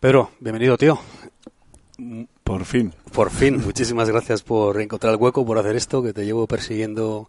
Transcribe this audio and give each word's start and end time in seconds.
Pedro, 0.00 0.30
bienvenido, 0.40 0.76
tío. 0.76 0.98
Por 2.44 2.64
fin. 2.66 2.92
Por 3.12 3.30
fin. 3.30 3.62
Muchísimas 3.64 4.10
gracias 4.10 4.42
por 4.42 4.78
encontrar 4.80 5.14
el 5.14 5.20
hueco, 5.20 5.46
por 5.46 5.58
hacer 5.58 5.74
esto, 5.74 6.02
que 6.02 6.12
te 6.12 6.26
llevo 6.26 6.46
persiguiendo. 6.46 7.28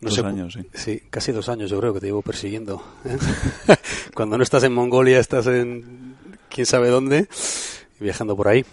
No 0.00 0.10
dos 0.10 0.18
años, 0.22 0.52
sí. 0.52 0.66
Sí, 0.74 1.02
casi 1.08 1.32
dos 1.32 1.48
años 1.48 1.70
yo 1.70 1.80
creo 1.80 1.94
que 1.94 2.00
te 2.00 2.06
llevo 2.06 2.20
persiguiendo. 2.20 2.82
¿eh? 3.06 3.16
Cuando 4.14 4.36
no 4.36 4.42
estás 4.42 4.64
en 4.64 4.74
Mongolia, 4.74 5.18
estás 5.18 5.46
en 5.46 6.14
quién 6.50 6.66
sabe 6.66 6.88
dónde, 6.88 7.26
viajando 7.98 8.36
por 8.36 8.48
ahí. 8.48 8.64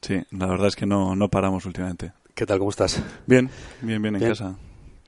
Sí, 0.00 0.22
la 0.30 0.46
verdad 0.46 0.68
es 0.68 0.76
que 0.76 0.86
no, 0.86 1.14
no 1.14 1.28
paramos 1.28 1.66
últimamente. 1.66 2.12
¿Qué 2.34 2.46
tal? 2.46 2.58
¿Cómo 2.58 2.70
estás? 2.70 3.00
Bien, 3.26 3.50
bien, 3.82 4.00
bien, 4.00 4.16
en 4.16 4.22
casa. 4.22 4.56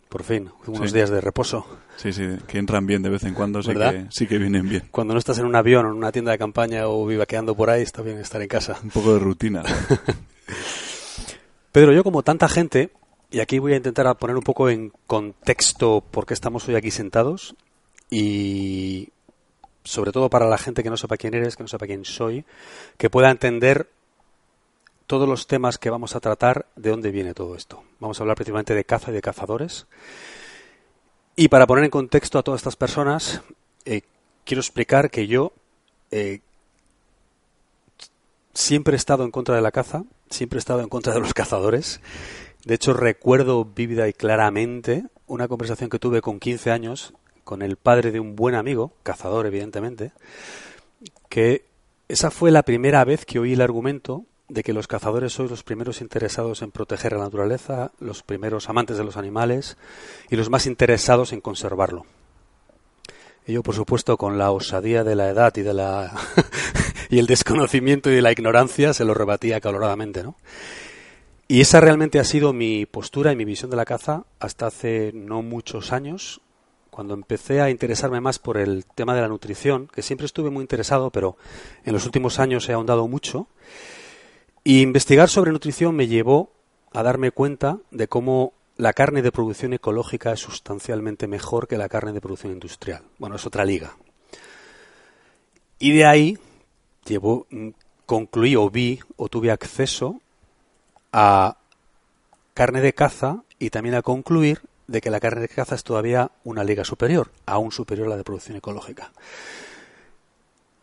Por 0.08 0.22
fin, 0.22 0.50
unos 0.66 0.92
días 0.92 1.10
de 1.10 1.20
reposo. 1.20 1.66
Sí, 1.96 2.12
sí, 2.12 2.22
que 2.46 2.58
entran 2.58 2.86
bien 2.86 3.02
de 3.02 3.08
vez 3.08 3.24
en 3.24 3.34
cuando, 3.34 3.62
sí 3.62 3.72
que, 3.72 4.06
sí 4.10 4.26
que 4.26 4.38
vienen 4.38 4.68
bien. 4.68 4.82
Cuando 4.90 5.14
no 5.14 5.18
estás 5.18 5.38
en 5.38 5.46
un 5.46 5.56
avión 5.56 5.86
o 5.86 5.90
en 5.90 5.96
una 5.96 6.12
tienda 6.12 6.32
de 6.32 6.38
campaña 6.38 6.86
o 6.86 7.06
vivaqueando 7.06 7.54
por 7.54 7.70
ahí, 7.70 7.82
está 7.82 8.02
bien 8.02 8.18
estar 8.18 8.40
en 8.40 8.48
casa. 8.48 8.78
Un 8.82 8.90
poco 8.90 9.14
de 9.14 9.20
rutina. 9.20 9.62
Pedro, 11.72 11.92
yo 11.92 12.04
como 12.04 12.22
tanta 12.22 12.48
gente, 12.48 12.90
y 13.30 13.40
aquí 13.40 13.58
voy 13.58 13.72
a 13.72 13.76
intentar 13.76 14.14
poner 14.16 14.36
un 14.36 14.42
poco 14.42 14.68
en 14.68 14.92
contexto 15.06 16.04
por 16.08 16.26
qué 16.26 16.34
estamos 16.34 16.68
hoy 16.68 16.76
aquí 16.76 16.92
sentados 16.92 17.56
y 18.10 19.08
sobre 19.82 20.12
todo 20.12 20.30
para 20.30 20.46
la 20.46 20.58
gente 20.58 20.82
que 20.82 20.90
no 20.90 20.96
sepa 20.96 21.16
quién 21.16 21.34
eres, 21.34 21.56
que 21.56 21.64
no 21.64 21.68
sepa 21.68 21.86
quién 21.86 22.04
soy, 22.04 22.44
que 22.96 23.10
pueda 23.10 23.30
entender 23.30 23.88
todos 25.06 25.28
los 25.28 25.46
temas 25.46 25.78
que 25.78 25.90
vamos 25.90 26.16
a 26.16 26.20
tratar, 26.20 26.66
de 26.76 26.90
dónde 26.90 27.10
viene 27.10 27.34
todo 27.34 27.56
esto. 27.56 27.82
Vamos 28.00 28.18
a 28.18 28.22
hablar 28.22 28.36
principalmente 28.36 28.74
de 28.74 28.84
caza 28.84 29.10
y 29.10 29.14
de 29.14 29.22
cazadores. 29.22 29.86
Y 31.36 31.48
para 31.48 31.66
poner 31.66 31.84
en 31.84 31.90
contexto 31.90 32.38
a 32.38 32.42
todas 32.42 32.60
estas 32.60 32.76
personas, 32.76 33.42
eh, 33.84 34.02
quiero 34.44 34.60
explicar 34.60 35.10
que 35.10 35.26
yo 35.26 35.52
eh, 36.10 36.40
siempre 38.52 38.94
he 38.94 38.96
estado 38.96 39.24
en 39.24 39.30
contra 39.30 39.56
de 39.56 39.62
la 39.62 39.72
caza, 39.72 40.04
siempre 40.30 40.58
he 40.58 40.60
estado 40.60 40.80
en 40.80 40.88
contra 40.88 41.12
de 41.12 41.20
los 41.20 41.34
cazadores. 41.34 42.00
De 42.64 42.74
hecho, 42.74 42.94
recuerdo 42.94 43.64
vívida 43.64 44.08
y 44.08 44.12
claramente 44.12 45.04
una 45.26 45.48
conversación 45.48 45.90
que 45.90 45.98
tuve 45.98 46.22
con 46.22 46.40
15 46.40 46.70
años 46.70 47.14
con 47.44 47.60
el 47.60 47.76
padre 47.76 48.10
de 48.10 48.20
un 48.20 48.36
buen 48.36 48.54
amigo, 48.54 48.92
cazador 49.02 49.46
evidentemente, 49.46 50.12
que 51.28 51.66
esa 52.08 52.30
fue 52.30 52.50
la 52.50 52.62
primera 52.62 53.04
vez 53.04 53.26
que 53.26 53.38
oí 53.38 53.52
el 53.52 53.60
argumento 53.60 54.24
de 54.48 54.62
que 54.62 54.72
los 54.72 54.86
cazadores 54.86 55.32
sois 55.32 55.50
los 55.50 55.62
primeros 55.62 56.00
interesados 56.00 56.62
en 56.62 56.70
proteger 56.70 57.12
la 57.12 57.24
naturaleza, 57.24 57.92
los 57.98 58.22
primeros 58.22 58.68
amantes 58.68 58.98
de 58.98 59.04
los 59.04 59.16
animales 59.16 59.76
y 60.30 60.36
los 60.36 60.50
más 60.50 60.66
interesados 60.66 61.32
en 61.32 61.40
conservarlo. 61.40 62.04
Ello, 63.46 63.62
por 63.62 63.74
supuesto, 63.74 64.16
con 64.16 64.38
la 64.38 64.50
osadía 64.50 65.04
de 65.04 65.14
la 65.14 65.28
edad 65.28 65.54
y 65.56 65.62
de 65.62 65.74
la 65.74 66.12
y 67.10 67.18
el 67.18 67.26
desconocimiento 67.26 68.10
y 68.10 68.14
de 68.14 68.22
la 68.22 68.32
ignorancia 68.32 68.94
se 68.94 69.04
lo 69.04 69.14
rebatía 69.14 69.60
caloradamente, 69.60 70.22
¿no? 70.22 70.36
Y 71.46 71.60
esa 71.60 71.80
realmente 71.80 72.18
ha 72.18 72.24
sido 72.24 72.54
mi 72.54 72.86
postura 72.86 73.30
y 73.32 73.36
mi 73.36 73.44
visión 73.44 73.70
de 73.70 73.76
la 73.76 73.84
caza 73.84 74.24
hasta 74.40 74.66
hace 74.66 75.12
no 75.14 75.42
muchos 75.42 75.92
años, 75.92 76.40
cuando 76.88 77.12
empecé 77.12 77.60
a 77.60 77.68
interesarme 77.68 78.20
más 78.20 78.38
por 78.38 78.56
el 78.56 78.86
tema 78.86 79.14
de 79.14 79.20
la 79.20 79.28
nutrición, 79.28 79.88
que 79.88 80.00
siempre 80.00 80.24
estuve 80.26 80.48
muy 80.48 80.62
interesado, 80.62 81.10
pero 81.10 81.36
en 81.84 81.92
los 81.92 82.06
últimos 82.06 82.38
años 82.38 82.68
he 82.68 82.72
ahondado 82.72 83.06
mucho. 83.08 83.46
Y 84.64 84.80
investigar 84.80 85.28
sobre 85.28 85.52
nutrición 85.52 85.94
me 85.94 86.06
llevó 86.06 86.50
a 86.90 87.02
darme 87.02 87.30
cuenta 87.30 87.78
de 87.90 88.08
cómo 88.08 88.54
la 88.76 88.94
carne 88.94 89.20
de 89.20 89.30
producción 89.30 89.74
ecológica 89.74 90.32
es 90.32 90.40
sustancialmente 90.40 91.26
mejor 91.26 91.68
que 91.68 91.76
la 91.76 91.90
carne 91.90 92.12
de 92.12 92.22
producción 92.22 92.52
industrial. 92.52 93.02
Bueno, 93.18 93.36
es 93.36 93.44
otra 93.44 93.66
liga. 93.66 93.96
Y 95.78 95.92
de 95.92 96.06
ahí 96.06 96.38
mm, 97.10 97.68
concluí 98.06 98.56
o 98.56 98.70
vi 98.70 99.00
o 99.16 99.28
tuve 99.28 99.50
acceso 99.50 100.20
a 101.12 101.58
carne 102.54 102.80
de 102.80 102.94
caza 102.94 103.42
y 103.58 103.68
también 103.68 103.96
a 103.96 104.02
concluir 104.02 104.62
de 104.86 105.00
que 105.00 105.10
la 105.10 105.20
carne 105.20 105.42
de 105.42 105.48
caza 105.48 105.74
es 105.74 105.84
todavía 105.84 106.30
una 106.42 106.64
liga 106.64 106.84
superior, 106.84 107.30
aún 107.46 107.70
superior 107.70 108.06
a 108.06 108.10
la 108.10 108.16
de 108.16 108.24
producción 108.24 108.56
ecológica. 108.56 109.12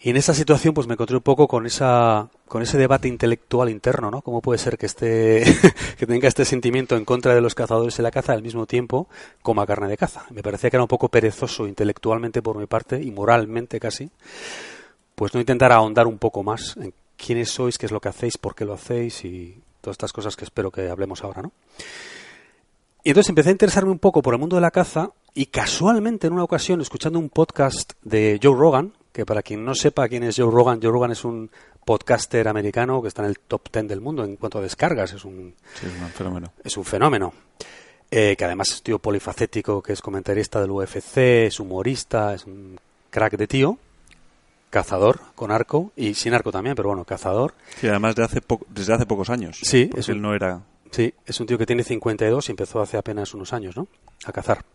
Y 0.04 0.10
en 0.10 0.18
esa 0.18 0.34
situación 0.34 0.74
pues 0.74 0.88
me 0.88 0.94
encontré 0.94 1.16
un 1.16 1.22
poco 1.22 1.48
con 1.48 1.68
esa 1.68 2.28
con 2.48 2.64
ese 2.64 2.80
debate 2.80 3.08
intelectual 3.08 3.70
interno, 3.70 4.10
¿no? 4.10 4.24
¿Cómo 4.24 4.42
puede 4.42 4.58
ser 4.58 4.78
que 4.78 4.88
esté 4.88 5.44
que 5.98 6.08
tenga 6.08 6.28
este 6.28 6.44
sentimiento 6.44 6.98
en 6.98 7.06
contra 7.06 7.36
de 7.36 7.42
los 7.42 7.54
cazadores 7.54 8.00
y 8.00 8.02
la 8.02 8.10
caza 8.10 8.34
al 8.34 8.42
mismo 8.42 8.66
tiempo 8.66 9.08
coma 9.44 9.68
carne 9.68 9.88
de 9.88 9.98
caza? 9.98 10.26
Me 10.32 10.42
parecía 10.42 10.72
que 10.72 10.78
era 10.78 10.84
un 10.84 10.88
poco 10.88 11.10
perezoso 11.10 11.68
intelectualmente 11.68 12.42
por 12.42 12.58
mi 12.58 12.66
parte 12.66 13.00
y 13.00 13.12
moralmente 13.12 13.80
casi, 13.80 14.10
pues 15.14 15.36
no 15.36 15.40
intentar 15.40 15.72
ahondar 15.72 16.08
un 16.08 16.18
poco 16.18 16.42
más 16.42 16.76
en 16.78 16.96
quiénes 17.16 17.52
sois, 17.52 17.78
qué 17.78 17.86
es 17.86 17.92
lo 17.92 18.02
que 18.02 18.10
hacéis, 18.10 18.40
por 18.40 18.56
qué 18.56 18.66
lo 18.66 18.74
hacéis 18.74 19.24
y 19.24 19.62
todas 19.82 19.94
estas 19.94 20.14
cosas 20.14 20.36
que 20.36 20.46
espero 20.46 20.72
que 20.72 20.90
hablemos 20.90 21.24
ahora, 21.24 21.44
¿no? 21.44 21.52
Y 23.04 23.10
entonces 23.10 23.30
empecé 23.30 23.50
a 23.50 23.52
interesarme 23.52 23.92
un 23.92 24.00
poco 24.00 24.24
por 24.24 24.34
el 24.34 24.40
mundo 24.40 24.56
de 24.56 24.62
la 24.62 24.72
caza 24.72 25.12
y 25.34 25.48
casualmente 25.48 26.26
en 26.26 26.34
una 26.34 26.44
ocasión 26.44 26.82
escuchando 26.82 27.20
un 27.20 27.30
podcast 27.30 27.94
de 28.04 28.40
Joe 28.42 28.56
Rogan, 28.56 28.94
que 29.12 29.26
para 29.26 29.42
quien 29.42 29.66
no 29.66 29.76
sepa 29.76 30.08
quién 30.08 30.24
es 30.24 30.38
Joe 30.38 30.52
Rogan, 30.52 30.80
Joe 30.82 30.92
Rogan 30.92 31.12
es 31.12 31.24
un 31.26 31.50
podcaster 31.86 32.48
americano 32.48 33.02
que 33.02 33.08
está 33.08 33.24
en 33.24 33.30
el 33.30 33.40
top 33.40 33.72
10 33.72 33.88
del 33.88 34.02
mundo 34.02 34.24
en 34.24 34.36
cuanto 34.38 34.60
a 34.60 34.62
descargas. 34.62 35.14
Es 35.14 35.26
un, 35.26 35.54
fenómeno. 36.14 36.54
Es 36.64 36.78
un 36.78 36.86
fenómeno. 36.86 37.34
Eh, 38.10 38.36
que 38.38 38.46
además 38.46 38.70
es 38.72 38.84
tío 38.84 39.00
polifacético, 39.00 39.82
que 39.82 39.94
es 39.94 40.02
comentarista 40.02 40.60
del 40.60 40.72
UFC, 40.72 41.18
es 41.48 41.60
humorista, 41.60 42.34
es 42.34 42.46
un 42.46 42.78
crack 43.10 43.38
de 43.38 43.48
tío, 43.48 43.78
cazador 44.70 45.22
con 45.34 45.50
arco 45.50 45.92
y 45.96 46.14
sin 46.14 46.34
arco 46.34 46.52
también, 46.52 46.76
pero 46.76 46.90
bueno, 46.90 47.06
cazador. 47.06 47.54
Sí, 47.80 47.88
además 47.88 48.16
de 48.16 48.24
hace 48.24 48.42
desde 48.68 48.94
hace 48.94 49.06
pocos 49.06 49.30
años. 49.30 49.60
Sí, 49.64 49.90
es 49.96 50.10
él 50.10 50.22
no 50.22 50.36
era. 50.36 50.62
Sí, 50.92 51.14
es 51.26 51.40
un 51.40 51.48
tío 51.48 51.58
que 51.58 51.66
tiene 51.66 51.84
52 51.84 52.50
y 52.50 52.52
empezó 52.52 52.82
hace 52.82 52.98
apenas 52.98 53.34
unos 53.34 53.54
años, 53.54 53.78
¿no? 53.78 53.88
A 54.26 54.34
cazar. 54.34 54.66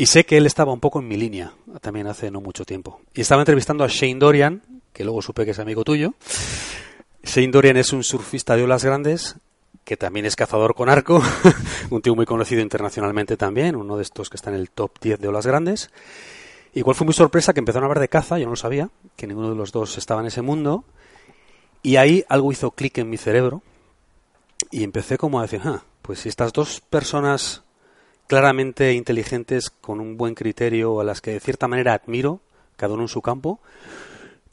Y 0.00 0.06
sé 0.06 0.24
que 0.24 0.36
él 0.36 0.46
estaba 0.46 0.72
un 0.72 0.78
poco 0.78 1.00
en 1.00 1.08
mi 1.08 1.16
línea, 1.16 1.52
también 1.80 2.06
hace 2.06 2.30
no 2.30 2.40
mucho 2.40 2.64
tiempo. 2.64 3.00
Y 3.14 3.22
estaba 3.22 3.42
entrevistando 3.42 3.82
a 3.82 3.88
Shane 3.88 4.20
Dorian, 4.20 4.62
que 4.92 5.02
luego 5.02 5.20
supe 5.20 5.44
que 5.44 5.50
es 5.50 5.58
amigo 5.58 5.82
tuyo. 5.82 6.14
Shane 7.24 7.48
Dorian 7.48 7.76
es 7.76 7.92
un 7.92 8.04
surfista 8.04 8.54
de 8.54 8.62
olas 8.62 8.84
grandes, 8.84 9.34
que 9.82 9.96
también 9.96 10.24
es 10.24 10.36
cazador 10.36 10.76
con 10.76 10.88
arco, 10.88 11.20
un 11.90 12.00
tío 12.00 12.14
muy 12.14 12.26
conocido 12.26 12.62
internacionalmente 12.62 13.36
también, 13.36 13.74
uno 13.74 13.96
de 13.96 14.04
estos 14.04 14.30
que 14.30 14.36
está 14.36 14.50
en 14.50 14.56
el 14.56 14.70
top 14.70 14.92
10 15.00 15.18
de 15.18 15.26
olas 15.26 15.48
grandes. 15.48 15.90
Igual 16.74 16.94
fue 16.94 17.04
muy 17.04 17.14
sorpresa 17.14 17.52
que 17.52 17.58
empezaron 17.58 17.82
a 17.82 17.86
hablar 17.86 18.00
de 18.00 18.08
caza, 18.08 18.38
yo 18.38 18.44
no 18.44 18.50
lo 18.50 18.56
sabía, 18.56 18.90
que 19.16 19.26
ninguno 19.26 19.50
de 19.50 19.56
los 19.56 19.72
dos 19.72 19.98
estaba 19.98 20.20
en 20.20 20.28
ese 20.28 20.42
mundo. 20.42 20.84
Y 21.82 21.96
ahí 21.96 22.24
algo 22.28 22.52
hizo 22.52 22.70
clic 22.70 22.98
en 22.98 23.10
mi 23.10 23.16
cerebro 23.16 23.62
y 24.70 24.84
empecé 24.84 25.18
como 25.18 25.40
a 25.40 25.42
decir, 25.42 25.60
ah, 25.64 25.82
pues 26.02 26.20
si 26.20 26.28
estas 26.28 26.52
dos 26.52 26.82
personas 26.88 27.64
claramente 28.28 28.92
inteligentes, 28.92 29.70
con 29.70 29.98
un 29.98 30.16
buen 30.16 30.34
criterio, 30.34 31.00
a 31.00 31.04
las 31.04 31.20
que 31.20 31.32
de 31.32 31.40
cierta 31.40 31.66
manera 31.66 31.94
admiro, 31.94 32.40
cada 32.76 32.94
uno 32.94 33.02
en 33.02 33.08
su 33.08 33.22
campo, 33.22 33.58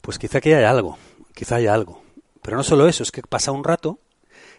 pues 0.00 0.18
quizá 0.18 0.40
que 0.40 0.54
haya 0.56 0.70
algo, 0.70 0.98
quizá 1.34 1.56
haya 1.56 1.74
algo. 1.74 2.02
Pero 2.42 2.56
no 2.56 2.64
solo 2.64 2.88
eso, 2.88 3.02
es 3.02 3.12
que 3.12 3.22
pasa 3.22 3.52
un 3.52 3.64
rato 3.64 3.98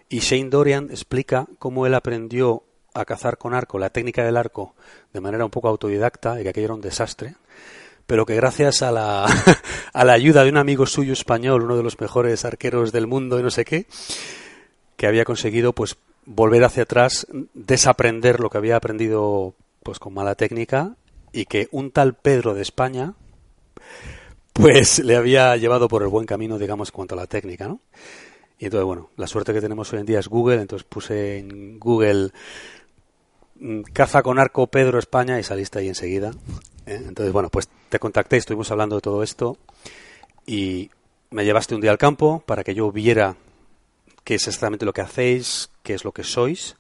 y 0.08 0.20
Shane 0.20 0.50
Dorian 0.50 0.90
explica 0.92 1.48
cómo 1.58 1.86
él 1.86 1.96
aprendió 1.96 2.64
a 2.94 3.06
cazar 3.06 3.38
con 3.38 3.54
arco, 3.54 3.80
la 3.80 3.90
técnica 3.90 4.24
del 4.24 4.38
arco, 4.38 4.76
de 5.14 5.20
manera 5.20 5.46
un 5.46 5.52
poco 5.52 5.68
autodidacta, 5.68 6.40
y 6.40 6.44
que 6.44 6.50
aquello 6.50 6.66
era 6.66 6.74
un 6.76 6.82
desastre, 6.82 7.36
pero 8.06 8.26
que 8.26 8.36
gracias 8.36 8.84
a 8.84 8.92
la, 8.92 9.26
a 9.94 10.06
la 10.06 10.14
ayuda 10.14 10.44
de 10.44 10.50
un 10.50 10.58
amigo 10.58 10.86
suyo 10.86 11.14
español, 11.14 11.64
uno 11.64 11.76
de 11.76 11.84
los 11.84 12.00
mejores 12.00 12.46
arqueros 12.46 12.92
del 12.92 13.08
mundo 13.08 13.40
y 13.40 13.44
no 13.44 13.50
sé 13.50 13.66
qué, 13.66 13.88
que 14.96 15.08
había 15.08 15.26
conseguido 15.26 15.74
pues 15.74 15.98
volver 16.28 16.66
hacia 16.66 16.84
atrás, 16.84 17.26
desaprender 17.54 18.42
lo 18.42 18.50
que 18.50 18.58
había 18.58 18.76
aprendido 18.76 19.56
pues 19.82 19.98
con 19.98 20.14
mala 20.14 20.36
técnica 20.36 20.96
y 21.32 21.46
que 21.46 21.70
un 21.72 21.90
tal 21.92 22.16
Pedro 22.16 22.54
de 22.54 22.62
España 22.62 23.14
pues 24.52 25.00
le 25.00 25.16
había 25.16 25.56
llevado 25.56 25.88
por 25.88 26.04
el 26.04 26.10
buen 26.10 26.26
camino, 26.26 26.60
digamos, 26.60 26.92
cuanto 26.92 27.16
a 27.16 27.18
la 27.18 27.28
técnica, 27.28 27.68
¿no? 27.68 27.80
Y 28.60 28.66
entonces, 28.66 28.86
bueno, 28.86 29.10
la 29.16 29.28
suerte 29.28 29.54
que 29.54 29.62
tenemos 29.62 29.94
hoy 29.94 30.00
en 30.00 30.06
día 30.06 30.20
es 30.20 30.28
Google, 30.28 30.60
entonces 30.60 30.86
puse 30.90 31.38
en 31.38 31.80
Google 31.80 32.32
mm, 33.60 33.82
caza 33.94 34.22
con 34.22 34.38
arco 34.38 34.68
Pedro 34.68 35.00
España 35.00 35.40
y 35.40 35.44
saliste 35.44 35.80
ahí 35.80 35.88
enseguida. 35.88 36.32
¿eh? 36.88 37.04
Entonces, 37.08 37.32
bueno, 37.32 37.50
pues 37.50 37.70
te 37.88 38.00
contacté, 38.00 38.36
estuvimos 38.36 38.70
hablando 38.72 38.96
de 38.96 39.02
todo 39.02 39.24
esto 39.24 39.58
y 40.46 40.90
me 41.30 41.46
llevaste 41.46 41.76
un 41.76 41.82
día 41.82 41.92
al 41.92 41.98
campo 41.98 42.44
para 42.46 42.64
que 42.64 42.74
yo 42.74 42.92
viera 42.92 43.36
qué 44.24 44.36
es 44.36 44.48
exactamente 44.48 44.86
lo 44.86 44.92
que 44.92 45.02
hacéis, 45.02 45.70
qué 45.88 45.94
es 45.94 46.04
lo 46.04 46.12
que 46.12 46.26
sois. 46.26 46.76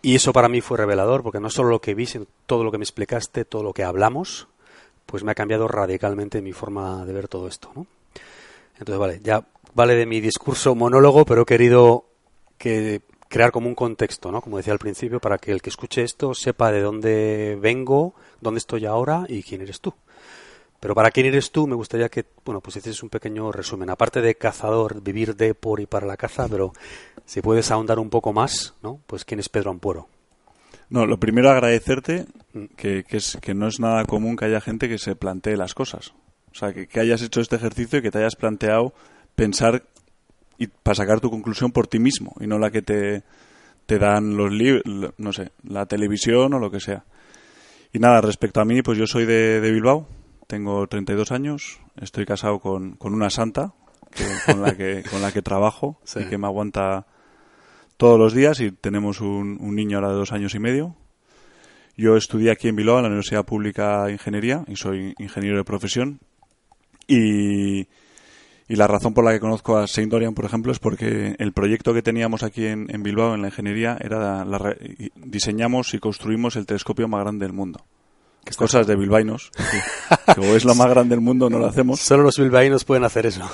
Y 0.00 0.14
eso 0.14 0.32
para 0.32 0.48
mí 0.48 0.62
fue 0.62 0.78
revelador, 0.78 1.22
porque 1.22 1.40
no 1.40 1.50
solo 1.50 1.68
lo 1.68 1.80
que 1.82 1.94
vi, 1.94 2.06
sino 2.06 2.26
todo 2.46 2.64
lo 2.64 2.72
que 2.72 2.78
me 2.78 2.84
explicaste, 2.84 3.44
todo 3.44 3.62
lo 3.62 3.74
que 3.74 3.84
hablamos, 3.84 4.48
pues 5.04 5.22
me 5.24 5.32
ha 5.32 5.34
cambiado 5.34 5.68
radicalmente 5.68 6.40
mi 6.40 6.52
forma 6.52 7.04
de 7.04 7.12
ver 7.12 7.28
todo 7.28 7.48
esto. 7.48 7.70
¿no? 7.74 7.86
Entonces, 8.78 8.98
vale, 8.98 9.20
ya 9.22 9.46
vale 9.74 9.94
de 9.94 10.06
mi 10.06 10.22
discurso 10.22 10.74
monólogo, 10.74 11.26
pero 11.26 11.42
he 11.42 11.44
querido 11.44 12.06
que 12.56 13.02
crear 13.28 13.52
como 13.52 13.68
un 13.68 13.74
contexto, 13.74 14.32
¿no? 14.32 14.40
Como 14.40 14.56
decía 14.56 14.72
al 14.72 14.78
principio, 14.78 15.20
para 15.20 15.36
que 15.36 15.52
el 15.52 15.60
que 15.60 15.68
escuche 15.68 16.02
esto 16.02 16.34
sepa 16.34 16.72
de 16.72 16.80
dónde 16.80 17.58
vengo, 17.60 18.14
dónde 18.40 18.58
estoy 18.58 18.86
ahora 18.86 19.26
y 19.28 19.42
quién 19.42 19.60
eres 19.60 19.80
tú. 19.80 19.92
Pero 20.84 20.94
para 20.94 21.10
quién 21.10 21.24
eres 21.24 21.50
tú, 21.50 21.66
me 21.66 21.74
gustaría 21.74 22.10
que, 22.10 22.26
bueno, 22.44 22.60
pues 22.60 22.76
hicieses 22.76 23.02
un 23.02 23.08
pequeño 23.08 23.50
resumen. 23.50 23.88
Aparte 23.88 24.20
de 24.20 24.34
cazador, 24.34 25.02
vivir 25.02 25.34
de, 25.34 25.54
por 25.54 25.80
y 25.80 25.86
para 25.86 26.06
la 26.06 26.18
caza, 26.18 26.46
pero 26.46 26.74
si 27.24 27.40
puedes 27.40 27.70
ahondar 27.70 27.98
un 27.98 28.10
poco 28.10 28.34
más, 28.34 28.74
¿no? 28.82 29.00
Pues 29.06 29.24
quién 29.24 29.40
es 29.40 29.48
Pedro 29.48 29.70
Ampuero. 29.70 30.10
No, 30.90 31.06
lo 31.06 31.18
primero 31.18 31.48
agradecerte 31.48 32.26
mm. 32.52 32.64
que, 32.76 33.02
es, 33.08 33.38
que 33.40 33.54
no 33.54 33.66
es 33.66 33.80
nada 33.80 34.04
común 34.04 34.36
que 34.36 34.44
haya 34.44 34.60
gente 34.60 34.86
que 34.86 34.98
se 34.98 35.16
plantee 35.16 35.56
las 35.56 35.72
cosas. 35.72 36.12
O 36.52 36.54
sea, 36.54 36.74
que, 36.74 36.86
que 36.86 37.00
hayas 37.00 37.22
hecho 37.22 37.40
este 37.40 37.56
ejercicio 37.56 38.00
y 38.00 38.02
que 38.02 38.10
te 38.10 38.18
hayas 38.18 38.36
planteado 38.36 38.92
pensar 39.34 39.84
y 40.58 40.66
para 40.66 40.96
sacar 40.96 41.18
tu 41.18 41.30
conclusión 41.30 41.72
por 41.72 41.86
ti 41.86 41.98
mismo 41.98 42.34
y 42.40 42.46
no 42.46 42.58
la 42.58 42.70
que 42.70 42.82
te, 42.82 43.22
te 43.86 43.98
dan 43.98 44.36
los 44.36 44.52
libros, 44.52 44.82
no 45.16 45.32
sé, 45.32 45.52
la 45.66 45.86
televisión 45.86 46.52
o 46.52 46.58
lo 46.58 46.70
que 46.70 46.80
sea. 46.80 47.04
Y 47.94 48.00
nada, 48.00 48.20
respecto 48.20 48.60
a 48.60 48.64
mí, 48.64 48.82
pues 48.82 48.98
yo 48.98 49.06
soy 49.06 49.24
de, 49.24 49.60
Bilbao, 49.70 50.08
tengo 50.46 50.86
32 50.86 51.32
años, 51.32 51.80
estoy 52.00 52.26
casado 52.26 52.60
con, 52.60 52.96
con 52.96 53.14
una 53.14 53.30
santa 53.30 53.74
con, 54.46 54.62
la 54.62 54.76
que, 54.76 55.02
con 55.10 55.22
la 55.22 55.32
que 55.32 55.42
trabajo 55.42 55.98
y 56.16 56.24
que 56.24 56.38
me 56.38 56.46
aguanta 56.46 57.06
todos 57.96 58.18
los 58.18 58.34
días 58.34 58.60
y 58.60 58.70
tenemos 58.72 59.20
un, 59.20 59.58
un, 59.60 59.74
niño 59.74 59.98
ahora 59.98 60.10
de 60.10 60.16
dos 60.16 60.32
años 60.32 60.54
y 60.54 60.58
medio. 60.58 60.96
Yo 61.96 62.16
estudié 62.16 62.50
aquí 62.50 62.68
en 62.68 62.76
Bilbao, 62.76 62.96
en 62.96 63.02
la 63.02 63.08
Universidad 63.08 63.44
Pública 63.44 64.06
de 64.06 64.12
Ingeniería, 64.12 64.64
y 64.66 64.74
soy 64.76 65.14
ingeniero 65.18 65.58
de 65.58 65.64
profesión. 65.64 66.18
Y, 67.06 67.86
y 68.66 68.76
la 68.76 68.86
razón 68.86 69.12
por 69.14 69.24
la 69.24 69.32
que 69.32 69.40
conozco 69.40 69.76
a 69.76 69.86
Saint 69.86 70.10
Dorian, 70.10 70.34
por 70.34 70.44
ejemplo, 70.44 70.72
es 70.72 70.78
porque 70.78 71.36
el 71.38 71.52
proyecto 71.52 71.92
que 71.92 72.02
teníamos 72.02 72.42
aquí 72.42 72.66
en, 72.66 73.02
Bilbao, 73.02 73.34
en 73.34 73.42
la 73.42 73.48
ingeniería, 73.48 73.98
era 74.00 74.44
la, 74.44 74.76
diseñamos 75.16 75.92
y 75.94 75.98
construimos 75.98 76.56
el 76.56 76.66
telescopio 76.66 77.06
más 77.06 77.20
grande 77.20 77.44
del 77.46 77.52
mundo. 77.52 77.84
¿Qué 78.44 78.54
cosas 78.54 78.86
de 78.86 78.96
bilbainos. 78.96 79.50
Como 80.34 80.48
es 80.54 80.64
lo 80.64 80.74
más 80.74 80.88
grande 80.90 81.14
del 81.14 81.24
mundo, 81.24 81.48
no 81.48 81.58
lo 81.58 81.66
hacemos. 81.66 82.00
Solo 82.00 82.24
los 82.24 82.38
bilbainos 82.38 82.84
pueden 82.84 83.04
hacer 83.04 83.26
eso. 83.26 83.48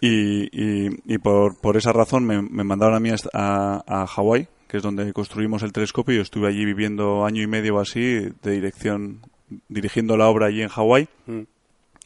Y, 0.00 0.48
y, 0.52 1.18
por, 1.18 1.56
por, 1.56 1.76
esa 1.76 1.92
razón 1.92 2.24
me, 2.24 2.42
mandaron 2.64 2.96
a 2.96 3.00
mí 3.00 3.10
a, 3.10 3.82
a 3.86 4.06
Hawái, 4.06 4.48
que 4.66 4.78
es 4.78 4.82
donde 4.82 5.12
construimos 5.12 5.62
el 5.62 5.72
telescopio, 5.72 6.14
y 6.14 6.16
yo 6.16 6.22
estuve 6.22 6.48
allí 6.48 6.64
viviendo 6.64 7.24
año 7.24 7.42
y 7.42 7.46
medio 7.46 7.76
o 7.76 7.80
así, 7.80 8.32
de 8.42 8.50
dirección, 8.50 9.20
dirigiendo 9.68 10.16
la 10.16 10.28
obra 10.28 10.46
allí 10.46 10.62
en 10.62 10.68
Hawái, 10.68 11.08
mm. 11.26 11.40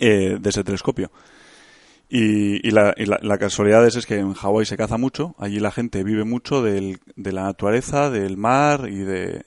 eh, 0.01 0.37
de 0.41 0.51
ese 0.51 0.65
telescopio. 0.65 1.11
Y, 2.09 2.71
la, 2.71 2.95
casualidad 3.39 3.87
es, 3.87 4.07
que 4.07 4.19
en 4.19 4.35
Hawái 4.35 4.67
se 4.67 4.77
caza 4.77 4.97
mucho, 4.99 5.35
allí 5.39 5.59
la 5.59 5.73
gente 5.73 6.05
vive 6.05 6.25
mucho 6.25 6.63
de 6.63 6.99
la 7.17 7.45
naturaleza, 7.45 8.11
del 8.11 8.37
mar 8.37 8.89
y, 8.89 8.99
de, 8.99 9.45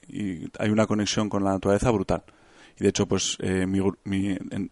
hay 0.58 0.70
una 0.70 0.88
conexión 0.88 1.30
con 1.30 1.44
la 1.44 1.52
naturaleza 1.52 1.92
brutal. 1.92 2.24
Y 2.80 2.84
de 2.84 2.90
hecho, 2.90 3.08
pues 3.08 3.38
eh, 3.42 3.66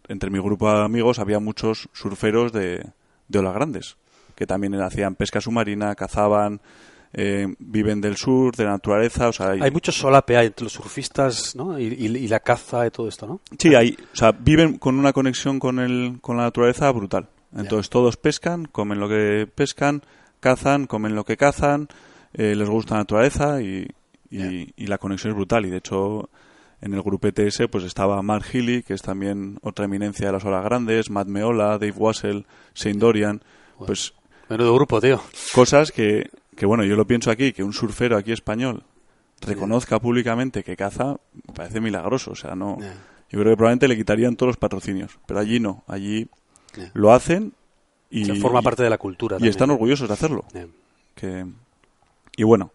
entre 0.08 0.30
mi 0.30 0.38
grupo 0.38 0.72
de 0.72 0.84
amigos 0.84 1.18
había 1.18 1.40
muchos 1.40 1.88
surferos 1.92 2.52
de, 2.52 2.86
olas 3.34 3.54
grandes, 3.54 3.96
que 4.34 4.46
también 4.46 4.74
hacían 4.80 5.14
pesca 5.14 5.40
submarina, 5.40 5.94
cazaban, 5.94 6.60
eh, 7.12 7.46
viven 7.58 8.00
del 8.00 8.16
sur, 8.16 8.56
de 8.56 8.64
la 8.64 8.70
naturaleza. 8.70 9.28
O 9.28 9.32
sea, 9.32 9.50
hay, 9.50 9.70
mucho 9.70 9.92
solape 9.92 10.42
entre 10.42 10.64
los 10.64 10.72
surfistas 10.72 11.54
¿no? 11.54 11.78
y, 11.78 12.28
la 12.28 12.40
caza 12.40 12.86
y 12.86 12.90
todo 12.90 13.08
esto, 13.08 13.26
¿no? 13.26 13.40
Sí, 13.58 13.74
hay, 13.74 13.96
o 14.12 14.16
sea, 14.16 14.32
viven 14.32 14.78
con 14.78 14.98
una 14.98 15.12
conexión 15.12 15.58
con, 15.58 15.78
el, 15.78 16.18
con 16.22 16.38
la 16.38 16.44
naturaleza 16.44 16.90
brutal. 16.92 17.28
Entonces 17.56 17.88
todos 17.88 18.16
pescan, 18.16 18.66
comen 18.66 19.00
lo 19.00 19.08
que 19.08 19.48
pescan, 19.54 20.02
cazan, 20.40 20.86
comen 20.86 21.14
lo 21.14 21.24
que 21.24 21.36
cazan, 21.36 21.88
eh, 22.34 22.54
les 22.54 22.68
gusta 22.68 22.94
la 22.94 23.00
naturaleza 23.00 23.62
y, 23.62 23.88
y, 24.30 24.86
la 24.86 24.98
conexión 24.98 25.32
es 25.32 25.36
brutal. 25.36 25.64
Y 25.64 25.70
de 25.70 25.78
hecho 25.78 26.28
en 26.80 26.94
el 26.94 27.02
grupo 27.02 27.28
ETS 27.28 27.62
pues 27.70 27.84
estaba 27.84 28.20
Mark 28.22 28.44
Healy, 28.52 28.82
que 28.82 28.94
es 28.94 29.02
también 29.02 29.58
otra 29.62 29.84
eminencia 29.86 30.26
de 30.26 30.32
las 30.32 30.44
olas 30.44 30.64
grandes, 30.64 31.10
Matt 31.10 31.28
Meola, 31.28 31.78
Dave 31.78 31.94
Wassel, 31.96 32.46
Shane 32.74 32.98
Dorian, 32.98 33.42
pues... 33.84 34.14
Menudo 34.48 34.74
grupo, 34.74 35.00
tío. 35.00 35.20
Cosas 35.54 35.92
que, 35.92 36.30
que, 36.56 36.64
bueno, 36.64 36.84
yo 36.84 36.96
lo 36.96 37.06
pienso 37.06 37.30
aquí, 37.30 37.52
que 37.52 37.62
un 37.62 37.72
surfero 37.72 38.16
aquí 38.16 38.32
español 38.32 38.84
reconozca 39.40 40.00
públicamente 40.00 40.64
que 40.64 40.76
caza, 40.76 41.16
me 41.46 41.54
parece 41.54 41.80
milagroso. 41.80 42.32
O 42.32 42.36
sea, 42.36 42.54
no... 42.54 42.78
Yo 43.30 43.38
creo 43.40 43.52
que 43.52 43.56
probablemente 43.56 43.88
le 43.88 43.96
quitarían 43.96 44.36
todos 44.36 44.48
los 44.48 44.56
patrocinios, 44.56 45.18
pero 45.26 45.40
allí 45.40 45.60
no. 45.60 45.84
Allí 45.86 46.28
lo 46.94 47.12
hacen 47.12 47.52
y... 48.10 48.24
forma 48.40 48.62
parte 48.62 48.82
de 48.82 48.90
la 48.90 48.96
cultura. 48.96 49.36
Y 49.38 49.48
están 49.48 49.70
orgullosos 49.70 50.08
de 50.08 50.14
hacerlo. 50.14 50.46
Que, 51.14 51.44
y 52.36 52.42
bueno, 52.44 52.72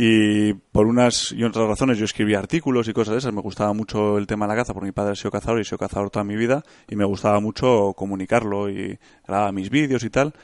y 0.00 0.52
por 0.54 0.86
unas 0.86 1.32
y 1.32 1.42
otras 1.42 1.66
razones 1.66 1.98
yo 1.98 2.04
escribí 2.04 2.32
artículos 2.32 2.86
y 2.86 2.92
cosas 2.92 3.14
de 3.14 3.18
esas. 3.18 3.34
Me 3.34 3.40
gustaba 3.40 3.72
mucho 3.72 4.16
el 4.16 4.28
tema 4.28 4.46
de 4.46 4.50
la 4.50 4.60
caza, 4.60 4.72
porque 4.72 4.86
mi 4.86 4.92
padre 4.92 5.10
ha 5.10 5.16
sido 5.16 5.32
cazador 5.32 5.58
y 5.58 5.62
he 5.62 5.64
sido 5.64 5.78
cazador 5.78 6.08
toda 6.08 6.22
mi 6.22 6.36
vida. 6.36 6.62
Y 6.88 6.94
me 6.94 7.04
gustaba 7.04 7.40
mucho 7.40 7.94
comunicarlo 7.96 8.70
y 8.70 8.96
grababa 9.26 9.50
mis 9.50 9.70
vídeos 9.70 10.04
y 10.04 10.10
tal. 10.10 10.34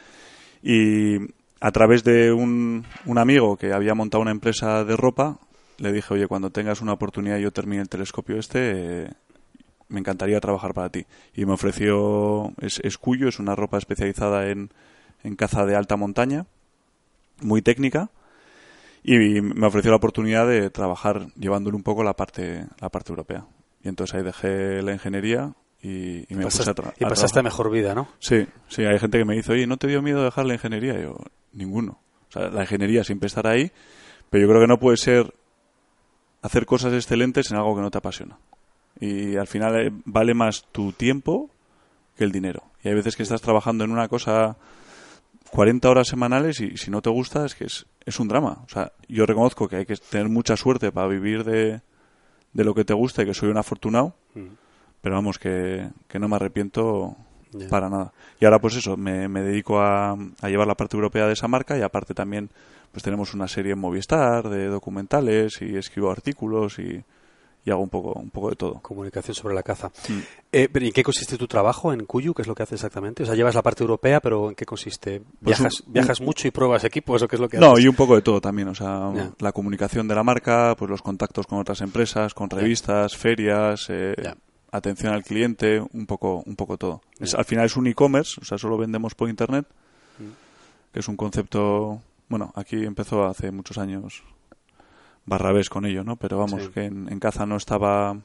Y 0.60 1.18
a 1.60 1.70
través 1.70 2.02
de 2.02 2.32
un, 2.32 2.84
un 3.06 3.18
amigo 3.18 3.56
que 3.56 3.72
había 3.72 3.94
montado 3.94 4.22
una 4.22 4.32
empresa 4.32 4.82
de 4.82 4.96
ropa, 4.96 5.38
le 5.78 5.92
dije, 5.92 6.14
oye, 6.14 6.26
cuando 6.26 6.50
tengas 6.50 6.80
una 6.80 6.94
oportunidad 6.94 7.38
y 7.38 7.42
yo 7.42 7.52
termine 7.52 7.82
el 7.82 7.88
telescopio 7.88 8.40
este, 8.40 9.08
me 9.88 10.00
encantaría 10.00 10.40
trabajar 10.40 10.74
para 10.74 10.88
ti. 10.88 11.06
Y 11.32 11.46
me 11.46 11.52
ofreció, 11.52 12.52
es, 12.60 12.80
es 12.82 12.98
Cuyo, 12.98 13.28
es 13.28 13.38
una 13.38 13.54
ropa 13.54 13.78
especializada 13.78 14.48
en, 14.48 14.70
en 15.22 15.36
caza 15.36 15.64
de 15.64 15.76
alta 15.76 15.94
montaña, 15.94 16.46
muy 17.40 17.62
técnica, 17.62 18.10
y 19.04 19.40
me 19.40 19.66
ofreció 19.66 19.90
la 19.90 19.98
oportunidad 19.98 20.48
de 20.48 20.70
trabajar 20.70 21.28
llevándole 21.36 21.76
un 21.76 21.82
poco 21.82 22.02
la 22.02 22.14
parte, 22.14 22.66
la 22.80 22.88
parte 22.88 23.12
europea. 23.12 23.46
Y 23.82 23.88
entonces 23.88 24.16
ahí 24.16 24.22
dejé 24.24 24.82
la 24.82 24.92
ingeniería 24.92 25.52
y, 25.82 26.24
me 26.30 26.44
puse 26.44 26.68
a, 26.68 26.74
Y 26.98 27.04
pasaste 27.04 27.42
mejor 27.42 27.70
vida, 27.70 27.94
¿no? 27.94 28.08
Sí, 28.18 28.46
sí, 28.68 28.84
hay 28.84 28.98
gente 28.98 29.18
que 29.18 29.24
me 29.26 29.34
dice, 29.34 29.52
oye, 29.52 29.66
¿no 29.66 29.76
te 29.76 29.86
dio 29.86 30.00
miedo 30.00 30.24
dejar 30.24 30.46
la 30.46 30.54
ingeniería? 30.54 30.98
Y 30.98 31.02
yo, 31.02 31.16
ninguno. 31.52 32.00
O 32.28 32.32
sea, 32.32 32.48
la 32.48 32.62
ingeniería 32.62 33.04
siempre 33.04 33.26
estará 33.26 33.50
ahí, 33.50 33.70
pero 34.30 34.42
yo 34.42 34.48
creo 34.48 34.62
que 34.62 34.68
no 34.68 34.78
puede 34.78 34.96
ser 34.96 35.34
hacer 36.40 36.64
cosas 36.64 36.94
excelentes 36.94 37.50
en 37.50 37.58
algo 37.58 37.76
que 37.76 37.82
no 37.82 37.90
te 37.90 37.98
apasiona 37.98 38.38
y 39.00 39.36
al 39.36 39.46
final 39.46 39.86
eh, 39.86 39.92
vale 40.04 40.34
más 40.34 40.64
tu 40.70 40.92
tiempo 40.92 41.50
que 42.16 42.24
el 42.24 42.32
dinero. 42.32 42.62
Y 42.82 42.88
hay 42.88 42.94
veces 42.94 43.16
que 43.16 43.22
estás 43.22 43.40
trabajando 43.40 43.84
en 43.84 43.90
una 43.90 44.08
cosa 44.08 44.56
40 45.54 45.88
horas 45.88 46.08
semanales 46.08 46.60
y 46.60 46.76
si 46.76 46.90
no 46.90 47.00
te 47.00 47.10
gusta 47.10 47.46
es 47.46 47.54
que 47.54 47.66
es, 47.66 47.86
es 48.04 48.18
un 48.18 48.26
drama. 48.26 48.64
O 48.66 48.68
sea, 48.68 48.90
yo 49.08 49.24
reconozco 49.24 49.68
que 49.68 49.76
hay 49.76 49.86
que 49.86 49.94
tener 49.94 50.28
mucha 50.28 50.56
suerte 50.56 50.90
para 50.90 51.06
vivir 51.06 51.44
de, 51.44 51.80
de 52.52 52.64
lo 52.64 52.74
que 52.74 52.84
te 52.84 52.92
gusta 52.92 53.22
y 53.22 53.26
que 53.26 53.34
soy 53.34 53.50
un 53.50 53.56
afortunado, 53.56 54.16
mm. 54.34 54.48
pero 55.00 55.14
vamos, 55.14 55.38
que, 55.38 55.90
que 56.08 56.18
no 56.18 56.28
me 56.28 56.34
arrepiento 56.34 57.16
para 57.70 57.88
nada. 57.88 58.12
Y 58.40 58.46
ahora 58.46 58.58
pues 58.58 58.74
eso, 58.74 58.96
me, 58.96 59.28
me 59.28 59.42
dedico 59.42 59.78
a, 59.78 60.16
a, 60.40 60.48
llevar 60.48 60.66
la 60.66 60.74
parte 60.74 60.96
europea 60.96 61.28
de 61.28 61.34
esa 61.34 61.46
marca 61.46 61.78
y 61.78 61.82
aparte 61.82 62.14
también 62.14 62.50
pues 62.90 63.04
tenemos 63.04 63.32
una 63.32 63.46
serie 63.46 63.74
en 63.74 63.78
Movistar 63.78 64.48
de 64.48 64.66
documentales 64.66 65.62
y 65.62 65.76
escribo 65.76 66.10
artículos 66.10 66.80
y 66.80 67.04
y 67.64 67.70
hago 67.70 67.82
un 67.82 67.88
poco, 67.88 68.12
un 68.12 68.30
poco 68.30 68.50
de 68.50 68.56
todo. 68.56 68.74
Comunicación 68.82 69.34
sobre 69.34 69.54
la 69.54 69.62
caza. 69.62 69.90
Mm. 70.08 70.18
Eh, 70.52 70.68
¿En 70.72 70.92
qué 70.92 71.02
consiste 71.02 71.38
tu 71.38 71.46
trabajo 71.46 71.92
en 71.92 72.04
Cuyu? 72.04 72.34
¿Qué 72.34 72.42
es 72.42 72.48
lo 72.48 72.54
que 72.54 72.62
haces 72.62 72.74
exactamente? 72.74 73.22
O 73.22 73.26
sea, 73.26 73.34
llevas 73.34 73.54
la 73.54 73.62
parte 73.62 73.82
europea, 73.82 74.20
pero 74.20 74.50
¿en 74.50 74.54
qué 74.54 74.66
consiste? 74.66 75.20
Pues 75.20 75.58
¿Viajas, 75.58 75.84
¿viajas 75.86 76.20
mucho 76.20 76.46
y 76.46 76.50
pruebas 76.50 76.84
equipos 76.84 77.22
o 77.22 77.28
qué 77.28 77.36
es 77.36 77.40
lo 77.40 77.48
que 77.48 77.56
haces? 77.56 77.68
No, 77.68 77.78
y 77.78 77.88
un 77.88 77.94
poco 77.94 78.16
de 78.16 78.22
todo 78.22 78.40
también. 78.40 78.68
O 78.68 78.74
sea, 78.74 79.10
la 79.38 79.52
comunicación 79.52 80.06
de 80.06 80.14
la 80.14 80.22
marca, 80.22 80.74
pues 80.76 80.90
los 80.90 81.00
contactos 81.00 81.46
con 81.46 81.58
otras 81.58 81.80
empresas, 81.80 82.34
con 82.34 82.50
revistas, 82.50 83.16
ferias, 83.16 83.86
eh, 83.88 84.14
atención 84.70 85.14
al 85.14 85.22
cliente, 85.22 85.80
un 85.80 86.06
poco, 86.06 86.42
un 86.44 86.56
poco 86.56 86.76
todo. 86.76 87.00
al 87.36 87.44
final 87.44 87.66
es 87.66 87.76
un 87.76 87.86
e-commerce, 87.86 88.40
o 88.42 88.44
sea, 88.44 88.58
solo 88.58 88.76
vendemos 88.76 89.14
por 89.14 89.30
internet, 89.30 89.66
mm. 90.18 90.92
que 90.92 91.00
es 91.00 91.08
un 91.08 91.16
concepto, 91.16 92.02
bueno, 92.28 92.52
aquí 92.56 92.84
empezó 92.84 93.24
hace 93.24 93.50
muchos 93.52 93.78
años 93.78 94.22
barrabés 95.26 95.68
con 95.68 95.86
ello, 95.86 96.04
¿no? 96.04 96.16
Pero 96.16 96.38
vamos, 96.38 96.68
que 96.68 96.84
en, 96.84 97.18
caza 97.18 97.46
no 97.46 97.56
estaba, 97.56 98.18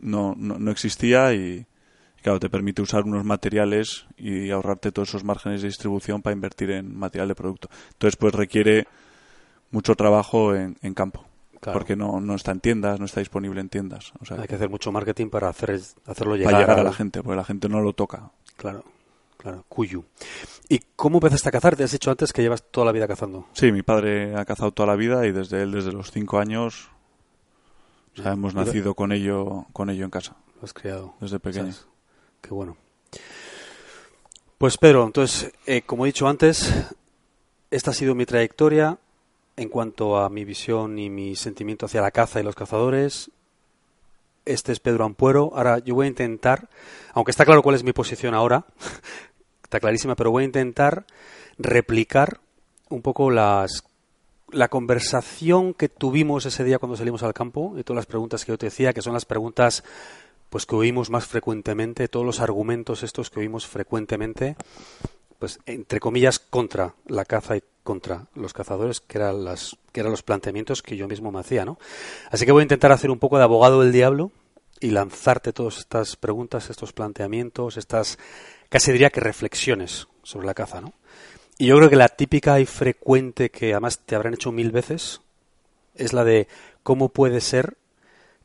no, 0.00 0.34
no, 0.36 0.70
existía 0.70 1.34
y, 1.34 1.66
claro, 2.22 2.40
te 2.40 2.50
permite 2.50 2.82
usar 2.82 3.04
unos 3.04 3.24
materiales 3.24 4.06
y 4.16 4.50
ahorrarte 4.50 4.92
todos 4.92 5.10
esos 5.10 5.24
márgenes 5.24 5.62
de 5.62 5.68
distribución 5.68 6.22
para 6.22 6.34
invertir 6.34 6.70
en 6.70 6.96
material 6.96 7.28
de 7.28 7.34
producto. 7.34 7.68
Entonces, 7.92 8.16
pues 8.16 8.34
requiere 8.34 8.86
mucho 9.70 9.94
trabajo 9.94 10.54
en, 10.54 10.76
en 10.82 10.94
campo. 10.94 11.24
Porque 11.60 11.96
no, 11.96 12.20
no 12.20 12.36
está 12.36 12.52
en 12.52 12.60
tiendas, 12.60 13.00
no 13.00 13.06
está 13.06 13.18
disponible 13.18 13.60
en 13.60 13.68
tiendas. 13.68 14.12
O 14.20 14.24
sea, 14.24 14.40
Hay 14.40 14.46
que 14.46 14.54
hacer 14.54 14.70
mucho 14.70 14.92
marketing 14.92 15.28
para 15.28 15.48
hacer, 15.48 15.80
hacerlo 16.06 16.36
llegar, 16.36 16.52
para 16.52 16.64
llegar 16.64 16.78
a 16.78 16.84
la 16.84 16.92
gente, 16.92 17.20
porque 17.20 17.36
la 17.36 17.44
gente 17.44 17.68
no 17.68 17.80
lo 17.80 17.92
toca. 17.94 18.30
Claro. 18.56 18.84
Claro, 19.38 19.64
Cuyu. 19.68 20.04
¿Y 20.68 20.80
cómo 20.96 21.18
empezaste 21.18 21.48
a 21.48 21.52
cazar? 21.52 21.76
Te 21.76 21.84
has 21.84 21.92
dicho 21.92 22.10
antes 22.10 22.32
que 22.32 22.42
llevas 22.42 22.64
toda 22.70 22.84
la 22.84 22.92
vida 22.92 23.06
cazando. 23.06 23.46
Sí, 23.52 23.70
mi 23.72 23.82
padre 23.82 24.36
ha 24.36 24.44
cazado 24.44 24.72
toda 24.72 24.88
la 24.88 24.96
vida 24.96 25.26
y 25.26 25.32
desde 25.32 25.62
él, 25.62 25.70
desde 25.72 25.92
los 25.92 26.10
cinco 26.10 26.40
años, 26.40 26.90
hemos 28.16 28.54
nacido 28.54 28.94
con 28.94 29.12
ello, 29.12 29.66
con 29.72 29.90
ello 29.90 30.04
en 30.04 30.10
casa. 30.10 30.36
Lo 30.56 30.64
has 30.64 30.72
criado. 30.72 31.14
Desde 31.20 31.38
pequeño. 31.38 31.72
Qué 32.40 32.50
bueno. 32.50 32.76
Pues 34.58 34.76
Pedro, 34.76 35.06
entonces, 35.06 35.52
eh, 35.66 35.82
como 35.82 36.04
he 36.04 36.08
dicho 36.08 36.26
antes, 36.26 36.74
esta 37.70 37.92
ha 37.92 37.94
sido 37.94 38.16
mi 38.16 38.26
trayectoria 38.26 38.98
en 39.56 39.68
cuanto 39.68 40.18
a 40.18 40.28
mi 40.30 40.44
visión 40.44 40.98
y 40.98 41.10
mi 41.10 41.36
sentimiento 41.36 41.86
hacia 41.86 42.00
la 42.00 42.10
caza 42.10 42.40
y 42.40 42.42
los 42.42 42.56
cazadores. 42.56 43.30
Este 44.48 44.72
es 44.72 44.80
Pedro 44.80 45.04
Ampuero. 45.04 45.52
Ahora 45.54 45.78
yo 45.78 45.94
voy 45.94 46.06
a 46.06 46.08
intentar, 46.08 46.68
aunque 47.12 47.30
está 47.30 47.44
claro 47.44 47.62
cuál 47.62 47.76
es 47.76 47.84
mi 47.84 47.92
posición 47.92 48.34
ahora, 48.34 48.64
está 49.62 49.80
clarísima, 49.80 50.16
pero 50.16 50.30
voy 50.30 50.42
a 50.42 50.46
intentar 50.46 51.04
replicar 51.58 52.40
un 52.88 53.02
poco 53.02 53.30
las 53.30 53.84
la 54.50 54.68
conversación 54.68 55.74
que 55.74 55.90
tuvimos 55.90 56.46
ese 56.46 56.64
día 56.64 56.78
cuando 56.78 56.96
salimos 56.96 57.22
al 57.22 57.34
campo 57.34 57.74
y 57.76 57.84
todas 57.84 57.98
las 57.98 58.06
preguntas 58.06 58.44
que 58.44 58.52
yo 58.52 58.58
te 58.58 58.66
decía, 58.66 58.94
que 58.94 59.02
son 59.02 59.12
las 59.12 59.26
preguntas 59.26 59.84
pues 60.48 60.64
que 60.64 60.74
oímos 60.74 61.10
más 61.10 61.26
frecuentemente, 61.26 62.08
todos 62.08 62.24
los 62.24 62.40
argumentos 62.40 63.02
estos 63.02 63.28
que 63.28 63.40
oímos 63.40 63.66
frecuentemente, 63.66 64.56
pues 65.38 65.58
entre 65.66 66.00
comillas 66.00 66.38
contra 66.38 66.94
la 67.06 67.26
caza 67.26 67.58
y 67.58 67.62
contra 67.82 68.26
los 68.34 68.54
cazadores, 68.54 69.00
que 69.00 69.18
eran 69.18 69.44
las 69.44 69.76
que 69.92 70.00
eran 70.00 70.10
los 70.10 70.22
planteamientos 70.22 70.82
que 70.82 70.96
yo 70.96 71.08
mismo 71.08 71.30
me 71.30 71.40
hacía, 71.40 71.64
¿no? 71.64 71.78
Así 72.30 72.46
que 72.46 72.52
voy 72.52 72.62
a 72.62 72.62
intentar 72.62 72.92
hacer 72.92 73.10
un 73.10 73.18
poco 73.18 73.36
de 73.36 73.44
abogado 73.44 73.82
del 73.82 73.92
diablo 73.92 74.30
y 74.80 74.90
lanzarte 74.90 75.52
todas 75.52 75.78
estas 75.78 76.16
preguntas, 76.16 76.70
estos 76.70 76.92
planteamientos, 76.92 77.76
estas 77.76 78.18
casi 78.68 78.92
diría 78.92 79.10
que 79.10 79.20
reflexiones 79.20 80.08
sobre 80.22 80.46
la 80.46 80.54
caza, 80.54 80.80
¿no? 80.80 80.92
Y 81.58 81.66
yo 81.66 81.76
creo 81.76 81.90
que 81.90 81.96
la 81.96 82.08
típica 82.08 82.60
y 82.60 82.66
frecuente 82.66 83.50
que 83.50 83.72
además 83.72 83.98
te 83.98 84.14
habrán 84.14 84.34
hecho 84.34 84.52
mil 84.52 84.70
veces 84.70 85.20
es 85.94 86.12
la 86.12 86.24
de 86.24 86.46
cómo 86.82 87.08
puede 87.08 87.40
ser 87.40 87.76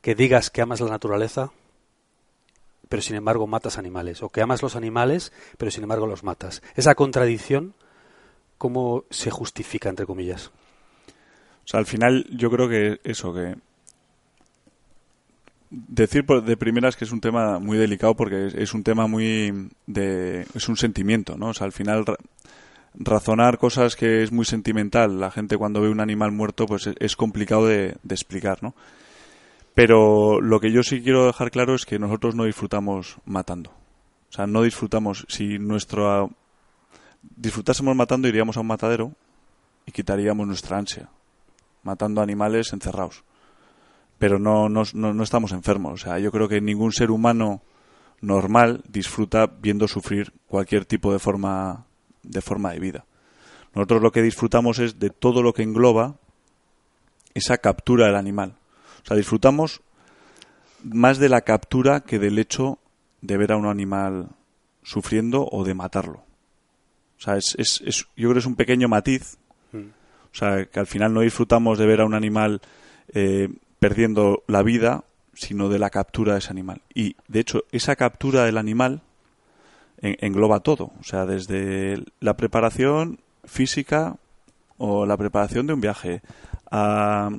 que 0.02 0.16
digas 0.16 0.50
que 0.50 0.62
amas 0.62 0.82
la 0.82 0.90
naturaleza, 0.90 1.52
pero 2.90 3.02
sin 3.02 3.16
embargo 3.16 3.48
matas 3.48 3.78
animales, 3.78 4.22
o 4.24 4.30
que 4.30 4.42
amas 4.42 4.62
los 4.62 4.76
animales, 4.76 5.32
pero 5.58 5.72
sin 5.72 5.84
embargo 5.84 6.08
los 6.08 6.24
matas. 6.24 6.62
Esa 6.76 6.96
contradicción, 6.96 7.74
¿cómo 8.58 9.06
se 9.10 9.32
justifica, 9.32 9.90
entre 9.90 10.06
comillas? 10.06 10.52
O 11.64 11.68
sea, 11.68 11.80
al 11.80 11.86
final 11.86 12.26
yo 12.32 12.50
creo 12.50 12.68
que 12.68 13.00
eso, 13.04 13.34
que 13.34 13.56
decir 15.74 16.26
de 16.26 16.58
primeras 16.58 16.96
que 16.96 17.06
es 17.06 17.12
un 17.12 17.20
tema 17.20 17.58
muy 17.60 17.78
delicado 17.78 18.16
porque 18.16 18.52
es, 18.54 18.74
un 18.74 18.84
tema 18.84 19.08
muy 19.08 19.70
de 19.88 20.46
es 20.54 20.70
un 20.70 20.78
sentimiento, 20.78 21.36
¿no? 21.36 21.48
O 21.48 21.54
sea, 21.54 21.66
al 21.66 21.72
final 21.72 22.06
razonar 22.94 23.58
cosas 23.58 23.96
que 23.96 24.22
es 24.22 24.32
muy 24.32 24.46
sentimental. 24.46 25.20
La 25.20 25.32
gente 25.32 25.58
cuando 25.58 25.82
ve 25.82 25.90
un 25.90 26.00
animal 26.00 26.32
muerto 26.32 26.68
pues 26.68 26.88
es 27.00 27.16
complicado 27.16 27.66
de, 27.66 27.98
explicar, 28.08 28.62
¿no? 28.62 28.76
Pero 29.74 30.40
lo 30.40 30.60
que 30.60 30.72
yo 30.72 30.84
sí 30.84 31.02
quiero 31.02 31.26
dejar 31.26 31.50
claro 31.50 31.74
es 31.74 31.86
que 31.86 31.98
nosotros 31.98 32.36
no 32.36 32.46
disfrutamos 32.46 33.18
matando. 33.26 33.72
O 33.72 34.34
sea, 34.34 34.46
no 34.46 34.62
disfrutamos. 34.62 35.26
Si 35.28 35.58
nuestro 35.58 36.30
disfrutásemos 37.36 37.96
matando, 37.96 38.28
iríamos 38.28 38.58
a 38.58 38.60
un 38.60 38.68
matadero 38.68 39.14
y 39.88 39.92
quitaríamos 39.92 40.46
nuestra 40.46 40.78
ansia, 40.78 41.10
matando 41.82 42.22
animales 42.22 42.72
encerrados. 42.74 43.24
Pero 44.20 44.40
no, 44.40 44.70
no, 44.70 44.84
no 44.94 45.24
estamos 45.24 45.52
enfermos. 45.52 45.94
O 45.94 45.98
sea, 45.98 46.20
yo 46.20 46.32
creo 46.32 46.48
que 46.48 46.62
ningún 46.62 46.92
ser 46.92 47.12
humano 47.12 47.62
normal 48.22 48.84
disfruta 48.88 49.48
viendo 49.48 49.88
sufrir 49.88 50.32
cualquier 50.48 50.86
tipo 50.86 51.12
de 51.12 51.20
forma 51.20 51.86
de 52.24 52.42
forma 52.42 52.72
de 52.72 52.80
vida. 52.80 53.06
Nosotros 53.76 54.02
lo 54.02 54.12
que 54.12 54.22
disfrutamos 54.22 54.80
es 54.80 55.00
de 55.00 55.10
todo 55.10 55.42
lo 55.42 55.54
que 55.54 55.64
engloba 55.64 56.16
esa 57.34 57.58
captura 57.58 58.06
del 58.06 58.16
animal. 58.16 58.56
O 59.04 59.06
sea, 59.06 59.18
disfrutamos 59.18 59.82
más 60.84 61.18
de 61.18 61.30
la 61.30 61.42
captura 61.42 62.02
que 62.02 62.20
del 62.20 62.40
hecho 62.40 62.80
de 63.22 63.38
ver 63.38 63.52
a 63.52 63.58
un 63.58 63.66
animal 63.66 64.30
sufriendo 64.84 65.48
o 65.52 65.64
de 65.64 65.74
matarlo. 65.74 66.24
O 67.18 67.22
sea, 67.22 67.38
es, 67.38 67.56
es, 67.58 67.80
yo 68.16 68.30
creo 68.30 68.34
que 68.34 68.40
es 68.40 68.46
un 68.46 68.56
pequeño 68.56 68.88
matiz. 68.88 69.38
Mm. 69.72 69.88
O 69.88 70.36
sea, 70.36 70.66
que 70.66 70.80
al 70.80 70.88
final 70.88 71.14
no 71.14 71.22
disfrutamos 71.22 71.78
de 71.78 71.86
ver 71.86 72.02
a 72.02 72.06
un 72.06 72.14
animal 72.14 72.62
eh, 73.14 73.50
perdiendo 73.84 74.44
la 74.48 74.64
vida, 74.64 75.04
sino 75.34 75.68
de 75.68 75.78
la 75.78 75.90
captura 75.90 76.32
de 76.32 76.40
ese 76.40 76.52
animal. 76.52 76.82
Y, 76.94 77.18
de 77.28 77.42
hecho, 77.42 77.64
esa 77.74 77.98
captura 77.98 78.46
del 78.46 78.58
animal 78.58 79.02
engloba 80.02 80.62
todo, 80.62 80.92
o 81.02 81.04
sea, 81.04 81.26
desde 81.26 82.02
la 82.22 82.38
preparación 82.38 83.20
física 83.44 84.16
o 84.78 85.06
la 85.06 85.18
preparación 85.18 85.68
de 85.68 85.74
un 85.74 85.82
viaje 85.82 86.22
a 86.72 87.30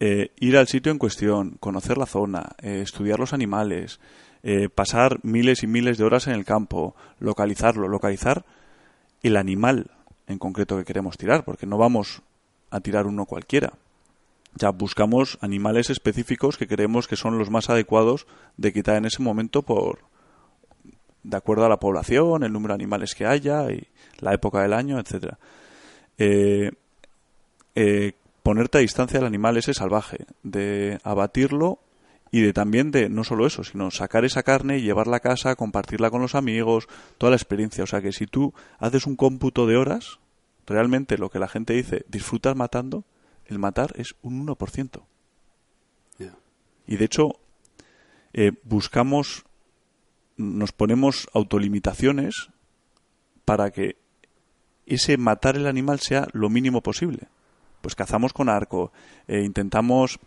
eh, 0.00 0.32
ir 0.40 0.56
al 0.56 0.66
sitio 0.66 0.90
en 0.90 0.98
cuestión, 0.98 1.56
conocer 1.60 1.98
la 1.98 2.06
zona, 2.06 2.56
eh, 2.62 2.80
estudiar 2.82 3.20
los 3.20 3.32
animales, 3.32 4.00
eh, 4.42 4.68
pasar 4.68 5.20
miles 5.22 5.62
y 5.62 5.68
miles 5.68 5.98
de 5.98 6.04
horas 6.04 6.26
en 6.26 6.34
el 6.34 6.44
campo, 6.44 6.96
localizarlo, 7.20 7.86
localizar 7.86 8.44
el 9.22 9.36
animal 9.36 9.92
en 10.26 10.38
concreto 10.38 10.76
que 10.76 10.84
queremos 10.84 11.16
tirar, 11.16 11.44
porque 11.44 11.66
no 11.66 11.78
vamos 11.78 12.22
a 12.70 12.80
tirar 12.80 13.06
uno 13.06 13.24
cualquiera. 13.24 13.72
Ya 14.56 14.70
buscamos 14.70 15.38
animales 15.42 15.90
específicos 15.90 16.56
que 16.56 16.66
creemos 16.66 17.06
que 17.06 17.16
son 17.16 17.38
los 17.38 17.50
más 17.50 17.68
adecuados 17.68 18.26
de 18.56 18.72
quitar 18.72 18.96
en 18.96 19.04
ese 19.04 19.22
momento 19.22 19.62
por, 19.62 20.00
de 21.22 21.36
acuerdo 21.36 21.66
a 21.66 21.68
la 21.68 21.78
población, 21.78 22.42
el 22.42 22.52
número 22.52 22.72
de 22.72 22.82
animales 22.82 23.14
que 23.14 23.26
haya 23.26 23.70
y 23.70 23.86
la 24.18 24.32
época 24.32 24.62
del 24.62 24.72
año, 24.72 24.98
etcétera. 24.98 25.38
Eh, 26.16 26.70
eh, 27.74 28.12
ponerte 28.42 28.78
a 28.78 28.80
distancia 28.80 29.18
del 29.18 29.26
animal 29.26 29.58
ese 29.58 29.74
salvaje, 29.74 30.24
de 30.42 30.98
abatirlo 31.02 31.80
y 32.30 32.40
de 32.40 32.52
también 32.52 32.90
de 32.92 33.08
no 33.08 33.24
solo 33.24 33.46
eso, 33.46 33.64
sino 33.64 33.90
sacar 33.90 34.24
esa 34.24 34.42
carne 34.42 34.78
y 34.78 34.82
llevarla 34.82 35.18
a 35.18 35.20
casa, 35.20 35.56
compartirla 35.56 36.10
con 36.10 36.22
los 36.22 36.34
amigos, 36.34 36.88
toda 37.18 37.30
la 37.30 37.36
experiencia. 37.36 37.84
O 37.84 37.86
sea 37.86 38.00
que 38.00 38.12
si 38.12 38.26
tú 38.26 38.54
haces 38.78 39.06
un 39.06 39.16
cómputo 39.16 39.66
de 39.66 39.76
horas, 39.76 40.18
realmente 40.66 41.18
lo 41.18 41.28
que 41.28 41.40
la 41.40 41.48
gente 41.48 41.74
dice, 41.74 42.06
disfrutar 42.08 42.54
matando, 42.54 43.04
el 43.46 43.58
matar 43.58 43.92
es 43.96 44.14
un 44.22 44.46
1%. 44.46 45.02
Y 46.88 46.96
de 46.96 47.04
hecho, 47.04 47.32
eh, 48.32 48.52
buscamos 48.62 49.44
nos 50.36 50.72
ponemos 50.72 51.28
autolimitaciones 51.32 52.50
para 53.44 53.70
que 53.70 53.96
ese 54.86 55.16
matar 55.16 55.56
el 55.56 55.66
animal 55.66 56.00
sea 56.00 56.28
lo 56.32 56.48
mínimo 56.48 56.82
posible. 56.82 57.28
Pues 57.80 57.94
cazamos 57.94 58.32
con 58.32 58.48
arco, 58.48 58.92
e 59.26 59.42
intentamos 59.42 60.18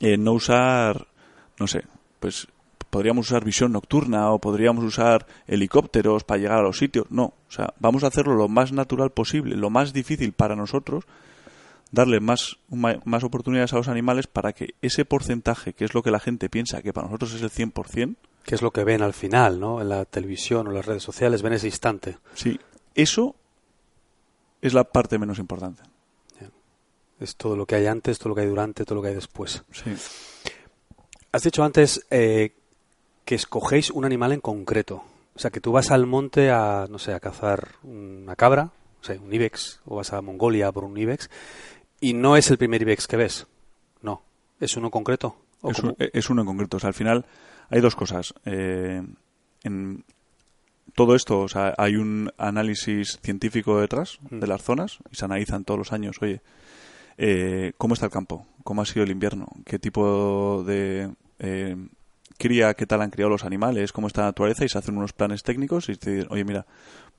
eh, 0.00 0.16
no 0.16 0.32
usar, 0.32 1.06
no 1.58 1.66
sé, 1.66 1.84
pues 2.20 2.48
podríamos 2.90 3.30
usar 3.30 3.44
visión 3.44 3.72
nocturna 3.72 4.30
o 4.30 4.38
podríamos 4.38 4.84
usar 4.84 5.26
helicópteros 5.46 6.24
para 6.24 6.40
llegar 6.40 6.58
a 6.58 6.62
los 6.62 6.78
sitios. 6.78 7.06
No, 7.10 7.24
o 7.24 7.50
sea, 7.50 7.72
vamos 7.78 8.04
a 8.04 8.08
hacerlo 8.08 8.34
lo 8.34 8.48
más 8.48 8.72
natural 8.72 9.10
posible, 9.10 9.56
lo 9.56 9.70
más 9.70 9.92
difícil 9.92 10.32
para 10.32 10.56
nosotros, 10.56 11.04
darle 11.92 12.18
más, 12.20 12.56
más 12.68 13.22
oportunidades 13.22 13.72
a 13.72 13.76
los 13.76 13.88
animales 13.88 14.26
para 14.26 14.52
que 14.52 14.74
ese 14.82 15.04
porcentaje, 15.04 15.74
que 15.74 15.84
es 15.84 15.94
lo 15.94 16.02
que 16.02 16.10
la 16.10 16.18
gente 16.18 16.48
piensa 16.48 16.82
que 16.82 16.92
para 16.92 17.06
nosotros 17.06 17.34
es 17.34 17.42
el 17.42 17.50
100%, 17.50 18.16
que 18.44 18.54
es 18.56 18.62
lo 18.62 18.72
que 18.72 18.82
ven 18.82 19.02
al 19.02 19.12
final, 19.12 19.60
¿no? 19.60 19.80
En 19.80 19.88
la 19.88 20.04
televisión 20.04 20.66
o 20.66 20.72
las 20.72 20.86
redes 20.86 21.02
sociales, 21.02 21.42
ven 21.42 21.52
ese 21.52 21.68
instante. 21.68 22.18
Sí, 22.34 22.58
eso 22.94 23.36
es 24.60 24.74
la 24.74 24.84
parte 24.84 25.18
menos 25.18 25.38
importante. 25.38 25.82
Es 27.20 27.36
todo 27.36 27.54
lo 27.54 27.66
que 27.66 27.76
hay 27.76 27.86
antes, 27.86 28.18
todo 28.18 28.30
lo 28.30 28.34
que 28.34 28.40
hay 28.40 28.48
durante, 28.48 28.84
todo 28.84 28.96
lo 28.96 29.02
que 29.02 29.08
hay 29.08 29.14
después. 29.14 29.62
Sí. 29.70 29.94
Has 31.30 31.42
dicho 31.44 31.62
antes 31.62 32.04
eh, 32.10 32.52
que 33.24 33.36
escogéis 33.36 33.90
un 33.90 34.04
animal 34.04 34.32
en 34.32 34.40
concreto. 34.40 35.04
O 35.34 35.38
sea, 35.38 35.52
que 35.52 35.60
tú 35.60 35.70
vas 35.70 35.92
al 35.92 36.06
monte 36.06 36.50
a, 36.50 36.86
no 36.90 36.98
sé, 36.98 37.14
a 37.14 37.20
cazar 37.20 37.76
una 37.84 38.34
cabra, 38.34 38.72
o 39.00 39.04
sea, 39.04 39.16
un 39.20 39.32
ibex, 39.32 39.80
o 39.84 39.96
vas 39.96 40.12
a 40.12 40.20
Mongolia 40.20 40.72
por 40.72 40.84
un 40.84 40.96
ibex, 40.96 41.30
y 42.02 42.14
no 42.14 42.36
es 42.36 42.50
el 42.50 42.58
primer 42.58 42.82
ibex 42.82 43.06
que 43.06 43.16
ves. 43.16 43.46
No, 44.02 44.22
es 44.60 44.76
uno 44.76 44.88
en 44.88 44.90
concreto. 44.90 45.36
es, 46.12 46.28
uno 46.28 46.42
en 46.42 46.46
concreto. 46.46 46.76
O 46.76 46.80
sea, 46.80 46.88
al 46.88 46.94
final 46.94 47.24
hay 47.70 47.80
dos 47.80 47.94
cosas. 47.94 48.34
Eh, 48.44 49.00
en 49.62 50.04
todo 50.96 51.14
esto, 51.14 51.38
o 51.38 51.48
sea, 51.48 51.74
hay 51.78 51.94
un 51.94 52.30
análisis 52.38 53.20
científico 53.22 53.80
detrás 53.80 54.18
mm. 54.28 54.40
de 54.40 54.46
las 54.48 54.62
zonas 54.62 54.98
y 55.12 55.16
se 55.16 55.24
analizan 55.24 55.64
todos 55.64 55.78
los 55.78 55.92
años, 55.92 56.16
oye, 56.20 56.42
eh, 57.18 57.72
¿cómo 57.78 57.94
está 57.94 58.06
el 58.06 58.12
campo? 58.12 58.48
¿Cómo 58.64 58.82
ha 58.82 58.86
sido 58.86 59.04
el 59.04 59.12
invierno? 59.12 59.46
¿Qué 59.64 59.78
tipo 59.78 60.64
de 60.64 61.08
eh, 61.38 61.76
cría, 62.36 62.74
qué 62.74 62.84
tal 62.84 63.00
han 63.02 63.10
criado 63.10 63.30
los 63.30 63.44
animales? 63.44 63.92
¿Cómo 63.92 64.08
está 64.08 64.22
la 64.22 64.28
naturaleza? 64.28 64.64
Y 64.64 64.68
se 64.68 64.78
hacen 64.78 64.96
unos 64.96 65.12
planes 65.12 65.44
técnicos 65.44 65.88
y 65.88 65.94
te 65.94 66.10
dicen, 66.10 66.28
oye, 66.32 66.44
mira, 66.44 66.66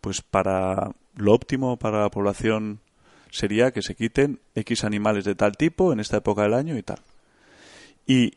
pues 0.02 0.22
para 0.22 0.92
lo 1.16 1.34
óptimo 1.34 1.78
para 1.78 2.02
la 2.02 2.10
población 2.10 2.82
sería 3.34 3.72
que 3.72 3.82
se 3.82 3.96
quiten 3.96 4.40
X 4.54 4.84
animales 4.84 5.26
de 5.26 5.34
tal 5.34 5.58
tipo 5.58 5.92
en 5.92 6.00
esta 6.00 6.18
época 6.18 6.44
del 6.44 6.54
año 6.54 6.78
y 6.78 6.84
tal. 6.84 7.00
Y 8.06 8.34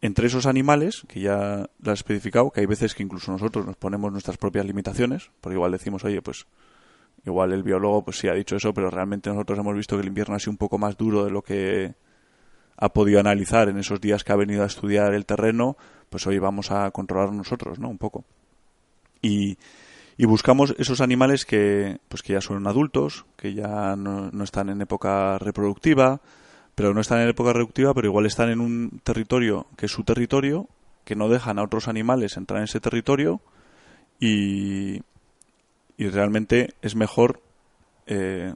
entre 0.00 0.28
esos 0.28 0.46
animales, 0.46 1.02
que 1.08 1.20
ya 1.20 1.68
lo 1.78 1.92
has 1.92 1.98
especificado, 1.98 2.50
que 2.50 2.60
hay 2.60 2.66
veces 2.66 2.94
que 2.94 3.02
incluso 3.02 3.30
nosotros 3.30 3.66
nos 3.66 3.76
ponemos 3.76 4.10
nuestras 4.10 4.38
propias 4.38 4.64
limitaciones, 4.64 5.30
porque 5.42 5.56
igual 5.56 5.72
decimos, 5.72 6.04
oye, 6.04 6.22
pues 6.22 6.46
igual 7.26 7.52
el 7.52 7.62
biólogo 7.62 8.02
pues 8.02 8.18
sí 8.18 8.28
ha 8.28 8.34
dicho 8.34 8.56
eso, 8.56 8.72
pero 8.72 8.90
realmente 8.90 9.28
nosotros 9.28 9.58
hemos 9.58 9.76
visto 9.76 9.96
que 9.96 10.02
el 10.02 10.08
invierno 10.08 10.34
ha 10.34 10.38
sido 10.38 10.52
un 10.52 10.56
poco 10.56 10.78
más 10.78 10.96
duro 10.96 11.26
de 11.26 11.30
lo 11.30 11.42
que 11.42 11.94
ha 12.78 12.88
podido 12.94 13.20
analizar 13.20 13.68
en 13.68 13.76
esos 13.76 14.00
días 14.00 14.24
que 14.24 14.32
ha 14.32 14.36
venido 14.36 14.62
a 14.62 14.66
estudiar 14.66 15.12
el 15.12 15.26
terreno, 15.26 15.76
pues 16.08 16.26
hoy 16.26 16.38
vamos 16.38 16.70
a 16.70 16.90
controlar 16.92 17.30
nosotros, 17.30 17.78
¿no? 17.78 17.90
Un 17.90 17.98
poco. 17.98 18.24
Y, 19.20 19.58
y 20.20 20.26
buscamos 20.26 20.74
esos 20.76 21.00
animales 21.00 21.46
que, 21.46 21.96
pues 22.10 22.20
que 22.20 22.34
ya 22.34 22.42
son 22.42 22.66
adultos, 22.66 23.24
que 23.38 23.54
ya 23.54 23.96
no, 23.96 24.30
no 24.30 24.44
están 24.44 24.68
en 24.68 24.82
época 24.82 25.38
reproductiva, 25.38 26.20
pero 26.74 26.92
no 26.92 27.00
están 27.00 27.22
en 27.22 27.30
época 27.30 27.54
reductiva, 27.54 27.94
pero 27.94 28.08
igual 28.08 28.26
están 28.26 28.50
en 28.50 28.60
un 28.60 29.00
territorio 29.02 29.66
que 29.78 29.86
es 29.86 29.92
su 29.92 30.04
territorio 30.04 30.68
que 31.06 31.16
no 31.16 31.30
dejan 31.30 31.58
a 31.58 31.62
otros 31.62 31.88
animales 31.88 32.36
entrar 32.36 32.58
en 32.58 32.64
ese 32.64 32.80
territorio 32.80 33.40
y, 34.20 35.00
y 35.96 36.08
realmente 36.10 36.74
es 36.82 36.94
mejor 36.94 37.40
eh, 38.06 38.52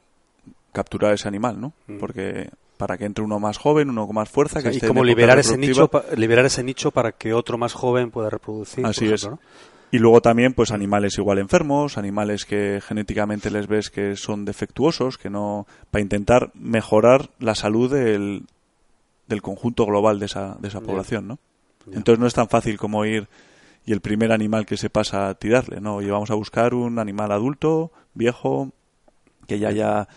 capturar 0.72 1.14
ese 1.14 1.28
animal, 1.28 1.62
¿no? 1.62 1.72
Mm. 1.86 1.96
Porque 1.96 2.50
para 2.76 2.98
que 2.98 3.06
entre 3.06 3.24
uno 3.24 3.40
más 3.40 3.56
joven, 3.56 3.88
uno 3.88 4.04
con 4.04 4.16
más 4.16 4.28
fuerza, 4.28 4.62
que 4.62 4.68
y 4.68 4.72
esté 4.72 4.86
como 4.86 5.02
liberar 5.02 5.38
ese 5.38 5.56
reproductiva. 5.56 6.02
nicho 6.02 6.16
liberar 6.16 6.44
ese 6.44 6.62
nicho 6.62 6.90
para 6.90 7.12
que 7.12 7.32
otro 7.32 7.56
más 7.56 7.72
joven 7.72 8.10
pueda 8.10 8.28
reproducir 8.28 8.84
Así 8.84 9.06
es. 9.06 9.24
ejemplo, 9.24 9.40
Y 9.94 10.00
luego 10.00 10.20
también, 10.20 10.54
pues 10.54 10.72
animales 10.72 11.18
igual 11.18 11.38
enfermos, 11.38 11.98
animales 11.98 12.46
que 12.46 12.80
genéticamente 12.84 13.48
les 13.48 13.68
ves 13.68 13.90
que 13.90 14.16
son 14.16 14.44
defectuosos, 14.44 15.18
que 15.18 15.30
no. 15.30 15.68
para 15.92 16.02
intentar 16.02 16.50
mejorar 16.54 17.30
la 17.38 17.54
salud 17.54 17.88
del, 17.92 18.42
del 19.28 19.40
conjunto 19.40 19.86
global 19.86 20.18
de 20.18 20.26
esa, 20.26 20.56
de 20.58 20.66
esa 20.66 20.80
población, 20.80 21.28
¿no? 21.28 21.38
Entonces 21.92 22.18
no 22.18 22.26
es 22.26 22.34
tan 22.34 22.48
fácil 22.48 22.76
como 22.76 23.04
ir 23.04 23.28
y 23.86 23.92
el 23.92 24.00
primer 24.00 24.32
animal 24.32 24.66
que 24.66 24.76
se 24.76 24.90
pasa 24.90 25.28
a 25.28 25.34
tirarle, 25.34 25.80
¿no? 25.80 26.02
Y 26.02 26.10
vamos 26.10 26.32
a 26.32 26.34
buscar 26.34 26.74
un 26.74 26.98
animal 26.98 27.30
adulto, 27.30 27.92
viejo, 28.14 28.72
que 29.46 29.60
ya 29.60 29.68
haya, 29.68 30.08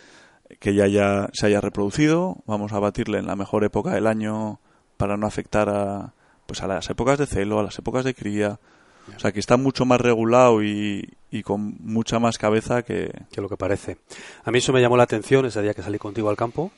que 0.59 0.73
ya 0.73 0.85
haya, 0.85 1.29
se 1.33 1.45
haya 1.45 1.61
reproducido, 1.61 2.37
vamos 2.47 2.73
a 2.73 2.79
batirle 2.79 3.19
en 3.19 3.27
la 3.27 3.35
mejor 3.35 3.63
época 3.63 3.91
del 3.91 4.07
año 4.07 4.59
para 4.97 5.17
no 5.17 5.27
afectar 5.27 5.69
a, 5.69 6.15
pues 6.47 6.63
a 6.63 6.67
las 6.67 6.89
épocas 6.89 7.19
de 7.19 7.27
celo, 7.27 7.59
a 7.59 7.63
las 7.63 7.77
épocas 7.77 8.03
de 8.05 8.15
cría. 8.15 8.59
O 9.15 9.19
sea, 9.19 9.31
que 9.31 9.39
está 9.39 9.57
mucho 9.57 9.85
más 9.85 9.99
regulado 10.01 10.61
y, 10.63 11.09
y 11.31 11.43
con 11.43 11.75
mucha 11.79 12.19
más 12.19 12.37
cabeza 12.37 12.83
que... 12.83 13.11
que 13.31 13.41
lo 13.41 13.49
que 13.49 13.57
parece. 13.57 13.97
A 14.43 14.51
mí 14.51 14.59
eso 14.59 14.73
me 14.73 14.81
llamó 14.81 14.97
la 14.97 15.03
atención 15.03 15.45
ese 15.45 15.61
día 15.61 15.73
que 15.73 15.81
salí 15.81 15.97
contigo 15.97 16.29
al 16.29 16.35
campo, 16.37 16.71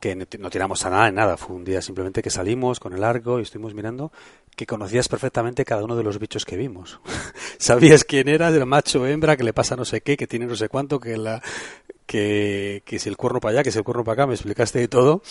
que 0.00 0.14
no 0.14 0.26
ti- 0.26 0.38
no 0.38 0.50
tiramos 0.50 0.84
a 0.86 0.90
nada 0.90 1.08
en 1.08 1.16
nada, 1.16 1.36
fue 1.36 1.56
un 1.56 1.64
día 1.64 1.82
simplemente 1.82 2.22
que 2.22 2.30
salimos 2.30 2.78
con 2.80 2.92
el 2.94 3.02
arco 3.02 3.38
y 3.38 3.42
estuvimos 3.42 3.74
mirando, 3.74 4.12
que 4.56 4.66
conocías 4.66 5.08
perfectamente 5.08 5.64
cada 5.64 5.82
uno 5.84 5.96
de 5.96 6.04
los 6.04 6.18
bichos 6.18 6.44
que 6.44 6.56
vimos. 6.56 7.00
Sabías 7.58 8.04
quién 8.04 8.28
era, 8.28 8.50
del 8.52 8.64
macho, 8.66 9.06
hembra, 9.06 9.36
que 9.36 9.44
le 9.44 9.52
pasa 9.52 9.74
no 9.76 9.84
sé 9.84 10.00
qué, 10.00 10.16
que 10.16 10.26
tiene 10.28 10.46
no 10.46 10.54
sé 10.56 10.68
cuánto, 10.68 11.00
que 11.00 11.16
la 11.16 11.42
que, 12.06 12.82
que 12.86 12.98
si 12.98 13.08
el 13.08 13.16
cuerno 13.16 13.40
para 13.40 13.52
allá, 13.54 13.62
que 13.64 13.72
si 13.72 13.78
el 13.78 13.84
cuerno 13.84 14.04
para 14.04 14.14
acá, 14.14 14.26
me 14.26 14.34
explicaste 14.34 14.78
de 14.78 14.88
todo 14.88 15.22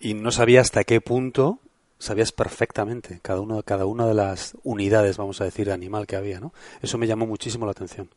y 0.00 0.14
no 0.14 0.30
sabía 0.30 0.60
hasta 0.60 0.84
qué 0.84 1.00
punto 1.00 1.60
sabías 1.98 2.32
perfectamente 2.32 3.20
cada 3.22 3.40
uno 3.40 3.62
cada 3.62 3.86
una 3.86 4.06
de 4.06 4.14
las 4.14 4.56
unidades, 4.62 5.16
vamos 5.16 5.40
a 5.40 5.44
decir, 5.44 5.66
de 5.66 5.72
animal 5.72 6.06
que 6.06 6.16
había, 6.16 6.40
¿no? 6.40 6.52
Eso 6.82 6.98
me 6.98 7.06
llamó 7.06 7.26
muchísimo 7.26 7.64
la 7.66 7.72
atención. 7.72 8.10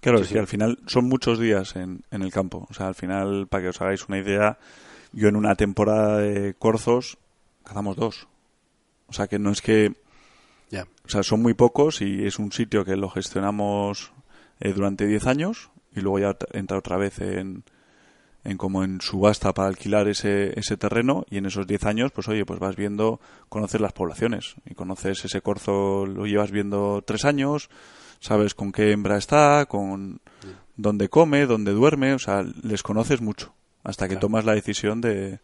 Claro, 0.00 0.18
Sí, 0.18 0.24
es 0.24 0.32
que 0.32 0.38
al 0.38 0.46
final 0.46 0.78
son 0.86 1.08
muchos 1.08 1.38
días 1.38 1.76
en, 1.76 2.04
en 2.10 2.22
el 2.22 2.32
campo. 2.32 2.66
O 2.68 2.74
sea, 2.74 2.88
al 2.88 2.94
final, 2.94 3.46
para 3.46 3.62
que 3.62 3.68
os 3.68 3.80
hagáis 3.80 4.08
una 4.08 4.18
idea, 4.18 4.58
yo 5.12 5.28
en 5.28 5.36
una 5.36 5.54
temporada 5.54 6.18
de 6.18 6.54
corzos 6.54 7.18
cazamos 7.62 7.96
dos. 7.96 8.26
O 9.06 9.12
sea, 9.12 9.28
que 9.28 9.38
no 9.38 9.50
es 9.50 9.62
que... 9.62 9.94
Ya. 10.70 10.88
O 11.04 11.08
sea, 11.08 11.22
son 11.22 11.42
muy 11.42 11.54
pocos 11.54 12.00
y 12.00 12.26
es 12.26 12.38
un 12.38 12.50
sitio 12.50 12.84
que 12.84 12.96
lo 12.96 13.10
gestionamos 13.10 14.12
eh, 14.58 14.72
durante 14.72 15.06
10 15.06 15.26
años 15.26 15.70
y 15.94 16.00
luego 16.00 16.18
ya 16.18 16.36
entra 16.52 16.78
otra 16.78 16.96
vez 16.96 17.20
en, 17.20 17.64
en 18.44 18.56
como 18.56 18.82
en 18.84 19.00
subasta 19.00 19.52
para 19.54 19.68
alquilar 19.68 20.08
ese, 20.08 20.58
ese 20.58 20.76
terreno 20.76 21.24
y 21.30 21.36
en 21.38 21.46
esos 21.46 21.66
10 21.66 21.84
años, 21.84 22.10
pues 22.12 22.26
oye, 22.28 22.44
pues 22.44 22.58
vas 22.58 22.74
viendo, 22.76 23.20
conoces 23.48 23.80
las 23.80 23.92
poblaciones 23.92 24.54
y 24.68 24.74
conoces 24.74 25.24
ese 25.24 25.40
corzo, 25.42 26.06
lo 26.06 26.26
llevas 26.26 26.50
viendo 26.50 27.02
tres 27.06 27.24
años, 27.24 27.70
sabes 28.20 28.54
con 28.54 28.72
qué 28.72 28.90
hembra 28.92 29.16
está, 29.16 29.66
con 29.66 30.20
dónde 30.76 31.08
come, 31.08 31.46
dónde 31.46 31.72
duerme, 31.72 32.14
o 32.14 32.18
sea, 32.18 32.44
les 32.62 32.82
conoces 32.82 33.20
mucho 33.20 33.54
hasta 33.84 34.06
que 34.06 34.14
Claro. 34.14 34.20
tomas 34.26 34.44
la 34.44 34.54
decisión 34.54 35.00
de, 35.00 35.40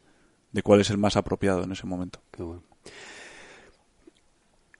de 0.52 0.62
cuál 0.62 0.80
es 0.80 0.90
el 0.90 0.98
más 0.98 1.16
apropiado 1.16 1.62
en 1.64 1.72
ese 1.72 1.86
momento. 1.86 2.20
Qué 2.32 2.42
bueno. 2.42 2.62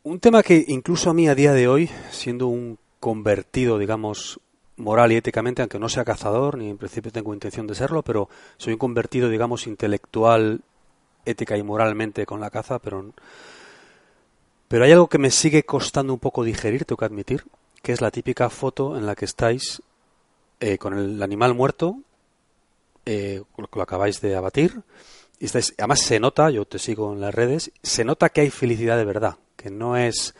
Un 0.02 0.20
tema 0.20 0.42
que 0.42 0.64
incluso 0.68 1.10
a 1.10 1.14
mí 1.14 1.28
a 1.28 1.34
día 1.34 1.52
de 1.52 1.68
hoy, 1.68 1.90
siendo 2.10 2.46
un 2.46 2.78
convertido, 3.00 3.78
digamos, 3.78 4.40
moral 4.78 5.12
y 5.12 5.16
éticamente, 5.16 5.62
aunque 5.62 5.78
no 5.78 5.88
sea 5.88 6.04
cazador, 6.04 6.56
ni 6.56 6.70
en 6.70 6.78
principio 6.78 7.12
tengo 7.12 7.34
intención 7.34 7.66
de 7.66 7.74
serlo, 7.74 8.02
pero 8.02 8.28
soy 8.56 8.72
un 8.74 8.78
convertido, 8.78 9.28
digamos, 9.28 9.66
intelectual, 9.66 10.60
ética 11.24 11.56
y 11.56 11.62
moralmente 11.62 12.24
con 12.26 12.40
la 12.40 12.50
caza, 12.50 12.78
pero, 12.78 13.12
pero 14.68 14.84
hay 14.84 14.92
algo 14.92 15.08
que 15.08 15.18
me 15.18 15.30
sigue 15.30 15.62
costando 15.64 16.12
un 16.12 16.18
poco 16.18 16.44
digerir, 16.44 16.84
tengo 16.84 16.98
que 16.98 17.04
admitir, 17.04 17.44
que 17.82 17.92
es 17.92 18.00
la 18.00 18.10
típica 18.10 18.48
foto 18.50 18.96
en 18.96 19.06
la 19.06 19.14
que 19.14 19.24
estáis 19.24 19.82
eh, 20.60 20.78
con 20.78 20.96
el 20.98 21.22
animal 21.22 21.54
muerto, 21.54 21.98
eh, 23.06 23.42
lo 23.56 23.82
acabáis 23.82 24.20
de 24.20 24.36
abatir, 24.36 24.80
y 25.40 25.46
estáis- 25.46 25.74
además 25.78 26.00
se 26.00 26.18
nota, 26.20 26.50
yo 26.50 26.64
te 26.64 26.78
sigo 26.78 27.12
en 27.12 27.20
las 27.20 27.34
redes, 27.34 27.70
se 27.82 28.04
nota 28.04 28.28
que 28.28 28.40
hay 28.42 28.50
felicidad 28.50 28.96
de 28.96 29.04
verdad, 29.04 29.36
que 29.56 29.70
no 29.70 29.96
es 29.96 30.34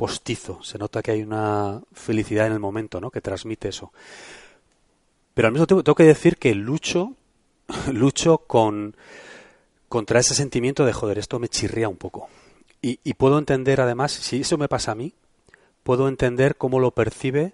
postizo, 0.00 0.62
se 0.62 0.78
nota 0.78 1.02
que 1.02 1.10
hay 1.10 1.22
una 1.22 1.82
felicidad 1.92 2.46
en 2.46 2.54
el 2.54 2.58
momento, 2.58 3.02
¿no? 3.02 3.10
Que 3.10 3.20
transmite 3.20 3.68
eso. 3.68 3.92
Pero 5.34 5.46
al 5.48 5.52
mismo 5.52 5.66
tiempo 5.66 5.84
tengo 5.84 5.94
que 5.94 6.04
decir 6.04 6.38
que 6.38 6.54
lucho, 6.54 7.12
lucho 7.92 8.38
con 8.38 8.96
contra 9.90 10.20
ese 10.20 10.34
sentimiento 10.34 10.86
de 10.86 10.94
joder, 10.94 11.18
esto 11.18 11.38
me 11.38 11.48
chirría 11.48 11.90
un 11.90 11.98
poco. 11.98 12.30
Y, 12.80 12.96
puedo 13.12 13.38
entender 13.38 13.82
además, 13.82 14.12
si 14.12 14.40
eso 14.40 14.56
me 14.56 14.68
pasa 14.68 14.92
a 14.92 14.94
mí, 14.94 15.12
puedo 15.82 16.08
entender 16.08 16.56
cómo 16.56 16.80
lo 16.80 16.92
percibe 16.92 17.52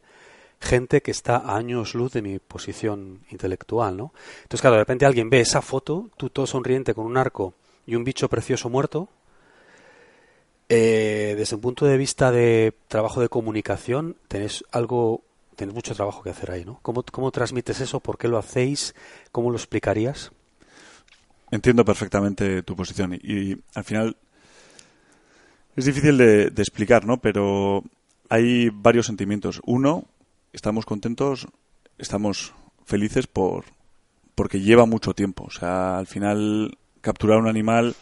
gente 0.60 1.02
que 1.02 1.10
está 1.10 1.38
a 1.38 1.56
años 1.56 1.96
luz 1.96 2.12
de 2.12 2.22
mi 2.22 2.38
posición 2.38 3.24
intelectual, 3.28 3.96
¿no? 3.96 4.12
Entonces, 4.42 4.60
claro, 4.60 4.76
de 4.76 4.82
repente 4.82 5.04
alguien 5.04 5.30
ve 5.30 5.40
esa 5.40 5.62
foto, 5.62 6.10
tú 6.16 6.30
todo 6.30 6.46
sonriente 6.46 6.94
con 6.94 7.06
un 7.06 7.16
arco 7.16 7.54
y 7.88 7.96
un 7.96 8.04
bicho 8.04 8.28
precioso 8.28 8.70
muerto, 8.70 9.08
eh, 10.68 11.34
desde 11.36 11.56
un 11.56 11.62
punto 11.62 11.86
de 11.86 11.96
vista 11.96 12.32
de 12.32 12.74
trabajo 12.88 13.20
de 13.20 13.28
comunicación, 13.28 14.16
tenés 14.28 14.64
algo, 14.72 15.22
tenés 15.54 15.74
mucho 15.74 15.94
trabajo 15.94 16.22
que 16.22 16.30
hacer 16.30 16.50
ahí, 16.50 16.64
¿no? 16.64 16.78
¿Cómo, 16.82 17.04
cómo 17.04 17.30
transmites 17.30 17.80
eso? 17.80 18.00
¿Por 18.00 18.18
qué 18.18 18.28
lo 18.28 18.38
hacéis? 18.38 18.94
¿Cómo 19.32 19.50
lo 19.50 19.56
explicarías? 19.56 20.32
Entiendo 21.50 21.84
perfectamente 21.84 22.62
tu 22.62 22.74
posición 22.74 23.14
y, 23.14 23.18
y 23.22 23.62
al 23.74 23.84
final 23.84 24.16
es 25.76 25.84
difícil 25.84 26.18
de, 26.18 26.50
de 26.50 26.62
explicar, 26.62 27.06
¿no? 27.06 27.18
Pero 27.18 27.84
hay 28.28 28.70
varios 28.70 29.06
sentimientos. 29.06 29.60
Uno, 29.64 30.04
estamos 30.52 30.86
contentos, 30.86 31.46
estamos 31.98 32.54
felices 32.84 33.26
por 33.26 33.64
porque 34.34 34.60
lleva 34.60 34.86
mucho 34.86 35.14
tiempo. 35.14 35.44
O 35.44 35.50
sea, 35.50 35.98
al 35.98 36.06
final 36.06 36.76
capturar 37.00 37.38
un 37.38 37.48
animal 37.48 37.94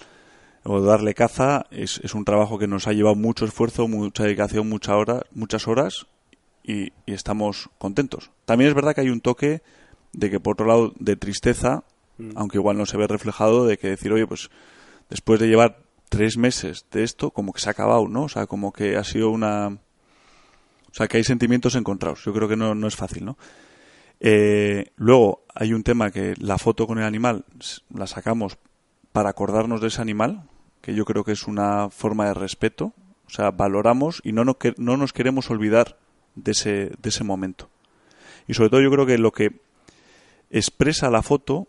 o 0.64 0.81
darle 0.81 1.14
caza 1.14 1.66
es, 1.70 2.00
es 2.03 2.14
un 2.14 2.24
trabajo 2.24 2.59
que 2.59 2.66
nos 2.66 2.87
ha 2.88 2.92
llevado 2.92 3.14
mucho 3.14 3.44
esfuerzo, 3.44 3.87
mucha 3.87 4.24
dedicación, 4.24 4.68
mucha 4.68 4.96
hora, 4.96 5.22
muchas 5.33 5.68
horas 5.68 6.07
y, 6.62 6.92
y 7.07 7.12
estamos 7.12 7.70
contentos. 7.79 8.31
También 8.44 8.68
es 8.68 8.74
verdad 8.74 8.94
que 8.94 9.03
hay 9.03 9.11
un 9.11 9.20
toque 9.20 9.62
de 10.12 10.31
que 10.31 10.40
por 10.40 10.55
otro 10.55 10.66
lado 10.66 10.92
de 10.98 11.16
tristeza, 11.16 11.85
Mm. 12.18 12.31
aunque 12.37 12.59
igual 12.59 12.77
no 12.77 12.87
se 12.87 12.96
ve 12.96 13.07
reflejado, 13.07 13.66
de 13.66 13.77
que 13.77 13.88
decir, 13.88 14.12
oye, 14.12 14.27
pues 14.27 14.50
después 15.11 15.40
de 15.40 15.48
llevar 15.48 15.83
tres 16.09 16.37
meses 16.37 16.87
de 16.90 17.03
esto, 17.03 17.31
como 17.31 17.53
que 17.53 17.61
se 17.61 17.68
ha 17.68 17.72
acabado, 17.72 18.07
¿no? 18.09 18.24
O 18.24 18.29
sea, 18.29 18.46
como 18.46 18.72
que 18.72 18.96
ha 18.96 19.05
sido 19.05 19.31
una... 19.31 19.68
O 19.68 20.96
sea, 20.96 21.09
que 21.09 21.16
hay 21.16 21.24
sentimientos 21.24 21.74
encontrados. 21.74 22.24
Yo 22.24 22.33
creo 22.33 22.48
que 22.48 22.57
no, 22.57 22.74
no 22.77 22.87
es 22.87 22.94
fácil, 22.94 23.24
¿no? 23.24 23.37
Eh, 24.20 24.92
luego, 24.94 25.44
hay 25.53 25.72
un 25.72 25.83
tema 25.83 26.12
que 26.12 26.35
la 26.38 26.57
foto 26.57 26.87
con 26.87 26.98
el 26.98 27.05
animal 27.05 27.44
la 27.92 28.07
sacamos 28.07 28.59
para 29.11 29.31
acordarnos 29.31 29.81
de 29.81 29.88
ese 29.88 30.00
animal, 30.00 30.48
que 30.85 30.94
yo 30.94 31.07
creo 31.07 31.25
que 31.25 31.33
es 31.33 31.44
una 31.49 31.88
forma 31.88 32.27
de 32.27 32.35
respeto. 32.35 32.92
O 33.27 33.31
sea, 33.31 33.51
valoramos 33.51 34.20
y 34.23 34.33
no, 34.33 34.44
no, 34.44 34.59
que- 34.59 34.75
no 34.77 34.99
nos 34.99 35.14
queremos 35.14 35.49
olvidar 35.51 35.97
de 36.35 36.53
ese, 36.53 36.92
de 37.01 37.09
ese 37.09 37.25
momento. 37.25 37.70
Y 38.47 38.53
sobre 38.53 38.68
todo 38.68 38.83
yo 38.83 38.90
creo 38.90 39.07
que 39.07 39.16
lo 39.16 39.33
que 39.33 39.61
expresa 40.51 41.09
la 41.09 41.23
foto 41.23 41.66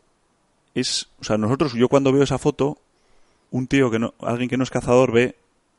es, 0.73 1.07
o 1.21 1.23
sea, 1.23 1.37
nosotros, 1.37 1.73
yo 1.73 1.87
cuando 1.87 2.11
veo 2.11 2.23
esa 2.23 2.37
foto, 2.37 2.77
un 3.51 3.67
tío 3.67 3.89
que 3.89 3.99
no, 3.99 4.13
alguien 4.19 4.49
que 4.49 4.57
no 4.57 4.63
es 4.65 4.69
cazador 4.69 5.13
ve 5.13 5.37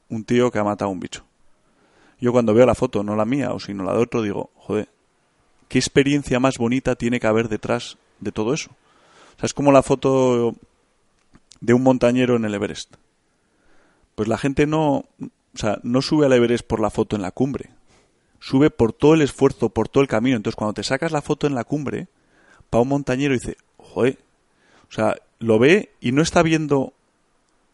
un 0.09 0.25
tío 0.25 0.51
que 0.51 0.59
ha 0.59 0.65
matado 0.65 0.89
a 0.89 0.93
un 0.93 1.01
bicho. 1.01 1.25
Yo 2.19 2.33
cuando 2.33 2.55
veo 2.55 2.65
la 2.65 2.75
foto, 2.75 3.03
no 3.03 3.15
la 3.17 3.27
mía 3.27 3.53
o 3.53 3.61
sino 3.61 3.85
la 3.85 3.93
de 3.93 3.99
otro, 3.99 4.23
digo, 4.23 4.51
joder, 4.57 4.89
¿qué 5.69 5.79
experiencia 5.79 6.41
más 6.41 6.57
bonita 6.57 6.95
tiene 6.95 7.21
que 7.21 7.27
haber 7.27 7.51
detrás 7.51 7.99
de 8.21 8.33
todo 8.33 8.55
eso? 8.55 8.71
O 9.37 9.41
sea, 9.41 9.47
es 9.47 9.53
como 9.53 9.73
la 9.73 9.83
foto 9.83 10.55
de 11.61 11.75
un 11.75 11.83
montañero 11.83 12.37
en 12.37 12.47
el 12.47 12.55
Everest. 12.55 12.95
Pues 14.17 14.29
la 14.29 14.39
gente 14.39 14.67
no, 14.67 15.05
o 15.57 15.59
sea, 15.59 15.79
no 15.85 16.03
sube 16.03 16.27
al 16.27 16.33
Everest 16.33 16.67
por 16.67 16.81
la 16.81 16.91
foto 16.91 17.15
en 17.15 17.23
la 17.23 17.31
cumbre. 17.31 17.71
Sube 18.41 18.71
por 18.71 18.93
todo 18.93 19.15
el 19.15 19.23
esfuerzo, 19.23 19.69
por 19.69 19.89
todo 19.89 20.03
el 20.03 20.09
camino. 20.09 20.37
Entonces, 20.37 20.57
cuando 20.57 20.75
te 20.75 20.83
sacas 20.83 21.13
la 21.13 21.23
foto 21.23 21.47
en 21.47 21.55
la 21.55 21.65
cumbre, 21.65 22.09
para 22.69 22.83
un 22.83 22.89
montañero 22.89 23.35
dice, 23.35 23.57
joder, 23.77 24.19
o 24.89 24.93
sea, 24.93 25.17
lo 25.39 25.59
ve 25.59 25.93
y 26.01 26.13
no 26.13 26.23
está 26.23 26.43
viendo 26.43 26.93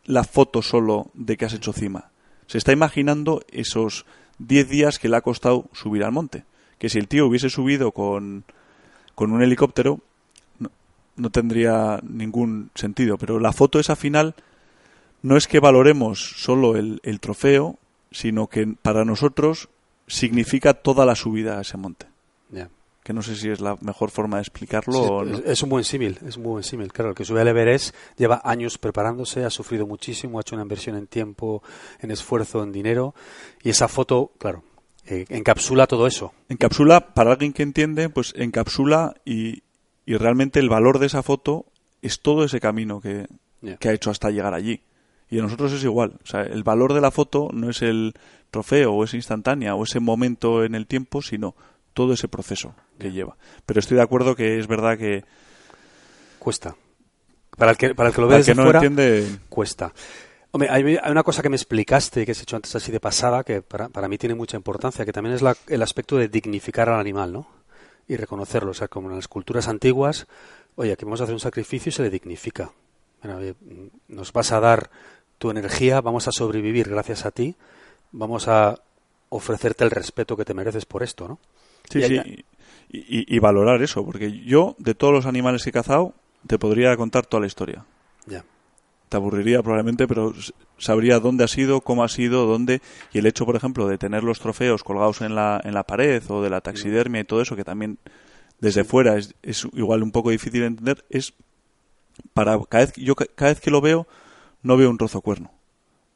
la 0.05 0.25
foto 0.25 0.63
solo 0.63 1.11
de 1.15 1.37
que 1.37 1.45
has 1.45 1.55
hecho 1.55 1.73
cima. 1.73 2.11
Se 2.47 2.59
está 2.59 2.73
imaginando 2.73 3.43
esos 3.51 4.05
10 4.39 4.69
días 4.69 4.99
que 4.99 5.09
le 5.09 5.17
ha 5.17 5.23
costado 5.23 5.67
subir 5.73 6.05
al 6.05 6.13
monte. 6.13 6.45
Que 6.79 6.89
si 6.89 6.99
el 6.99 7.09
tío 7.09 7.27
hubiese 7.27 7.51
subido 7.51 7.93
con, 7.93 8.45
con 9.15 9.33
un 9.33 9.43
helicóptero, 9.43 10.01
no, 10.59 10.71
no 11.17 11.31
tendría 11.31 12.01
ningún 12.03 12.71
sentido. 12.75 13.17
Pero 13.19 13.39
la 13.39 13.53
foto 13.53 13.79
esa 13.79 13.97
final 13.97 14.35
no 15.23 15.37
es 15.37 15.47
que 15.47 15.61
valoremos 15.61 16.35
solo 16.37 16.77
el, 16.77 17.01
el 17.03 17.21
trofeo, 17.21 17.79
sino 18.11 18.49
que 18.49 18.75
para 18.81 19.05
nosotros 19.05 19.69
significa 20.07 20.75
toda 20.75 21.07
la 21.07 21.15
subida 21.15 21.59
a 21.59 21.63
ese 21.63 21.77
monte. 21.77 22.07
Que 23.05 23.13
no 23.13 23.21
sé 23.21 23.35
si 23.35 23.51
es 23.51 23.61
la 23.61 23.77
mejor 23.81 24.13
forma 24.13 24.37
de 24.37 24.43
explicarlo 24.43 25.01
o 25.01 25.25
no. 25.25 25.39
Es 25.39 25.61
un 25.65 25.71
buen 25.71 25.83
símil, 25.83 26.21
es 26.25 26.37
un 26.37 26.45
buen 26.45 26.63
símil. 26.63 26.93
Claro, 26.93 27.11
el 27.11 27.17
que 27.17 27.25
sube 27.25 27.41
al 27.41 27.49
Everest 27.49 27.97
lleva 28.17 28.41
años 28.45 28.79
preparándose, 28.79 29.45
ha 29.45 29.51
sufrido 29.51 29.89
muchísimo, 29.89 30.39
ha 30.39 30.43
hecho 30.43 30.55
una 30.55 30.63
inversión 30.63 30.97
en 30.97 31.09
tiempo, 31.09 31.65
en 31.99 32.13
esfuerzo, 32.13 32.63
en 32.63 32.71
dinero. 32.71 33.13
Y 33.61 33.71
esa 33.71 33.89
foto, 33.89 34.31
claro, 34.39 34.63
eh, 35.05 35.25
encapsula 35.31 35.89
todo 35.89 36.07
eso. 36.07 36.33
Encapsula, 36.49 37.13
para 37.13 37.33
alguien 37.33 37.53
que 37.53 37.65
entiende, 37.65 38.09
pues 38.09 38.35
encapsula 38.37 39.17
y, 39.25 39.65
y 40.07 40.17
realmente 40.17 40.61
el 40.61 40.69
valor 40.69 41.01
de 41.01 41.07
esa 41.07 41.25
foto 41.25 41.67
es 42.03 42.21
todo 42.21 42.45
ese 42.45 42.61
camino 42.61 43.01
que, 43.01 43.27
que 43.81 43.89
ha 43.89 43.93
hecho 43.93 44.13
hasta 44.13 44.31
llegar 44.31 44.55
allí. 44.55 44.81
Y 45.33 45.39
a 45.39 45.43
nosotros 45.43 45.73
es 45.73 45.83
igual. 45.83 46.19
O 46.23 46.27
sea, 46.27 46.43
el 46.43 46.63
valor 46.63 46.93
de 46.93 47.01
la 47.01 47.11
foto 47.11 47.49
no 47.55 47.71
es 47.71 47.81
el 47.81 48.13
trofeo 48.51 48.93
o 48.93 49.03
es 49.03 49.15
instantánea 49.15 49.75
o 49.75 49.85
ese 49.85 49.99
momento 49.99 50.63
en 50.63 50.75
el 50.75 50.87
tiempo, 50.87 51.23
sino 51.23 51.57
todo 51.95 52.13
ese 52.13 52.29
proceso 52.29 52.75
que 52.99 53.13
lleva. 53.13 53.39
Pero 53.65 53.81
estoy 53.81 53.97
de 53.97 54.03
acuerdo 54.03 54.37
que 54.37 54.59
es 54.59 54.67
verdad 54.67 54.99
que... 54.99 55.25
Cuesta. 56.39 56.77
Para 57.57 57.71
el 57.71 57.79
que, 57.79 57.95
para 57.95 58.11
el 58.11 58.15
que 58.15 58.21
lo 58.21 58.29
ve 58.29 58.37
desde 58.37 58.55
no 58.55 58.65
fuera, 58.65 58.81
entiende... 58.81 59.27
cuesta. 59.49 59.95
Hombre, 60.51 60.69
hay, 60.69 60.99
una 61.11 61.23
cosa 61.23 61.41
que 61.41 61.49
me 61.49 61.57
explicaste, 61.57 62.27
que 62.27 62.33
has 62.33 62.43
hecho 62.43 62.57
antes 62.57 62.77
así 62.77 62.93
de 62.93 63.01
pasada, 63.01 63.43
que 63.43 63.63
para, 63.63 63.89
para 63.89 64.09
mí 64.09 64.19
tiene 64.19 64.35
mucha 64.35 64.59
importancia, 64.59 65.07
que 65.07 65.15
también 65.15 65.35
es 65.35 65.41
la, 65.41 65.57
el 65.67 65.81
aspecto 65.81 66.19
de 66.19 66.29
dignificar 66.29 66.91
al 66.91 67.01
animal, 67.01 67.33
¿no? 67.33 67.49
Y 68.07 68.17
reconocerlo. 68.17 68.73
O 68.73 68.75
sea, 68.75 68.89
como 68.89 69.09
en 69.09 69.17
las 69.17 69.29
culturas 69.29 69.67
antiguas, 69.67 70.27
oye, 70.75 70.93
aquí 70.93 71.07
vamos 71.07 71.23
a 71.23 71.25
hacer 71.25 71.33
un 71.33 71.41
sacrificio 71.41 71.89
y 71.89 71.93
se 71.93 72.03
le 72.03 72.11
dignifica. 72.11 72.71
Bueno, 73.23 73.55
nos 74.09 74.33
vas 74.35 74.53
a 74.53 74.61
dar 74.61 74.91
tu 75.43 75.51
energía, 75.51 76.01
vamos 76.01 76.29
a 76.29 76.31
sobrevivir 76.31 76.89
gracias 76.89 77.27
a 77.27 77.33
ti, 77.33 77.57
vamos 78.13 78.47
a 78.47 78.79
ofrecerte 79.29 79.83
el 79.83 79.91
respeto 79.91 80.37
que 80.37 80.45
te 80.45 80.55
mereces 80.55 80.87
por 80.87 81.03
esto, 81.03 81.27
¿no? 81.27 81.41
Sí, 81.91 81.99
y 81.99 82.05
sí, 82.05 82.45
y, 82.93 83.39
valorar 83.41 83.83
eso, 83.83 84.05
porque 84.05 84.31
yo, 84.45 84.77
de 84.79 84.95
todos 84.95 85.13
los 85.13 85.27
animales 85.27 85.65
que 85.65 85.71
he 85.71 85.73
cazado, 85.73 86.15
te 86.47 86.61
podría 86.61 86.97
contar 86.97 87.27
toda 87.27 87.41
la 87.41 87.49
historia. 87.49 87.85
Ya. 88.27 88.45
Te 89.09 89.17
aburriría 89.17 89.61
probablemente, 89.65 90.07
pero 90.07 90.33
sabría 90.79 91.19
dónde 91.19 91.43
ha 91.43 91.49
sido, 91.49 91.81
cómo 91.81 92.05
ha 92.05 92.09
sido, 92.09 92.47
dónde. 92.47 92.81
Y 93.13 93.19
el 93.19 93.27
hecho, 93.27 93.45
por 93.45 93.57
ejemplo, 93.57 93.89
de 93.89 93.99
tener 93.99 94.23
los 94.23 94.39
trofeos 94.39 94.85
colgados 94.85 95.23
en 95.23 95.35
la, 95.35 95.61
en 95.65 95.75
la 95.75 95.83
pared 95.83 96.23
o 96.29 96.41
de 96.41 96.51
la 96.51 96.61
taxidermia 96.61 97.23
y 97.23 97.25
todo 97.25 97.43
eso, 97.43 97.57
que 97.57 97.65
también 97.65 97.99
desde 98.61 98.85
fuera 98.85 99.17
es, 99.17 99.35
es 99.43 99.67
igual 99.73 100.05
un 100.05 100.13
poco 100.13 100.31
difícil 100.31 100.61
de 100.61 100.67
entender, 100.69 101.05
es 101.11 101.35
para 102.33 102.57
cada 102.69 102.85
vez, 102.85 102.95
yo 102.95 103.17
cada 103.17 103.51
vez 103.51 103.61
que 103.61 103.73
lo 103.73 103.81
veo 103.81 104.07
no 104.63 104.77
veo 104.77 104.91
un 104.91 104.99
trozo 104.99 105.21
cuerno. 105.21 105.53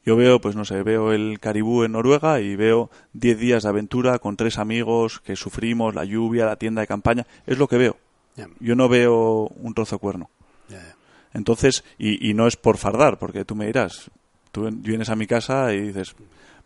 Yo 0.05 0.15
veo, 0.15 0.39
pues 0.39 0.55
no 0.55 0.63
sé, 0.63 0.83
veo 0.83 1.11
el 1.11 1.39
Caribú 1.39 1.83
en 1.83 1.91
Noruega 1.91 2.39
y 2.39 2.55
veo 2.55 2.89
10 3.11 3.39
días 3.39 3.63
de 3.63 3.69
aventura 3.69 4.19
con 4.19 4.37
tres 4.37 4.57
amigos 4.57 5.19
que 5.19 5.35
sufrimos, 5.35 5.93
la 5.93 6.05
lluvia, 6.05 6.45
la 6.45 6.55
tienda 6.55 6.79
de 6.79 6.87
campaña. 6.87 7.27
Es 7.45 7.57
lo 7.57 7.67
que 7.67 7.77
veo. 7.77 7.97
Yo 8.59 8.75
no 8.75 8.87
veo 8.87 9.47
un 9.47 9.73
trozo 9.73 9.99
cuerno. 9.99 10.29
Entonces, 11.33 11.83
y, 11.97 12.29
y, 12.29 12.33
no 12.33 12.47
es 12.47 12.55
por 12.55 12.77
fardar, 12.77 13.19
porque 13.19 13.43
tú 13.43 13.53
me 13.53 13.65
dirás, 13.65 14.09
tú 14.51 14.69
vienes 14.71 15.09
a 15.09 15.15
mi 15.15 15.27
casa 15.27 15.73
y 15.73 15.81
dices, 15.81 16.15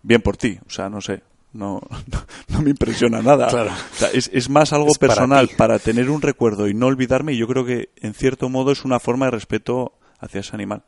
bien 0.04 0.22
por 0.22 0.38
ti, 0.38 0.60
o 0.66 0.70
sea, 0.70 0.88
no 0.88 1.02
sé, 1.02 1.24
no, 1.52 1.82
no, 2.48 2.62
me 2.62 2.70
impresiona 2.70 3.22
nada. 3.22 3.48
Claro. 3.48 3.72
es, 4.14 4.30
es, 4.32 4.50
más 4.50 4.72
algo 4.72 4.94
personal 4.94 5.50
para, 5.58 5.80
tener 5.80 6.10
un 6.10 6.22
recuerdo 6.22 6.68
y 6.68 6.74
no 6.74 6.86
olvidarme, 6.86 7.34
y 7.34 7.38
yo 7.38 7.48
creo 7.48 7.66
que 7.66 7.90
en 7.98 8.14
cierto 8.14 8.50
modo 8.50 8.72
es 8.72 8.86
una 8.86 9.00
forma 9.00 9.26
de 9.26 9.32
respeto 9.32 9.94
hacia 10.20 10.40
ese 10.40 10.56
animal. 10.56 10.84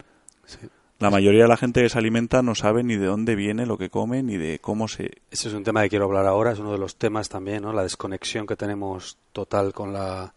Sí. 0.45 0.59
La 0.99 1.09
mayoría 1.09 1.43
de 1.43 1.49
la 1.49 1.57
gente 1.57 1.81
que 1.81 1.89
se 1.89 1.97
alimenta 1.97 2.41
no 2.41 2.55
sabe 2.55 2.83
ni 2.83 2.95
de 2.95 3.07
dónde 3.07 3.35
viene 3.35 3.65
lo 3.65 3.77
que 3.77 3.89
come 3.89 4.23
ni 4.23 4.37
de 4.37 4.59
cómo 4.59 4.87
se. 4.87 5.11
Ese 5.31 5.49
es 5.49 5.53
un 5.53 5.63
tema 5.63 5.81
que 5.83 5.89
quiero 5.89 6.05
hablar 6.05 6.25
ahora, 6.25 6.51
es 6.51 6.59
uno 6.59 6.71
de 6.71 6.77
los 6.77 6.95
temas 6.95 7.29
también, 7.29 7.63
¿no? 7.63 7.73
La 7.73 7.83
desconexión 7.83 8.47
que 8.47 8.55
tenemos 8.55 9.17
total 9.31 9.73
con 9.73 9.91
la 9.91 10.33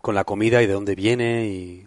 con 0.00 0.14
la 0.14 0.24
comida 0.24 0.62
y 0.62 0.66
de 0.66 0.72
dónde 0.72 0.94
viene 0.94 1.48
y 1.48 1.86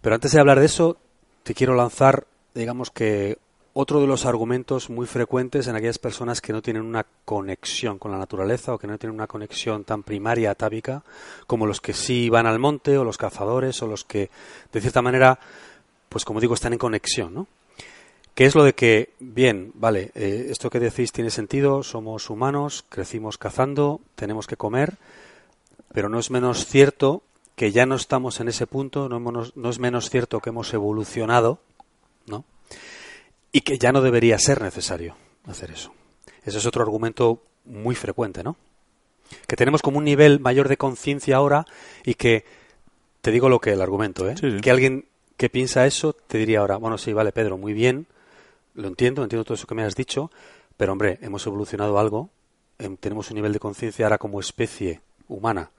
pero 0.00 0.14
antes 0.14 0.32
de 0.32 0.40
hablar 0.40 0.60
de 0.60 0.66
eso 0.66 0.98
te 1.42 1.54
quiero 1.54 1.74
lanzar 1.74 2.26
digamos 2.54 2.90
que 2.90 3.38
otro 3.72 4.00
de 4.00 4.06
los 4.06 4.26
argumentos 4.26 4.90
muy 4.90 5.06
frecuentes 5.06 5.66
en 5.68 5.76
aquellas 5.76 5.98
personas 5.98 6.40
que 6.40 6.52
no 6.52 6.60
tienen 6.60 6.82
una 6.82 7.06
conexión 7.24 7.98
con 7.98 8.10
la 8.10 8.18
naturaleza 8.18 8.74
o 8.74 8.78
que 8.78 8.86
no 8.86 8.98
tienen 8.98 9.14
una 9.14 9.26
conexión 9.26 9.84
tan 9.84 10.02
primaria 10.02 10.50
atávica 10.50 11.02
como 11.46 11.66
los 11.66 11.80
que 11.80 11.92
sí 11.92 12.28
van 12.28 12.46
al 12.46 12.58
monte 12.58 12.98
o 12.98 13.04
los 13.04 13.16
cazadores 13.16 13.80
o 13.82 13.86
los 13.86 14.04
que 14.04 14.30
de 14.72 14.80
cierta 14.80 15.02
manera 15.02 15.38
pues 16.10 16.26
como 16.26 16.40
digo, 16.40 16.52
están 16.52 16.74
en 16.74 16.78
conexión, 16.78 17.32
¿no? 17.32 17.46
¿Qué 18.34 18.44
es 18.44 18.54
lo 18.54 18.64
de 18.64 18.74
que, 18.74 19.10
bien, 19.18 19.72
vale, 19.74 20.12
eh, 20.14 20.48
esto 20.50 20.70
que 20.70 20.80
decís 20.80 21.12
tiene 21.12 21.30
sentido, 21.30 21.82
somos 21.82 22.28
humanos, 22.30 22.84
crecimos 22.88 23.38
cazando, 23.38 24.00
tenemos 24.14 24.46
que 24.46 24.56
comer, 24.56 24.96
pero 25.92 26.08
no 26.08 26.18
es 26.18 26.30
menos 26.30 26.66
cierto 26.66 27.22
que 27.54 27.72
ya 27.72 27.86
no 27.86 27.96
estamos 27.96 28.40
en 28.40 28.48
ese 28.48 28.66
punto, 28.66 29.08
no, 29.08 29.20
no 29.20 29.70
es 29.70 29.78
menos 29.78 30.10
cierto 30.10 30.40
que 30.40 30.50
hemos 30.50 30.72
evolucionado, 30.72 31.58
¿no? 32.26 32.44
Y 33.52 33.60
que 33.60 33.78
ya 33.78 33.92
no 33.92 34.00
debería 34.00 34.38
ser 34.38 34.62
necesario 34.62 35.16
hacer 35.46 35.70
eso. 35.70 35.92
Ese 36.44 36.58
es 36.58 36.66
otro 36.66 36.82
argumento 36.82 37.42
muy 37.64 37.94
frecuente, 37.94 38.42
¿no? 38.42 38.56
Que 39.46 39.56
tenemos 39.56 39.82
como 39.82 39.98
un 39.98 40.04
nivel 40.04 40.40
mayor 40.40 40.68
de 40.68 40.76
conciencia 40.76 41.36
ahora 41.36 41.66
y 42.04 42.14
que, 42.14 42.44
te 43.20 43.30
digo 43.30 43.48
lo 43.48 43.60
que 43.60 43.72
el 43.72 43.82
argumento, 43.82 44.28
¿eh? 44.28 44.36
Sí, 44.38 44.50
sí. 44.50 44.60
Que 44.60 44.70
alguien 44.70 45.04
que 45.40 45.48
piensa 45.48 45.86
eso 45.86 46.12
te 46.12 46.36
diría 46.36 46.60
ahora, 46.60 46.76
bueno, 46.76 46.98
sí, 46.98 47.14
vale, 47.14 47.32
Pedro, 47.32 47.56
muy 47.56 47.72
bien, 47.72 48.06
lo 48.74 48.88
entiendo, 48.88 49.22
entiendo 49.22 49.42
todo 49.42 49.54
eso 49.54 49.66
que 49.66 49.74
me 49.74 49.82
has 49.82 49.96
dicho, 49.96 50.30
pero 50.76 50.92
hombre, 50.92 51.18
hemos 51.22 51.46
evolucionado 51.46 51.98
algo, 51.98 52.28
em, 52.78 52.98
tenemos 52.98 53.30
un 53.30 53.36
nivel 53.36 53.54
de 53.54 53.58
conciencia 53.58 54.04
ahora 54.04 54.18
como 54.18 54.38
especie 54.38 55.00
humana 55.28 55.70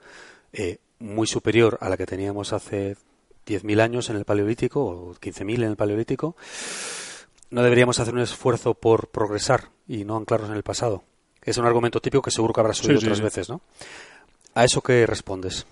eh, 0.52 0.78
muy 0.98 1.28
superior 1.28 1.78
a 1.80 1.88
la 1.88 1.96
que 1.96 2.06
teníamos 2.06 2.52
hace 2.52 2.96
10.000 3.46 3.80
años 3.80 4.10
en 4.10 4.16
el 4.16 4.24
Paleolítico 4.24 4.84
o 4.84 5.14
15.000 5.14 5.62
en 5.62 5.70
el 5.70 5.76
Paleolítico. 5.76 6.34
No 7.50 7.62
deberíamos 7.62 8.00
hacer 8.00 8.14
un 8.14 8.20
esfuerzo 8.20 8.74
por 8.74 9.10
progresar 9.10 9.68
y 9.86 10.04
no 10.04 10.16
anclarnos 10.16 10.50
en 10.50 10.56
el 10.56 10.64
pasado. 10.64 11.04
Es 11.40 11.56
un 11.56 11.66
argumento 11.66 12.00
típico 12.00 12.20
que 12.22 12.32
seguro 12.32 12.52
que 12.52 12.60
habrás 12.62 12.80
oído 12.80 12.94
Sí, 12.94 13.02
sí, 13.02 13.06
otras 13.06 13.18
sí. 13.18 13.22
veces, 13.22 13.48
¿no? 13.48 13.60
¿A 14.54 14.64
eso 14.64 14.80
qué 14.80 15.06
respondes? 15.06 15.66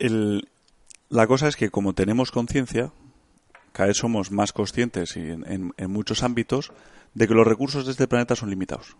El, 0.00 0.48
la 1.14 1.26
cosa 1.28 1.46
es 1.48 1.56
que 1.56 1.70
como 1.70 1.92
tenemos 1.94 2.30
conciencia, 2.32 2.90
cada 3.72 3.86
vez 3.88 3.96
somos 3.96 4.30
más 4.30 4.52
conscientes 4.52 5.16
y 5.16 5.20
en, 5.20 5.72
en- 5.76 5.90
muchos 5.90 6.22
ámbitos 6.22 6.72
de 7.14 7.28
que 7.28 7.34
los 7.34 7.46
recursos 7.46 7.84
de 7.86 7.92
este 7.92 8.08
planeta 8.08 8.34
son 8.34 8.50
limitados. 8.50 8.96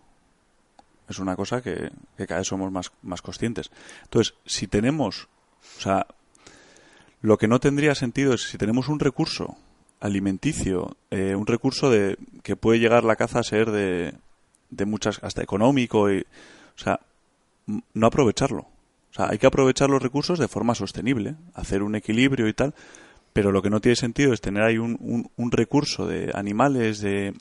Es 1.09 1.19
una 1.19 1.35
cosa 1.35 1.61
que, 1.61 1.91
que 2.17 2.25
cada 2.25 2.39
vez 2.39 2.47
somos 2.47 2.71
más, 2.71 2.91
más 3.03 3.21
conscientes. 3.21 3.69
Entonces, 4.03 4.33
si 4.45 4.67
tenemos, 4.67 5.27
o 5.77 5.81
sea, 5.81 6.07
lo 7.21 7.37
que 7.37 7.47
no 7.49 7.59
tendría 7.59 7.95
sentido 7.95 8.33
es 8.33 8.43
si 8.49 8.57
tenemos 8.57 8.87
un 8.87 8.99
recurso 8.99 9.57
alimenticio, 9.99 10.95
eh, 11.11 11.35
un 11.35 11.47
recurso 11.47 11.89
de 11.89 12.17
que 12.43 12.55
puede 12.55 12.79
llegar 12.79 13.03
la 13.03 13.17
caza 13.17 13.39
a 13.39 13.43
ser 13.43 13.71
de, 13.71 14.13
de 14.69 14.85
muchas, 14.85 15.21
hasta 15.23 15.43
económico, 15.43 16.11
y, 16.11 16.19
o 16.21 16.77
sea, 16.79 17.01
no 17.93 18.07
aprovecharlo. 18.07 18.67
O 19.15 19.17
sea, 19.17 19.29
hay 19.29 19.37
que 19.37 19.47
aprovechar 19.47 19.89
los 19.89 20.01
recursos 20.03 20.39
de 20.39 20.49
forma 20.49 20.75
sostenible, 20.75 21.35
hacer 21.53 21.83
un 21.83 21.95
equilibrio 21.95 22.49
y 22.49 22.53
tal, 22.53 22.73
pero 23.31 23.51
lo 23.53 23.61
que 23.61 23.69
no 23.69 23.79
tiene 23.79 23.95
sentido 23.95 24.33
es 24.33 24.41
tener 24.41 24.61
ahí 24.63 24.77
un, 24.77 24.97
un, 24.99 25.29
un 25.37 25.51
recurso 25.51 26.05
de 26.05 26.31
animales, 26.33 26.99
de 26.99 27.33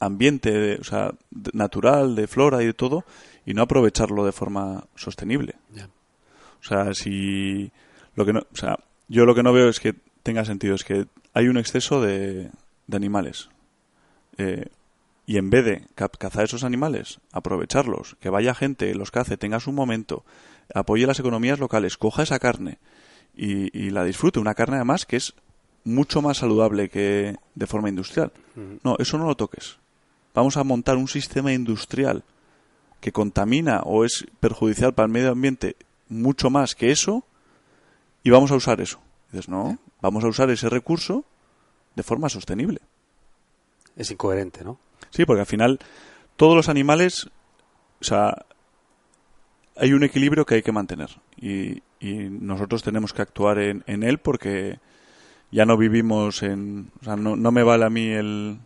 ambiente, 0.00 0.50
de- 0.50 0.76
o 0.80 0.84
sea, 0.84 1.12
de- 1.30 1.50
natural, 1.54 2.16
de 2.16 2.26
flora 2.26 2.62
y 2.62 2.66
de 2.66 2.74
todo, 2.74 3.04
y 3.46 3.54
no 3.54 3.62
aprovecharlo 3.62 4.24
de 4.24 4.32
forma 4.32 4.84
sostenible. 4.96 5.54
O 6.60 6.64
sea, 6.64 6.92
si 6.94 7.70
lo 8.16 8.26
que 8.26 8.32
no, 8.32 8.40
o 8.40 8.56
sea, 8.56 8.78
yo 9.08 9.24
lo 9.24 9.34
que 9.34 9.42
no 9.42 9.52
veo 9.52 9.68
es 9.68 9.80
que 9.80 9.94
tenga 10.22 10.44
sentido, 10.44 10.74
es 10.74 10.84
que 10.84 11.06
hay 11.34 11.48
un 11.48 11.56
exceso 11.56 12.02
de, 12.02 12.50
de 12.86 12.96
animales. 12.96 13.48
Eh, 14.38 14.66
y 15.26 15.38
en 15.38 15.50
vez 15.50 15.64
de 15.64 15.84
ca- 15.94 16.08
cazar 16.08 16.44
esos 16.44 16.64
animales, 16.64 17.18
aprovecharlos, 17.32 18.16
que 18.20 18.28
vaya 18.30 18.54
gente, 18.54 18.94
los 18.94 19.10
cace, 19.10 19.36
tenga 19.36 19.60
su 19.60 19.70
momento, 19.72 20.24
apoye 20.74 21.06
las 21.06 21.20
economías 21.20 21.58
locales, 21.58 21.96
coja 21.96 22.22
esa 22.22 22.38
carne 22.38 22.78
y, 23.36 23.76
y 23.78 23.90
la 23.90 24.04
disfrute. 24.04 24.40
Una 24.40 24.54
carne 24.54 24.76
además 24.76 25.06
que 25.06 25.16
es 25.16 25.34
mucho 25.84 26.22
más 26.22 26.38
saludable 26.38 26.88
que 26.88 27.36
de 27.54 27.66
forma 27.66 27.88
industrial. 27.88 28.32
No, 28.82 28.96
eso 28.98 29.18
no 29.18 29.26
lo 29.26 29.36
toques. 29.36 29.78
Vamos 30.34 30.56
a 30.56 30.64
montar 30.64 30.96
un 30.96 31.08
sistema 31.08 31.52
industrial 31.52 32.24
que 33.00 33.12
contamina 33.12 33.80
o 33.84 34.04
es 34.04 34.26
perjudicial 34.40 34.94
para 34.94 35.06
el 35.06 35.12
medio 35.12 35.32
ambiente 35.32 35.76
mucho 36.08 36.50
más 36.50 36.74
que 36.74 36.90
eso 36.90 37.24
y 38.22 38.30
vamos 38.30 38.50
a 38.50 38.56
usar 38.56 38.80
eso. 38.80 39.00
Dices, 39.32 39.48
no, 39.48 39.78
vamos 40.00 40.24
a 40.24 40.28
usar 40.28 40.50
ese 40.50 40.68
recurso 40.68 41.24
de 41.96 42.02
forma 42.02 42.28
sostenible. 42.28 42.80
Es 43.96 44.10
incoherente, 44.10 44.64
¿no? 44.64 44.78
Sí, 45.10 45.24
porque 45.24 45.40
al 45.40 45.46
final 45.46 45.78
todos 46.36 46.54
los 46.54 46.68
animales, 46.68 47.28
o 48.00 48.04
sea, 48.04 48.44
hay 49.80 49.92
un 49.92 50.04
equilibrio 50.04 50.44
que 50.46 50.56
hay 50.56 50.62
que 50.62 50.72
mantener 50.72 51.08
y, 51.40 51.82
y 51.98 52.28
nosotros 52.30 52.82
tenemos 52.82 53.12
que 53.12 53.22
actuar 53.22 53.58
en, 53.58 53.82
en 53.86 54.02
él 54.02 54.18
porque 54.18 54.78
ya 55.50 55.64
no 55.66 55.76
vivimos 55.76 56.42
en, 56.42 56.90
o 57.00 57.04
sea, 57.04 57.16
no, 57.16 57.34
no 57.36 57.50
me 57.50 57.62
vale 57.62 57.84
a 57.86 57.90
mí 57.90 58.06
el 58.08 58.58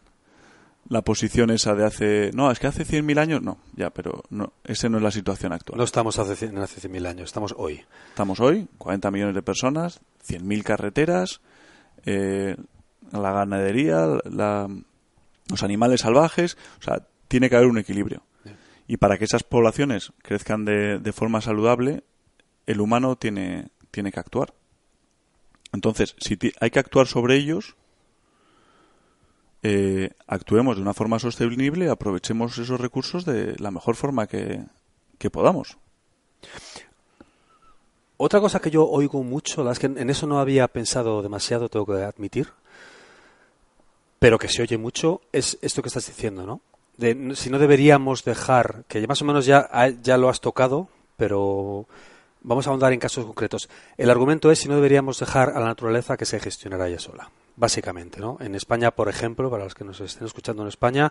la 0.87 1.01
posición 1.01 1.49
esa 1.51 1.75
de 1.75 1.87
hace... 1.87 2.31
No, 2.35 2.51
es 2.51 2.59
que 2.59 2.67
hace 2.67 2.85
100.000 2.85 3.19
años, 3.19 3.41
no, 3.41 3.57
ya, 3.75 3.89
pero 3.89 4.23
no, 4.29 4.53
esa 4.65 4.91
no 4.91 4.99
es 4.99 5.03
la 5.03 5.11
situación 5.11 5.55
actual. 5.55 5.79
No 5.79 5.85
estamos 5.85 6.19
hace, 6.19 6.35
cien- 6.35 6.59
hace 6.59 6.87
100.000 6.87 7.07
años, 7.07 7.25
estamos 7.31 7.55
hoy. 7.57 7.81
Estamos 8.11 8.39
hoy, 8.39 8.69
40 8.77 9.11
millones 9.11 9.35
de 9.35 9.41
personas, 9.43 10.01
100.000 10.29 10.63
carreteras, 10.63 11.41
eh, 12.05 12.57
la 13.13 13.33
ganadería, 13.33 14.07
la- 14.31 14.69
los 15.49 15.63
animales 15.63 16.03
salvajes, 16.03 16.59
o 16.81 16.83
sea, 16.83 17.07
tiene 17.29 17.49
que 17.49 17.57
haber 17.57 17.69
un 17.69 17.79
equilibrio. 17.79 18.23
Y 18.87 18.99
para 18.99 19.19
que 19.19 19.25
esas 19.25 19.43
poblaciones 19.43 20.13
crezcan 20.23 20.65
de, 20.65 20.99
de 20.99 21.13
forma 21.13 21.41
saludable, 21.41 22.05
el 22.67 22.81
humano 22.81 23.17
tiene, 23.17 23.69
tiene 23.91 24.13
que 24.13 24.21
actuar. 24.21 24.55
Entonces, 25.73 26.15
si 26.19 26.39
hay 26.61 26.71
que 26.71 26.79
actuar 26.79 27.07
sobre 27.07 27.37
ellos, 27.37 27.77
eh, 29.63 30.11
actuemos 30.27 30.77
de 30.77 30.83
una 30.83 30.93
forma 30.93 31.19
sostenible 31.19 31.87
y 31.87 31.89
aprovechemos 31.89 32.59
esos 32.59 32.79
recursos 32.79 33.25
de 33.25 33.57
la 33.59 33.71
mejor 33.71 33.97
forma 33.97 34.27
que, 34.27 34.63
que 35.19 35.31
podamos. 35.31 35.79
Otra 38.19 38.41
cosa 38.41 38.61
que 38.61 38.71
yo 38.71 38.87
oigo 38.87 39.23
mucho, 39.23 39.65
la 39.65 39.71
verdad 39.71 39.85
es 39.85 39.95
que 39.95 40.01
en 40.01 40.11
eso 40.11 40.27
no 40.27 40.39
había 40.39 40.69
pensado 40.69 41.23
demasiado, 41.23 41.69
tengo 41.69 41.87
que 41.87 42.03
admitir, 42.03 42.53
pero 44.19 44.39
que 44.39 44.49
se 44.49 44.63
oye 44.63 44.79
mucho, 44.79 45.23
es 45.33 45.59
esto 45.63 45.83
que 45.83 45.89
estás 45.89 46.07
diciendo, 46.07 46.47
¿no? 46.47 46.61
De 46.97 47.35
si 47.35 47.51
no 47.51 47.59
deberíamos 47.59 48.25
dejar, 48.25 48.85
que 48.87 49.07
más 49.07 49.21
o 49.23 49.25
menos 49.25 49.47
ya, 49.47 49.69
ya 50.03 50.17
lo 50.17 50.29
has 50.29 50.41
tocado, 50.41 50.89
pero 51.17 51.87
vamos 52.45 52.67
a 52.67 52.71
ahondar 52.71 52.93
en 52.93 53.01
casos 53.01 53.25
concretos. 53.25 53.69
El 53.97 54.11
argumento 54.11 54.51
es 54.53 54.61
si 54.61 54.69
no 54.69 54.77
deberíamos 54.77 55.19
dejar 55.19 55.51
a 55.51 55.61
la 55.61 55.67
naturaleza 55.67 56.17
que 56.17 56.25
se 56.25 56.39
gestionara 56.39 56.87
ella 56.87 57.01
sola, 57.01 57.31
básicamente, 57.57 58.21
¿no? 58.21 58.37
En 58.41 58.55
España, 58.55 58.93
por 58.93 59.09
ejemplo, 59.09 59.51
para 59.51 59.65
los 59.65 59.75
que 59.75 59.85
nos 59.85 60.01
estén 60.01 60.27
escuchando 60.27 60.63
en 60.63 60.69
España, 60.69 61.11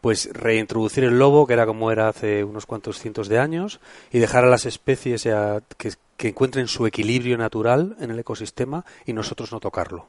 pues 0.00 0.30
reintroducir 0.32 1.04
el 1.04 1.18
lobo, 1.18 1.46
que 1.46 1.52
era 1.52 1.66
como 1.66 1.92
era 1.92 2.08
hace 2.08 2.42
unos 2.42 2.66
cuantos 2.66 2.98
cientos 2.98 3.28
de 3.28 3.38
años, 3.38 3.78
y 4.10 4.18
dejar 4.18 4.44
a 4.44 4.48
las 4.48 4.66
especies 4.66 5.28
que, 5.76 5.92
que 6.16 6.28
encuentren 6.28 6.66
su 6.66 6.86
equilibrio 6.86 7.38
natural 7.38 7.96
en 8.00 8.10
el 8.10 8.18
ecosistema 8.18 8.84
y 9.06 9.12
nosotros 9.12 9.52
no 9.52 9.60
tocarlo. 9.60 10.08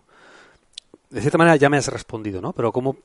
De 1.09 1.19
cierta 1.19 1.37
manera 1.37 1.57
ya 1.57 1.69
me 1.69 1.77
has 1.77 1.89
respondido, 1.89 2.41
¿no? 2.41 2.53
Pero 2.53 2.71
¿cómo, 2.71 2.95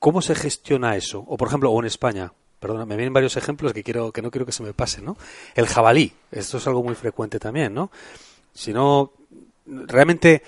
cómo 0.00 0.20
se 0.20 0.34
gestiona 0.34 0.96
eso? 0.96 1.22
O 1.28 1.36
por 1.36 1.46
ejemplo, 1.46 1.70
o 1.70 1.78
en 1.78 1.86
España, 1.86 2.32
perdona, 2.58 2.84
me 2.86 2.96
vienen 2.96 3.12
varios 3.14 3.36
ejemplos 3.36 3.72
que 3.72 3.84
quiero 3.84 4.10
que 4.10 4.20
no 4.22 4.30
quiero 4.32 4.44
que 4.46 4.52
se 4.52 4.64
me 4.64 4.72
pasen, 4.74 5.04
¿no? 5.04 5.16
El 5.54 5.66
jabalí, 5.68 6.12
esto 6.32 6.58
es 6.58 6.66
algo 6.66 6.82
muy 6.82 6.96
frecuente 6.96 7.38
también, 7.38 7.72
¿no? 7.72 7.90
Si 8.52 8.72
no, 8.72 9.12
realmente 9.66 10.42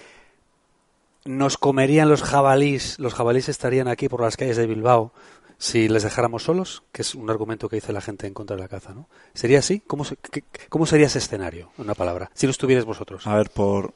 nos 1.24 1.56
comerían 1.56 2.08
los 2.08 2.22
jabalís, 2.22 2.98
los 2.98 3.14
jabalís 3.14 3.48
estarían 3.48 3.86
aquí 3.88 4.08
por 4.08 4.20
las 4.20 4.36
calles 4.36 4.56
de 4.56 4.66
Bilbao 4.66 5.12
si 5.58 5.88
les 5.88 6.02
dejáramos 6.02 6.42
solos, 6.42 6.82
que 6.90 7.02
es 7.02 7.14
un 7.14 7.30
argumento 7.30 7.68
que 7.68 7.76
dice 7.76 7.92
la 7.92 8.00
gente 8.00 8.26
en 8.26 8.34
contra 8.34 8.56
de 8.56 8.62
la 8.62 8.68
caza, 8.68 8.92
¿no? 8.94 9.08
¿Sería 9.32 9.60
así? 9.60 9.78
¿Cómo, 9.86 10.04
se- 10.04 10.16
qué- 10.16 10.42
cómo 10.68 10.86
sería 10.86 11.06
ese 11.06 11.18
escenario, 11.18 11.70
en 11.78 11.84
una 11.84 11.94
palabra? 11.94 12.32
Si 12.34 12.46
no 12.46 12.50
estuvierais 12.50 12.84
vosotros. 12.84 13.24
A 13.28 13.36
ver, 13.36 13.48
por, 13.50 13.94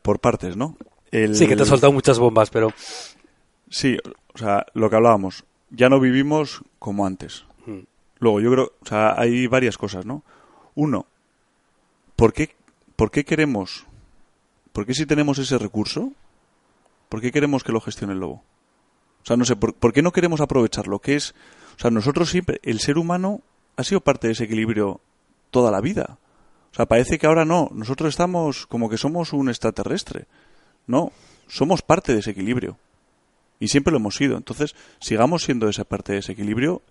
por 0.00 0.20
partes, 0.20 0.56
¿no? 0.56 0.78
El- 1.10 1.36
Sí, 1.36 1.46
que 1.46 1.54
te 1.54 1.64
has 1.64 1.68
soltado 1.68 1.92
muchas 1.92 2.18
bombas, 2.18 2.48
pero... 2.48 2.72
Sí, 3.68 3.98
o 4.36 4.38
sea, 4.38 4.66
lo 4.74 4.90
que 4.90 4.96
hablábamos, 4.96 5.44
ya 5.70 5.88
no 5.88 5.98
vivimos 5.98 6.62
como 6.78 7.06
antes. 7.06 7.46
Mm, 7.64 7.84
Luego, 8.18 8.40
yo 8.40 8.50
creo, 8.50 8.72
o 8.82 8.86
sea, 8.86 9.18
hay 9.18 9.46
varias 9.46 9.78
cosas, 9.78 10.04
¿no? 10.04 10.22
Uno, 10.74 11.06
¿por 12.16 12.34
qué, 12.34 12.54
por 12.96 13.10
qué 13.10 13.24
queremos, 13.24 13.86
por 14.74 14.84
qué 14.84 14.92
si 14.92 15.06
tenemos 15.06 15.38
ese 15.38 15.56
recurso, 15.56 16.12
por 17.08 17.22
qué 17.22 17.32
queremos 17.32 17.64
que 17.64 17.72
lo 17.72 17.80
gestione 17.80 18.12
el 18.12 18.20
lobo? 18.20 18.42
O 19.22 19.26
sea, 19.26 19.38
no 19.38 19.46
sé, 19.46 19.56
¿por, 19.56 19.72
por 19.72 19.94
qué 19.94 20.02
no 20.02 20.12
queremos 20.12 20.42
aprovechar 20.42 20.86
lo 20.86 20.98
que 20.98 21.16
es? 21.16 21.34
O 21.76 21.78
sea, 21.78 21.90
nosotros 21.90 22.28
siempre, 22.28 22.60
el 22.62 22.80
ser 22.80 22.98
humano 22.98 23.40
ha 23.76 23.84
sido 23.84 24.02
parte 24.02 24.26
de 24.26 24.34
ese 24.34 24.44
equilibrio 24.44 25.00
toda 25.50 25.70
la 25.70 25.80
vida. 25.80 26.18
O 26.72 26.74
sea, 26.76 26.84
parece 26.84 27.18
que 27.18 27.26
ahora 27.26 27.46
no, 27.46 27.70
nosotros 27.72 28.10
estamos 28.10 28.66
como 28.66 28.90
que 28.90 28.98
somos 28.98 29.32
un 29.32 29.48
extraterrestre. 29.48 30.26
No, 30.86 31.10
somos 31.48 31.80
parte 31.80 32.12
de 32.12 32.18
ese 32.18 32.32
equilibrio. 32.32 32.76
Y 33.58 33.68
siempre 33.68 33.90
lo 33.92 33.98
hemos 33.98 34.16
sido. 34.16 34.36
Entonces, 34.36 34.74
sigamos 35.00 35.44
siendo 35.44 35.68
esa 35.68 35.84
parte 35.84 36.12
de 36.12 36.18
ese 36.18 36.32
equilibrio 36.32 36.82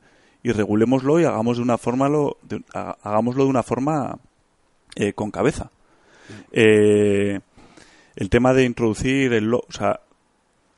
y 0.43 0.51
regulémoslo 0.51 1.19
y 1.19 1.25
hagamos 1.25 1.57
de 1.57 1.63
una 1.63 1.77
forma 1.77 2.09
lo, 2.09 2.37
de- 2.43 2.63
ha- 2.73 2.97
hagámoslo 3.03 3.43
de 3.43 3.49
una 3.49 3.63
forma 3.63 4.17
eh, 4.95 5.13
con 5.13 5.31
cabeza. 5.31 5.71
Eh, 6.51 7.39
el 8.15 8.29
tema 8.29 8.53
de 8.53 8.63
introducir 8.63 9.33
el, 9.33 9.45
lo- 9.45 9.63
o 9.67 9.71
sea, 9.71 9.99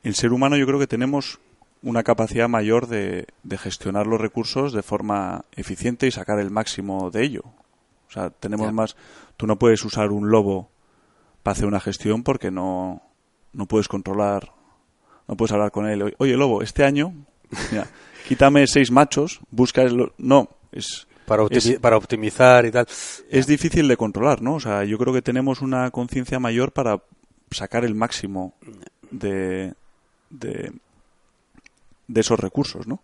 el 0.02 0.14
ser 0.14 0.32
humano 0.32 0.56
yo 0.56 0.66
creo 0.66 0.78
que 0.78 0.86
tenemos 0.86 1.38
una 1.82 2.02
capacidad 2.02 2.48
mayor 2.48 2.86
de, 2.88 3.26
de 3.44 3.58
gestionar 3.58 4.06
los 4.06 4.20
recursos 4.20 4.72
de 4.72 4.82
forma 4.82 5.44
eficiente 5.52 6.06
y 6.06 6.10
sacar 6.10 6.38
el 6.40 6.50
máximo 6.50 7.10
de 7.10 7.22
ello. 7.24 7.42
O 8.08 8.10
sea, 8.10 8.30
tenemos 8.30 8.66
más. 8.72 8.96
Tú 9.36 9.46
no 9.46 9.58
puedes 9.58 9.84
usar 9.84 10.10
un 10.10 10.30
lobo 10.30 10.70
para 11.42 11.52
hacer 11.52 11.66
una 11.66 11.78
gestión 11.80 12.22
porque 12.24 12.50
no, 12.50 13.02
no 13.52 13.66
puedes 13.66 13.86
controlar, 13.86 14.52
no 15.28 15.36
puedes 15.36 15.52
hablar 15.52 15.70
con 15.70 15.86
él. 15.88 16.14
Oye, 16.18 16.36
lobo, 16.36 16.62
este 16.62 16.84
año, 16.84 17.12
mira, 17.70 17.86
quítame 18.26 18.66
seis 18.66 18.90
machos, 18.90 19.40
busca 19.50 19.82
el. 19.82 19.94
lo-". 19.94 20.12
No, 20.18 20.48
es, 20.72 21.06
Para, 21.26 21.42
optimi- 21.42 21.74
Es- 21.74 21.78
para 21.80 21.96
optimizar 21.96 22.64
y 22.66 22.70
tal. 22.70 22.86
es 23.30 23.46
difícil 23.46 23.86
de 23.88 23.96
controlar, 23.96 24.40
¿no? 24.42 24.54
O 24.54 24.60
sea, 24.60 24.84
yo 24.84 24.96
creo 24.98 25.12
que 25.12 25.22
tenemos 25.22 25.60
una 25.60 25.90
conciencia 25.90 26.38
mayor 26.40 26.72
para 26.72 27.02
sacar 27.50 27.84
el 27.84 27.94
máximo 27.94 28.54
de, 29.10 29.74
de, 30.30 30.72
de 32.08 32.20
esos 32.20 32.40
recursos, 32.40 32.86
¿no? 32.86 33.00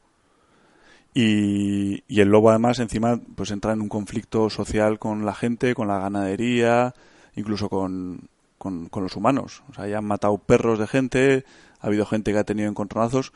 Y, 1.17 2.03
y 2.09 2.21
el 2.21 2.29
lobo 2.29 2.51
además 2.51 2.81
encima 2.81 3.21
pues 3.37 3.51
entra 3.53 3.73
en 3.73 3.81
un 3.81 3.89
conflicto 3.89 4.51
social 4.51 4.99
con 4.99 5.25
la 5.25 5.35
gente, 5.35 5.75
con 5.75 5.87
la 5.87 5.99
ganadería, 5.99 6.93
incluso 7.37 7.69
con, 7.69 8.29
con, 8.59 8.89
con 8.89 9.05
los 9.05 9.15
humanos. 9.15 9.63
O 9.71 9.75
sea, 9.75 9.87
ya 9.87 9.99
han 9.99 10.05
matado 10.07 10.39
perros 10.39 10.79
de 10.79 10.87
gente, 10.89 11.45
ha 11.85 11.89
habido 11.89 12.07
gente 12.07 12.33
que 12.33 12.39
ha 12.39 12.45
tenido 12.45 12.69
encontronazos 12.69 13.33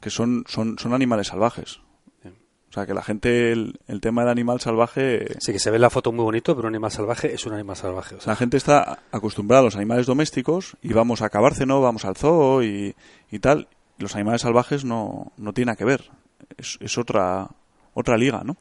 que 0.00 0.10
son, 0.10 0.44
son, 0.48 0.78
son 0.78 0.94
animales 0.94 1.28
salvajes. 1.28 1.80
O 2.24 2.72
sea, 2.74 2.86
que 2.86 2.94
la 2.94 3.02
gente, 3.02 3.52
el, 3.52 3.78
el 3.86 4.00
tema 4.00 4.22
del 4.22 4.30
animal 4.30 4.60
salvaje, 4.60 5.36
Sí, 5.38 5.52
que 5.52 5.60
se 5.60 5.70
ve 5.70 5.78
la 5.78 5.90
foto 5.90 6.10
muy 6.10 6.24
bonito, 6.24 6.56
pero 6.56 6.66
un 6.66 6.74
animal 6.74 6.90
salvaje 6.90 7.32
es 7.32 7.46
un 7.46 7.52
animal 7.52 7.76
salvaje. 7.76 8.16
o 8.16 8.20
sea, 8.20 8.32
la 8.32 8.36
gente 8.36 8.56
está 8.56 8.98
acostumbrada 9.12 9.60
a 9.60 9.64
los 9.64 9.76
animales 9.76 10.06
domésticos 10.06 10.76
y 10.82 10.92
vamos 10.92 11.22
a 11.22 11.28
Cabárceno, 11.28 11.80
vamos 11.80 12.04
al 12.04 12.16
zoo 12.16 12.64
y, 12.64 12.96
y 13.30 13.38
tal. 13.38 13.68
Los 13.98 14.16
animales 14.16 14.40
salvajes 14.42 14.84
no, 14.84 15.30
no 15.36 15.52
tienen 15.52 15.66
nada 15.66 15.76
que 15.76 15.84
ver. 15.84 16.10
Es, 16.56 16.76
es 16.80 16.98
otra, 16.98 17.48
otra 17.92 18.16
liga, 18.16 18.42
¿no? 18.44 18.56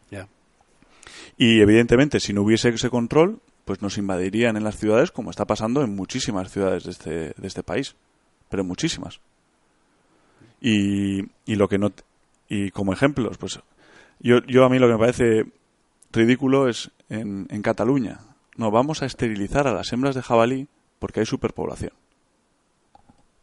Y 1.36 1.62
evidentemente, 1.62 2.20
si 2.20 2.34
no 2.34 2.44
hubiese 2.44 2.70
ese 2.70 2.92
control, 2.92 3.40
pues 3.66 3.82
nos 3.82 3.98
invadirían 3.98 4.58
en 4.58 4.64
las 4.64 4.78
ciudades, 4.78 5.12
como 5.12 5.32
está 5.32 5.46
pasando 5.46 5.82
en 5.82 5.96
muchísimas 5.96 6.52
ciudades 6.52 6.84
de 6.84 6.92
este, 6.92 7.12
de 7.36 7.48
este 7.48 7.64
país. 7.64 7.96
Pero 8.54 8.64
muchísimas. 8.64 9.20
Y, 10.62 11.22
y 11.46 11.56
lo 11.56 11.68
que 11.68 11.80
no. 11.80 11.92
Y 12.48 12.70
como 12.70 12.94
ejemplos, 12.94 13.40
pues. 13.40 13.60
Yo, 14.20 14.44
yo 14.46 14.64
a 14.64 14.70
mí 14.70 14.78
lo 14.78 14.86
que 14.86 14.94
me 14.94 15.00
parece 15.00 15.46
ridículo 16.12 16.70
es 16.70 16.92
en, 17.10 17.48
en 17.50 17.62
Cataluña. 17.64 18.20
No, 18.56 18.70
vamos 18.70 19.02
a 19.02 19.08
esterilizar 19.08 19.68
a 19.68 19.74
las 19.74 19.92
hembras 19.92 20.14
de 20.14 20.22
jabalí 20.22 20.68
porque 21.00 21.22
hay 21.22 21.26
superpoblación. 21.26 21.94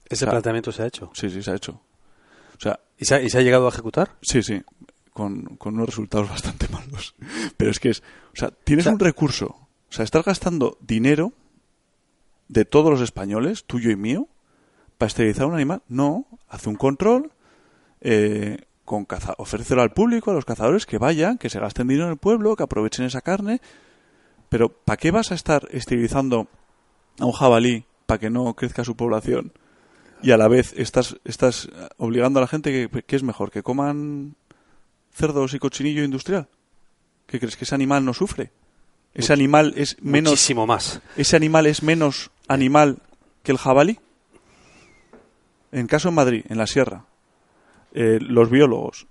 Ese 0.08 0.28
planteamiento 0.28 0.70
se 0.70 0.84
ha 0.84 0.86
hecho. 0.86 1.10
Sí, 1.12 1.28
sí, 1.28 1.42
se 1.42 1.50
ha 1.50 1.56
hecho. 1.56 1.72
O 2.56 2.60
sea, 2.60 2.78
¿Y 2.96 3.04
se 3.06 3.16
ha, 3.16 3.20
y 3.20 3.28
se 3.30 3.38
ha 3.38 3.42
llegado 3.42 3.66
a 3.66 3.70
ejecutar? 3.70 4.16
Sí, 4.22 4.44
sí, 4.44 4.62
con, 5.12 5.56
con 5.56 5.74
unos 5.74 5.86
resultados 5.88 6.28
bastante 6.30 6.68
malos. 6.68 7.16
Pero 7.56 7.72
es 7.72 7.80
que 7.80 7.88
es, 7.90 8.04
o 8.32 8.36
sea, 8.36 8.52
tienes 8.52 8.84
O 8.84 8.90
sea- 8.90 8.92
un 8.92 9.00
recurso, 9.00 9.46
o 9.48 9.92
sea, 9.92 10.04
estás 10.04 10.24
gastando 10.24 10.78
dinero 10.80 11.32
de 12.48 12.64
todos 12.64 12.90
los 12.90 13.00
españoles, 13.00 13.64
tuyo 13.64 13.90
y 13.90 13.96
mío, 13.96 14.28
para 15.00 15.08
esterilizar 15.08 15.46
un 15.46 15.54
animal. 15.54 15.80
No, 15.88 16.26
hace 16.46 16.68
un 16.68 16.76
control, 16.76 17.32
eh, 18.02 18.58
con 18.84 19.06
caza, 19.06 19.32
ofrécelo 19.38 19.80
al 19.80 19.92
público, 19.94 20.30
a 20.30 20.34
los 20.34 20.44
cazadores, 20.44 20.84
que 20.84 20.98
vayan, 20.98 21.38
que 21.38 21.48
se 21.48 21.58
gasten 21.58 21.88
dinero 21.88 22.04
en 22.08 22.12
el 22.12 22.18
pueblo, 22.18 22.54
que 22.54 22.64
aprovechen 22.64 23.06
esa 23.06 23.22
carne. 23.22 23.62
Pero, 24.50 24.68
¿para 24.68 24.98
qué 24.98 25.10
vas 25.10 25.32
a 25.32 25.34
estar 25.34 25.66
esterilizando 25.70 26.48
a 27.18 27.24
un 27.24 27.32
jabalí 27.32 27.84
para 28.04 28.18
que 28.18 28.28
no 28.28 28.52
crezca 28.52 28.84
su 28.84 28.94
población? 28.94 29.52
Y 30.22 30.32
a 30.32 30.36
la 30.36 30.48
vez 30.48 30.74
estás, 30.76 31.16
estás 31.24 31.70
obligando 31.96 32.40
a 32.40 32.42
la 32.42 32.46
gente 32.48 32.70
que, 32.90 33.02
que 33.04 33.16
es 33.16 33.22
mejor, 33.22 33.50
que 33.50 33.62
coman 33.62 34.34
cerdos 35.14 35.54
y 35.54 35.58
cochinillo 35.58 36.04
industrial. 36.04 36.48
¿Qué 37.26 37.38
crees? 37.40 37.56
¿Que 37.56 37.64
ese 37.64 37.74
animal 37.74 38.04
no 38.04 38.12
sufre? 38.12 38.50
¿Ese 39.14 39.32
Much- 39.32 39.36
animal 39.38 39.72
es 39.76 39.96
menos, 40.02 40.32
Muchísimo 40.32 40.66
más. 40.66 41.00
ese 41.16 41.36
animal 41.36 41.64
es 41.66 41.82
menos 41.82 42.30
animal 42.48 42.98
que 43.42 43.52
el 43.52 43.58
jabalí? 43.58 43.98
En 45.72 45.86
caso 45.86 46.08
en 46.08 46.14
Madrid, 46.14 46.44
en 46.48 46.58
la 46.58 46.66
sierra, 46.66 47.04
eh, 47.92 48.18
los 48.20 48.50
biólogos 48.50 49.06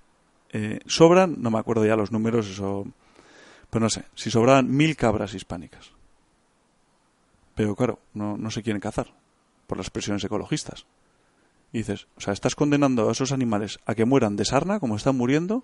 eh, 0.51 0.79
sobran, 0.85 1.35
no 1.39 1.51
me 1.51 1.59
acuerdo 1.59 1.85
ya 1.85 1.95
los 1.95 2.11
números, 2.11 2.47
eso, 2.47 2.85
pero 3.69 3.83
no 3.83 3.89
sé, 3.89 4.05
si 4.15 4.31
sobraban 4.31 4.69
mil 4.69 4.95
cabras 4.95 5.33
hispánicas. 5.33 5.91
Pero 7.55 7.75
claro, 7.75 7.99
no, 8.13 8.37
no 8.37 8.51
se 8.51 8.63
quieren 8.63 8.79
cazar 8.79 9.13
por 9.67 9.77
las 9.77 9.89
presiones 9.89 10.23
ecologistas. 10.23 10.85
Y 11.71 11.79
dices, 11.79 12.07
o 12.17 12.21
sea, 12.21 12.33
estás 12.33 12.55
condenando 12.55 13.07
a 13.07 13.11
esos 13.11 13.31
animales 13.31 13.79
a 13.85 13.93
que 13.95 14.05
mueran 14.05 14.35
de 14.35 14.45
sarna, 14.45 14.79
como 14.79 14.95
están 14.95 15.15
muriendo, 15.15 15.63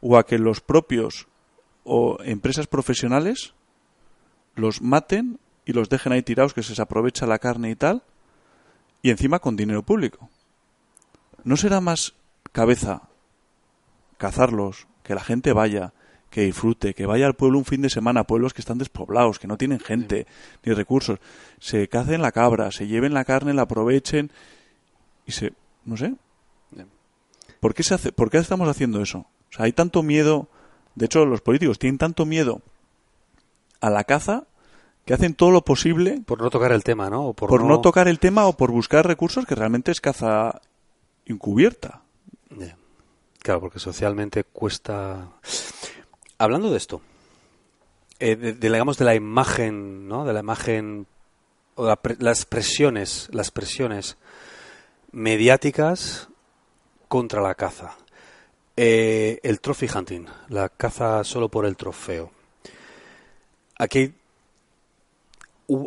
o 0.00 0.16
a 0.16 0.26
que 0.26 0.38
los 0.38 0.60
propios 0.60 1.28
o 1.84 2.18
empresas 2.22 2.66
profesionales 2.66 3.54
los 4.54 4.82
maten 4.82 5.38
y 5.64 5.72
los 5.72 5.88
dejen 5.88 6.12
ahí 6.12 6.22
tirados, 6.22 6.54
que 6.54 6.62
se 6.62 6.70
les 6.70 6.80
aprovecha 6.80 7.26
la 7.26 7.38
carne 7.38 7.70
y 7.70 7.76
tal, 7.76 8.02
y 9.02 9.10
encima 9.10 9.38
con 9.38 9.56
dinero 9.56 9.82
público. 9.82 10.28
¿No 11.44 11.56
será 11.56 11.80
más 11.80 12.14
cabeza 12.52 13.08
cazarlos, 14.16 14.86
que 15.02 15.14
la 15.14 15.22
gente 15.22 15.52
vaya, 15.52 15.92
que 16.30 16.42
disfrute, 16.42 16.94
que 16.94 17.06
vaya 17.06 17.26
al 17.26 17.34
pueblo 17.34 17.58
un 17.58 17.64
fin 17.64 17.80
de 17.80 17.88
semana, 17.88 18.24
pueblos 18.24 18.52
que 18.52 18.60
están 18.60 18.78
despoblados, 18.78 19.38
que 19.38 19.46
no 19.46 19.56
tienen 19.56 19.80
gente 19.80 20.26
ni 20.64 20.72
recursos, 20.72 21.20
se 21.58 21.88
cacen 21.88 22.20
la 22.20 22.32
cabra, 22.32 22.70
se 22.70 22.86
lleven 22.86 23.14
la 23.14 23.24
carne, 23.24 23.54
la 23.54 23.62
aprovechen 23.62 24.30
y 25.24 25.32
se, 25.32 25.52
no 25.84 25.96
sé. 25.96 26.14
¿Por 27.60 27.74
qué 27.74 27.82
se 27.82 27.94
hace, 27.94 28.12
por 28.12 28.30
qué 28.30 28.38
estamos 28.38 28.68
haciendo 28.68 29.02
eso? 29.02 29.20
O 29.20 29.52
sea, 29.52 29.64
hay 29.64 29.72
tanto 29.72 30.02
miedo, 30.02 30.48
de 30.94 31.06
hecho 31.06 31.24
los 31.24 31.40
políticos 31.40 31.78
tienen 31.78 31.98
tanto 31.98 32.26
miedo 32.26 32.60
a 33.80 33.90
la 33.90 34.04
caza 34.04 34.46
que 35.08 35.14
hacen 35.14 35.32
todo 35.32 35.50
lo 35.50 35.62
posible 35.64 36.20
por 36.26 36.42
no 36.42 36.50
tocar 36.50 36.70
el 36.70 36.84
tema, 36.84 37.08
¿no? 37.08 37.32
por, 37.32 37.64
no... 37.64 37.80
tocar 37.80 38.08
el 38.08 38.18
tema 38.18 38.46
o 38.46 38.52
por 38.52 38.70
buscar 38.70 39.06
recursos 39.06 39.46
que 39.46 39.54
realmente 39.54 39.90
es 39.90 40.02
caza 40.02 40.60
encubierta. 41.24 42.02
Claro, 43.38 43.60
porque 43.62 43.78
socialmente 43.78 44.44
cuesta. 44.44 45.30
Hablando 46.36 46.70
de 46.70 46.76
esto, 46.76 47.00
eh, 48.18 48.36
de, 48.36 48.52
digamos 48.52 48.98
de 48.98 49.06
la 49.06 49.14
imagen, 49.14 50.08
¿no? 50.08 50.26
De 50.26 50.34
la 50.34 50.40
imagen 50.40 51.06
o 51.76 51.96
las 52.18 52.44
presiones, 52.44 53.30
las 53.32 53.50
presiones 53.50 54.18
mediáticas 55.10 56.28
contra 57.08 57.40
la 57.40 57.54
caza. 57.54 57.96
Eh, 58.76 59.40
el 59.42 59.62
trophy 59.62 59.88
hunting, 59.88 60.26
la 60.50 60.68
caza 60.68 61.24
solo 61.24 61.48
por 61.48 61.64
el 61.64 61.78
trofeo. 61.78 62.30
Aquí 63.78 64.12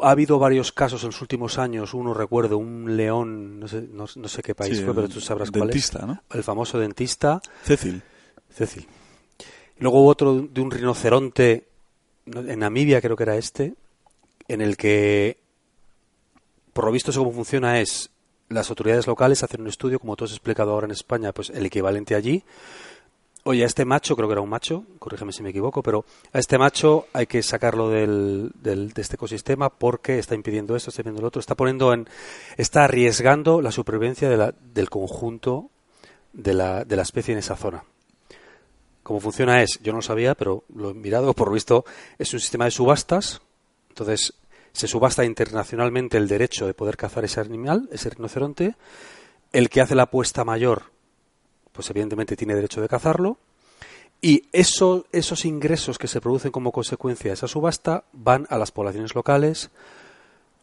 ha 0.04 0.12
habido 0.12 0.38
varios 0.40 0.72
casos 0.72 1.04
en 1.04 1.08
los 1.08 1.22
últimos 1.22 1.58
años. 1.58 1.94
Uno 1.94 2.14
recuerdo, 2.14 2.58
un 2.58 2.96
león, 2.96 3.60
no 3.60 3.68
sé, 3.68 3.82
no, 3.92 4.08
sé 4.08 4.42
qué 4.44 4.54
país 4.54 4.84
fue, 4.84 4.94
pero 4.94 5.10
tú 5.10 5.20
sabrás 5.20 5.52
cuál 5.52 5.70
es. 5.70 5.94
¿no? 5.94 6.22
El 6.32 6.44
famoso 6.44 6.80
dentista. 6.80 7.42
Cecil. 7.64 8.02
Cecil. 8.50 8.88
luego 9.80 10.02
hubo 10.02 10.10
otro 10.10 10.42
de 10.42 10.62
un 10.62 10.72
rinoceronte 10.72 11.68
en 12.26 12.60
Namibia, 12.60 13.02
creo 13.02 13.16
que 13.16 13.24
era 13.24 13.38
este, 13.38 13.74
en 14.48 14.62
el 14.62 14.78
que, 14.78 15.40
por 16.74 16.86
lo 16.86 16.92
visto, 16.92 17.12
eso 17.12 17.22
cómo 17.22 17.32
funciona 17.34 17.80
es 17.80 18.12
las 18.50 18.70
autoridades 18.70 19.08
locales 19.08 19.44
hacen 19.44 19.62
un 19.62 19.68
estudio, 19.68 20.00
como 20.00 20.16
tú 20.16 20.26
has 20.26 20.32
explicado 20.32 20.72
ahora 20.72 20.86
en 20.86 20.92
España, 20.92 21.32
pues 21.32 21.50
el 21.50 21.66
equivalente 21.66 22.16
allí 22.16 22.44
oye, 23.44 23.64
a 23.64 23.66
este 23.66 23.86
macho, 23.86 24.16
creo 24.16 24.28
que 24.28 24.34
era 24.34 24.42
un 24.42 24.50
macho, 24.50 24.84
corrígeme 25.00 25.32
si 25.32 25.44
me 25.44 25.50
equivoco, 25.50 25.82
pero 25.82 26.06
a 26.34 26.40
este 26.40 26.58
macho 26.58 27.08
hay 27.14 27.28
que 27.28 27.42
sacarlo 27.42 27.90
del, 27.90 28.52
del, 28.56 28.92
de 28.92 29.02
este 29.02 29.16
ecosistema 29.16 29.70
porque 29.70 30.20
está 30.20 30.36
impidiendo 30.36 30.76
esto, 30.76 30.90
está 30.90 31.02
impidiendo 31.02 31.22
lo 31.22 31.28
otro, 31.30 31.40
está 31.40 31.56
poniendo 31.56 31.94
en, 31.94 32.08
está 32.58 32.84
arriesgando 32.84 33.62
la 33.62 33.72
supervivencia 33.72 34.30
de 34.30 34.38
la, 34.38 34.54
del 34.74 34.90
conjunto 34.90 35.70
de 36.34 36.54
la, 36.54 36.86
de 36.86 36.96
la 36.96 37.02
especie 37.02 37.34
en 37.34 37.40
esa 37.40 37.56
zona. 37.56 37.84
Cómo 39.04 39.20
funciona 39.20 39.64
es, 39.64 39.80
yo 39.82 39.92
no 39.92 39.98
lo 39.98 40.04
sabía, 40.04 40.36
pero 40.36 40.64
lo 40.74 40.92
he 40.92 40.94
mirado, 40.94 41.34
por 41.34 41.52
visto, 41.52 41.86
es 42.20 42.34
un 42.34 42.40
sistema 42.40 42.66
de 42.66 42.72
subastas, 42.72 43.42
entonces 43.90 44.36
se 44.74 44.88
subasta 44.88 45.26
internacionalmente 45.26 46.18
el 46.18 46.28
derecho 46.28 46.68
de 46.68 46.74
poder 46.74 46.96
cazar 46.96 47.26
ese 47.26 47.42
animal, 47.42 47.90
ese 47.92 48.12
rinoceronte, 48.12 48.76
el 49.52 49.70
que 49.70 49.82
hace 49.82 49.96
la 49.96 50.04
apuesta 50.04 50.46
mayor 50.46 50.91
pues 51.72 51.90
evidentemente 51.90 52.36
tiene 52.36 52.56
derecho 52.56 52.82
de 52.82 52.90
cazarlo. 52.90 53.38
Y 54.22 54.44
eso, 54.52 55.06
esos 55.12 55.46
ingresos 55.46 55.98
que 55.98 56.08
se 56.08 56.22
producen 56.22 56.52
como 56.52 56.72
consecuencia 56.72 57.32
de 57.32 57.34
esa 57.34 57.48
subasta 57.48 58.04
van 58.14 58.46
a 58.50 58.58
las 58.58 58.72
poblaciones 58.72 59.16
locales, 59.16 59.72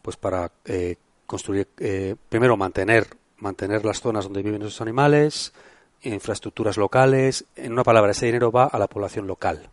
pues 0.01 0.15
para 0.15 0.51
eh, 0.65 0.95
construir, 1.25 1.67
eh, 1.77 2.15
primero 2.29 2.55
mantener, 2.55 3.07
mantener 3.37 3.83
las 3.83 3.99
zonas 3.99 4.25
donde 4.25 4.43
viven 4.43 4.61
esos 4.61 4.79
animales, 4.79 5.51
infraestructuras 6.03 6.77
locales. 6.77 7.45
En 7.57 7.73
una 7.73 7.83
palabra, 7.83 8.11
ese 8.11 8.27
dinero 8.27 8.51
va 8.51 8.65
a 8.65 8.79
la 8.79 8.87
población 8.87 9.27
local. 9.27 9.69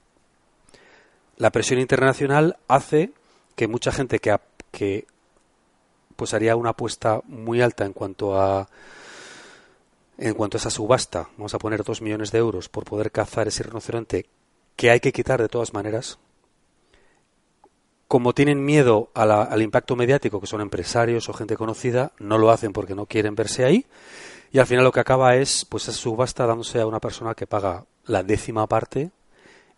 La 1.36 1.50
presión 1.50 1.78
internacional 1.78 2.56
hace 2.66 3.12
que 3.54 3.68
mucha 3.68 3.92
gente 3.92 4.18
que, 4.18 4.36
que 4.72 5.06
pues 6.16 6.34
haría 6.34 6.56
una 6.56 6.70
apuesta 6.70 7.20
muy 7.24 7.60
alta 7.60 7.84
en 7.84 7.92
cuanto 7.92 8.40
a 8.40 8.68
en 10.18 10.34
cuanto 10.34 10.56
a 10.56 10.60
esa 10.60 10.70
subasta, 10.70 11.28
vamos 11.36 11.54
a 11.54 11.58
poner 11.58 11.84
dos 11.84 12.00
millones 12.00 12.32
de 12.32 12.38
euros 12.38 12.68
por 12.68 12.84
poder 12.84 13.10
cazar 13.10 13.48
ese 13.48 13.62
rinoceronte 13.62 14.26
que 14.74 14.90
hay 14.90 15.00
que 15.00 15.12
quitar 15.12 15.40
de 15.40 15.48
todas 15.48 15.74
maneras. 15.74 16.18
Como 18.08 18.34
tienen 18.34 18.64
miedo 18.64 19.10
al 19.14 19.62
impacto 19.62 19.96
mediático, 19.96 20.40
que 20.40 20.46
son 20.46 20.60
empresarios 20.60 21.28
o 21.28 21.32
gente 21.32 21.56
conocida, 21.56 22.12
no 22.18 22.38
lo 22.38 22.50
hacen 22.50 22.72
porque 22.72 22.94
no 22.94 23.06
quieren 23.06 23.34
verse 23.34 23.64
ahí. 23.64 23.86
Y 24.52 24.58
al 24.58 24.66
final 24.66 24.84
lo 24.84 24.92
que 24.92 25.00
acaba 25.00 25.34
es, 25.36 25.64
pues 25.64 25.88
esa 25.88 25.92
subasta 25.92 26.46
dándose 26.46 26.80
a 26.80 26.86
una 26.86 27.00
persona 27.00 27.34
que 27.34 27.48
paga 27.48 27.84
la 28.04 28.22
décima 28.22 28.66
parte. 28.68 29.10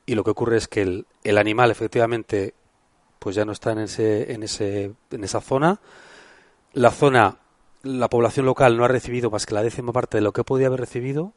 Y 0.04 0.14
lo 0.14 0.24
que 0.24 0.30
ocurre 0.30 0.58
es 0.58 0.68
que 0.68 0.82
el, 0.82 1.06
el 1.24 1.38
animal 1.38 1.70
efectivamente, 1.70 2.54
pues 3.18 3.34
ya 3.34 3.46
no 3.46 3.52
está 3.52 3.72
en 3.72 3.78
ese, 3.78 4.32
en 4.32 4.42
ese, 4.42 4.92
en 5.10 5.24
esa 5.24 5.40
zona. 5.40 5.80
La 6.74 6.90
zona 6.90 7.38
la 7.82 8.08
población 8.08 8.46
local 8.46 8.76
no 8.76 8.84
ha 8.84 8.88
recibido 8.88 9.30
más 9.30 9.46
que 9.46 9.54
la 9.54 9.62
décima 9.62 9.92
parte 9.92 10.18
de 10.18 10.22
lo 10.22 10.32
que 10.32 10.44
podía 10.44 10.66
haber 10.66 10.80
recibido 10.80 11.32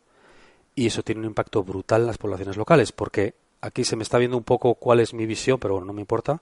y 0.75 0.87
eso 0.87 1.03
tiene 1.03 1.21
un 1.21 1.27
impacto 1.27 1.63
brutal 1.63 2.01
en 2.01 2.07
las 2.07 2.17
poblaciones 2.17 2.57
locales, 2.57 2.91
porque 2.91 3.35
aquí 3.61 3.83
se 3.83 3.95
me 3.95 4.03
está 4.03 4.17
viendo 4.17 4.37
un 4.37 4.43
poco 4.43 4.75
cuál 4.75 4.99
es 4.99 5.13
mi 5.13 5.25
visión, 5.25 5.59
pero 5.59 5.75
bueno, 5.75 5.87
no 5.87 5.93
me 5.93 6.01
importa. 6.01 6.41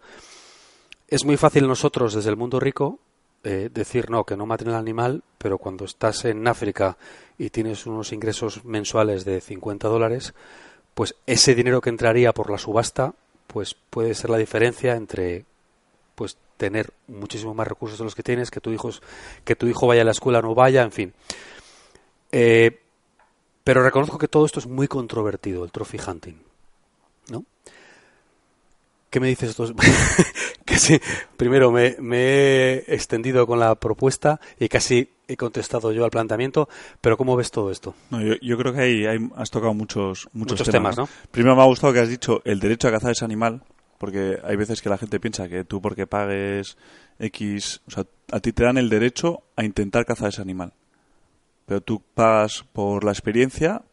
Es 1.07 1.25
muy 1.25 1.37
fácil 1.37 1.67
nosotros 1.67 2.13
desde 2.13 2.29
el 2.29 2.37
mundo 2.37 2.59
rico 2.59 2.99
eh, 3.43 3.69
decir 3.73 4.09
no, 4.09 4.25
que 4.25 4.37
no 4.37 4.45
maten 4.45 4.69
al 4.69 4.75
animal, 4.75 5.23
pero 5.37 5.57
cuando 5.57 5.85
estás 5.85 6.25
en 6.25 6.47
África 6.47 6.97
y 7.37 7.49
tienes 7.49 7.85
unos 7.85 8.11
ingresos 8.11 8.65
mensuales 8.65 9.25
de 9.25 9.41
50 9.41 9.87
dólares, 9.87 10.33
pues 10.93 11.15
ese 11.25 11.55
dinero 11.55 11.81
que 11.81 11.89
entraría 11.89 12.33
por 12.33 12.51
la 12.51 12.57
subasta, 12.57 13.13
pues 13.47 13.75
puede 13.89 14.13
ser 14.13 14.29
la 14.29 14.37
diferencia 14.37 14.95
entre 14.95 15.45
pues 16.19 16.37
tener 16.57 16.91
muchísimo 17.07 17.53
más 17.53 17.65
recursos 17.65 17.97
de 17.97 18.03
los 18.03 18.13
que 18.13 18.23
tienes, 18.23 18.51
que 18.51 18.59
tu 18.59 18.71
hijo, 18.71 18.89
que 19.45 19.55
tu 19.55 19.67
hijo 19.67 19.87
vaya 19.87 20.01
a 20.01 20.03
la 20.03 20.11
escuela 20.11 20.39
o 20.39 20.41
no 20.41 20.53
vaya, 20.53 20.83
en 20.83 20.91
fin. 20.91 21.13
Eh, 22.33 22.77
pero 23.63 23.81
reconozco 23.81 24.17
que 24.17 24.27
todo 24.27 24.45
esto 24.45 24.59
es 24.59 24.67
muy 24.67 24.89
controvertido, 24.89 25.63
el 25.63 25.71
trophy 25.71 25.97
hunting. 26.05 26.35
¿No? 27.29 27.45
¿Qué 29.09 29.21
me 29.21 29.29
dices 29.29 29.51
esto? 29.51 29.73
que 30.65 30.77
sí, 30.77 30.99
primero 31.37 31.71
me, 31.71 31.95
he 32.01 32.83
extendido 32.93 33.47
con 33.47 33.61
la 33.61 33.73
propuesta 33.75 34.41
y 34.59 34.67
casi 34.67 35.11
he 35.25 35.37
contestado 35.37 35.93
yo 35.93 36.03
al 36.03 36.11
planteamiento, 36.11 36.67
pero 36.99 37.15
¿cómo 37.15 37.37
ves 37.37 37.49
todo 37.49 37.71
esto? 37.71 37.95
yo, 38.41 38.57
creo 38.57 38.73
que 38.73 38.81
ahí, 38.81 39.05
has 39.37 39.51
tocado 39.51 39.73
muchos, 39.73 40.27
muchos, 40.33 40.69
temas. 40.69 40.97
¿no? 40.97 41.07
Primero 41.31 41.55
me 41.55 41.61
ha 41.61 41.65
gustado 41.65 41.93
que 41.93 42.01
has 42.01 42.09
dicho 42.09 42.41
el 42.43 42.59
derecho 42.59 42.89
a 42.89 42.91
cazar 42.91 43.11
ese 43.11 43.23
animal, 43.23 43.63
porque 43.99 44.39
hay 44.43 44.55
veces 44.55 44.81
que 44.81 44.89
la 44.89 44.97
gente 44.97 45.19
piensa 45.19 45.49
que 45.49 45.65
tú 45.65 45.81
porque 45.81 46.07
pagues 46.07 46.77
X, 47.19 47.81
o 47.85 47.91
sea, 47.91 48.05
a 48.31 48.39
ti 48.39 48.53
te 48.53 48.63
dan 48.63 48.77
el 48.77 48.89
derecho 48.89 49.43
a 49.57 49.65
intentar 49.65 50.05
cazar 50.05 50.29
ese 50.29 50.41
animal. 50.41 50.73
Pero 51.65 51.81
tú 51.81 52.01
pagas 52.15 52.65
por 52.71 53.03
la 53.03 53.11
experiencia 53.11 53.83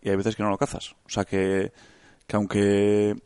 y 0.00 0.08
hay 0.08 0.16
veces 0.16 0.34
que 0.34 0.42
no 0.42 0.48
lo 0.48 0.58
cazas. 0.58 0.96
O 1.04 1.10
sea, 1.10 1.24
que, 1.24 1.70
que 2.26 2.36
aunque 2.36 3.16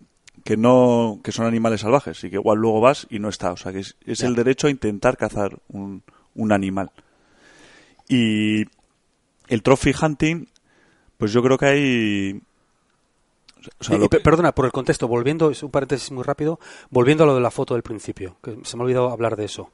que 0.44 0.57
no 0.57 1.20
que 1.23 1.33
son 1.33 1.46
animales 1.46 1.83
salvajes 1.83 2.25
y 2.25 2.31
que 2.31 2.37
igual 2.37 2.59
luego 2.59 2.81
vas 2.81 3.07
y 3.09 3.20
no 3.20 3.29
está. 3.29 3.53
O 3.53 3.57
sea, 3.57 3.73
que 3.73 3.79
es, 3.79 3.96
es 4.05 4.23
el 4.23 4.35
derecho 4.35 4.66
a 4.66 4.70
intentar 4.70 5.16
cazar 5.16 5.61
un, 5.68 6.03
un 6.35 6.53
animal. 6.53 6.90
Y 8.09 8.64
el 9.46 9.62
trophy 9.62 9.92
hunting, 10.03 10.46
pues 11.18 11.32
yo 11.32 11.41
creo 11.43 11.57
que 11.57 11.66
hay 11.66 12.43
Perdona, 14.23 14.53
por 14.53 14.65
el 14.65 14.73
contexto, 14.73 15.09
volviendo, 15.09 15.51
es 15.51 15.63
un 15.63 15.71
paréntesis 15.71 16.11
muy 16.11 16.23
rápido, 16.23 16.59
volviendo 16.91 17.25
a 17.25 17.27
lo 17.27 17.35
de 17.35 17.41
la 17.41 17.51
foto 17.51 17.75
del 17.75 17.83
principio, 17.83 18.37
que 18.43 18.59
se 18.65 18.77
me 18.77 18.83
ha 18.83 18.85
olvidado 18.85 19.11
hablar 19.11 19.37
de 19.37 19.45
eso. 19.45 19.71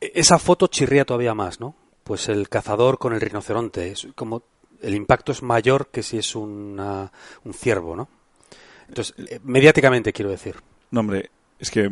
E, 0.00 0.12
esa 0.14 0.38
foto 0.38 0.66
chirría 0.66 1.04
todavía 1.04 1.34
más, 1.34 1.60
¿no? 1.60 1.74
Pues 2.04 2.28
el 2.28 2.48
cazador 2.48 2.98
con 2.98 3.12
el 3.12 3.20
rinoceronte, 3.20 3.92
es 3.92 4.08
como 4.14 4.42
el 4.80 4.94
impacto 4.94 5.32
es 5.32 5.42
mayor 5.42 5.88
que 5.88 6.02
si 6.02 6.18
es 6.18 6.34
un 6.34 7.10
ciervo, 7.54 7.96
¿no? 7.96 8.08
Entonces, 8.88 9.14
eh, 9.26 9.40
mediáticamente 9.42 10.12
quiero 10.12 10.30
decir. 10.30 10.56
No, 10.90 11.00
hombre, 11.00 11.30
es 11.58 11.70
que 11.70 11.90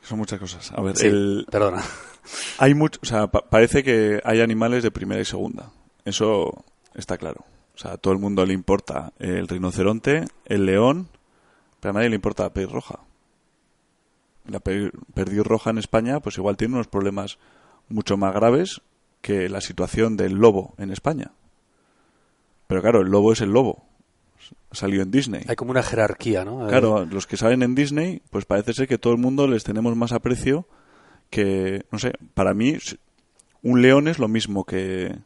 son 0.00 0.18
muchas 0.18 0.40
cosas. 0.40 0.72
A 0.72 0.80
ver, 0.80 0.94
perdona. 1.50 1.82
Hay 2.58 2.74
mucho, 2.74 2.98
o 3.02 3.06
sea, 3.06 3.28
parece 3.28 3.84
que 3.84 4.20
hay 4.24 4.40
animales 4.40 4.82
de 4.82 4.90
primera 4.90 5.20
y 5.20 5.24
segunda. 5.24 5.70
Eso 6.04 6.64
está 6.94 7.16
claro. 7.16 7.44
O 7.76 7.78
sea, 7.78 7.92
a 7.92 7.96
todo 7.98 8.14
el 8.14 8.18
mundo 8.18 8.46
le 8.46 8.54
importa 8.54 9.12
el 9.18 9.48
rinoceronte, 9.48 10.24
el 10.46 10.64
león, 10.64 11.08
pero 11.78 11.90
a 11.90 11.92
nadie 11.94 12.08
le 12.08 12.16
importa 12.16 12.44
la 12.44 12.52
perdiz 12.52 12.72
roja. 12.72 13.00
La 14.46 14.60
perdiz 14.60 15.44
roja 15.44 15.70
en 15.70 15.78
España, 15.78 16.20
pues 16.20 16.38
igual 16.38 16.56
tiene 16.56 16.74
unos 16.74 16.88
problemas 16.88 17.38
mucho 17.88 18.16
más 18.16 18.32
graves 18.32 18.80
que 19.20 19.48
la 19.50 19.60
situación 19.60 20.16
del 20.16 20.34
lobo 20.34 20.74
en 20.78 20.90
España. 20.90 21.32
Pero 22.66 22.80
claro, 22.80 23.02
el 23.02 23.08
lobo 23.08 23.32
es 23.32 23.42
el 23.42 23.50
lobo. 23.50 23.84
Salió 24.72 25.02
en 25.02 25.10
Disney. 25.10 25.42
Hay 25.46 25.56
como 25.56 25.72
una 25.72 25.82
jerarquía, 25.82 26.44
¿no? 26.44 26.66
Claro, 26.68 27.04
los 27.04 27.26
que 27.26 27.36
salen 27.36 27.62
en 27.62 27.74
Disney, 27.74 28.22
pues 28.30 28.46
parece 28.46 28.72
ser 28.72 28.88
que 28.88 28.98
todo 28.98 29.12
el 29.12 29.18
mundo 29.18 29.46
les 29.48 29.64
tenemos 29.64 29.94
más 29.96 30.12
aprecio 30.12 30.66
que, 31.28 31.84
no 31.90 31.98
sé, 31.98 32.12
para 32.34 32.54
mí 32.54 32.76
un 33.62 33.82
león 33.82 34.08
es 34.08 34.18
lo 34.18 34.28
mismo 34.28 34.64
que, 34.64 35.16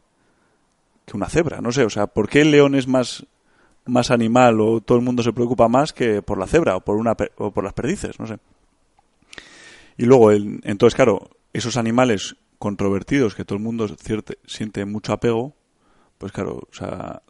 que 1.05 1.17
una 1.17 1.29
cebra, 1.29 1.61
no 1.61 1.71
sé, 1.71 1.83
o 1.83 1.89
sea, 1.89 2.07
¿por 2.07 2.29
qué 2.29 2.41
el 2.41 2.51
león 2.51 2.75
es 2.75 2.87
más, 2.87 3.25
más 3.85 4.11
animal 4.11 4.61
o 4.61 4.81
todo 4.81 4.97
el 4.97 5.03
mundo 5.03 5.23
se 5.23 5.33
preocupa 5.33 5.67
más 5.67 5.93
que 5.93 6.21
por 6.21 6.37
la 6.37 6.47
cebra 6.47 6.75
o 6.75 6.81
por, 6.81 6.97
una, 6.97 7.15
o 7.37 7.51
por 7.51 7.63
las 7.63 7.73
perdices, 7.73 8.19
no 8.19 8.27
sé? 8.27 8.37
Y 9.97 10.05
luego, 10.05 10.31
el, 10.31 10.61
entonces, 10.63 10.95
claro, 10.95 11.29
esos 11.53 11.77
animales 11.77 12.35
controvertidos 12.57 13.35
que 13.35 13.45
todo 13.45 13.57
el 13.57 13.63
mundo 13.63 13.87
siente 14.45 14.85
mucho 14.85 15.13
apego, 15.13 15.55
pues 16.17 16.31
claro, 16.31 16.67
o 16.69 16.73
sea, 16.73 17.23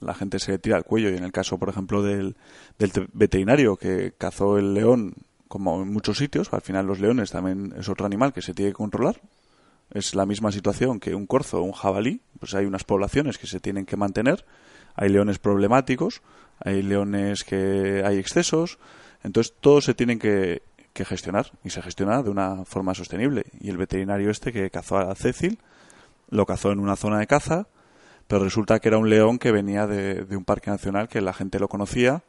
la 0.00 0.14
gente 0.14 0.38
se 0.38 0.58
tira 0.58 0.76
al 0.76 0.84
cuello. 0.84 1.10
Y 1.10 1.16
en 1.16 1.24
el 1.24 1.32
caso, 1.32 1.58
por 1.58 1.68
ejemplo, 1.68 2.02
del, 2.02 2.36
del 2.78 3.08
veterinario 3.12 3.76
que 3.76 4.12
cazó 4.16 4.58
el 4.58 4.74
león, 4.74 5.14
como 5.48 5.82
en 5.82 5.92
muchos 5.92 6.18
sitios, 6.18 6.52
al 6.52 6.62
final 6.62 6.86
los 6.86 7.00
leones 7.00 7.30
también 7.30 7.74
es 7.76 7.88
otro 7.88 8.06
animal 8.06 8.32
que 8.32 8.42
se 8.42 8.54
tiene 8.54 8.70
que 8.70 8.76
controlar. 8.76 9.20
Es 9.92 10.14
la 10.14 10.26
misma 10.26 10.52
situación 10.52 11.00
que 11.00 11.14
un 11.14 11.26
corzo 11.26 11.60
o 11.60 11.62
un 11.62 11.72
jabalí, 11.72 12.20
pues 12.38 12.54
hay 12.54 12.66
unas 12.66 12.84
poblaciones 12.84 13.38
que 13.38 13.46
se 13.46 13.60
tienen 13.60 13.86
que 13.86 13.96
mantener. 13.96 14.44
Hay 14.94 15.08
leones 15.08 15.38
problemáticos, 15.38 16.22
hay 16.58 16.82
leones 16.82 17.44
que 17.44 18.02
hay 18.04 18.18
excesos, 18.18 18.78
entonces 19.22 19.54
todos 19.60 19.84
se 19.84 19.94
tienen 19.94 20.18
que 20.18 20.62
que 20.92 21.04
gestionar 21.04 21.52
y 21.64 21.70
se 21.70 21.82
gestiona 21.82 22.22
de 22.22 22.30
una 22.30 22.64
forma 22.64 22.94
sostenible. 22.94 23.44
Y 23.60 23.70
el 23.70 23.76
veterinario 23.76 24.30
este 24.30 24.52
que 24.52 24.70
cazó 24.70 24.98
a 24.98 25.14
Cecil 25.14 25.58
lo 26.28 26.46
cazó 26.46 26.72
en 26.72 26.80
una 26.80 26.96
zona 26.96 27.18
de 27.18 27.26
caza, 27.26 27.68
pero 28.26 28.44
resulta 28.44 28.78
que 28.78 28.88
era 28.88 28.98
un 28.98 29.10
león 29.10 29.38
que 29.38 29.52
venía 29.52 29.86
de, 29.86 30.24
un 30.36 30.44
parque 30.44 30.70
nacional 30.70 31.08
que 31.08 31.20
la 31.20 31.32
gente 31.32 31.58
lo 31.58 31.68
conocía 31.68 32.22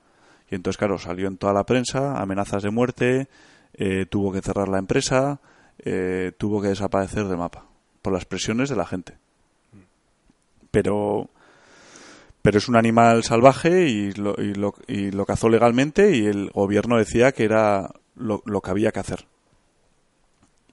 y 0.50 0.56
entonces, 0.56 0.78
claro, 0.78 0.98
salió 0.98 1.28
en 1.28 1.38
toda 1.38 1.54
la 1.54 1.66
prensa, 1.66 2.20
amenazas 2.20 2.64
de 2.64 2.72
muerte, 2.72 3.30
eh, 3.74 4.06
tuvo 4.10 4.34
que 4.34 4.42
cerrar 4.42 4.68
la 4.68 4.80
empresa, 4.80 5.40
eh, 5.84 6.32
tuvo 6.38 6.62
que 6.62 6.70
desaparecer 6.70 7.26
del 7.26 7.38
mapa 7.38 7.66
por 8.02 8.14
las 8.14 8.26
presiones 8.26 8.70
de 8.70 8.76
la 8.76 8.86
gente. 8.86 9.18
Pero 10.72 11.30
pero 12.42 12.58
es 12.58 12.68
un 12.68 12.76
animal 12.76 13.24
salvaje 13.24 13.88
y 13.88 14.14
lo, 14.14 14.34
y 14.42 14.54
lo, 14.56 14.74
y 14.88 15.12
lo 15.12 15.26
cazó 15.26 15.48
legalmente 15.48 16.16
y 16.16 16.26
el 16.26 16.50
gobierno 16.50 16.98
decía 16.98 17.32
que 17.34 17.44
era 17.44 17.92
lo, 18.16 18.42
lo 18.46 18.62
que 18.62 18.72
había 18.72 18.92
que 18.92 19.00
hacer. 19.00 19.26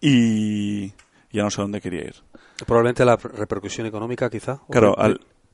Y 0.00 0.92
ya 1.30 1.42
no 1.42 1.50
sé 1.50 1.60
dónde 1.60 1.80
quería 1.80 2.06
ir. 2.06 2.14
Probablemente 2.66 3.04
la 3.04 3.16
repercusión 3.16 3.86
económica, 3.86 4.30
quizá. 4.30 4.60
Claro, 4.70 4.96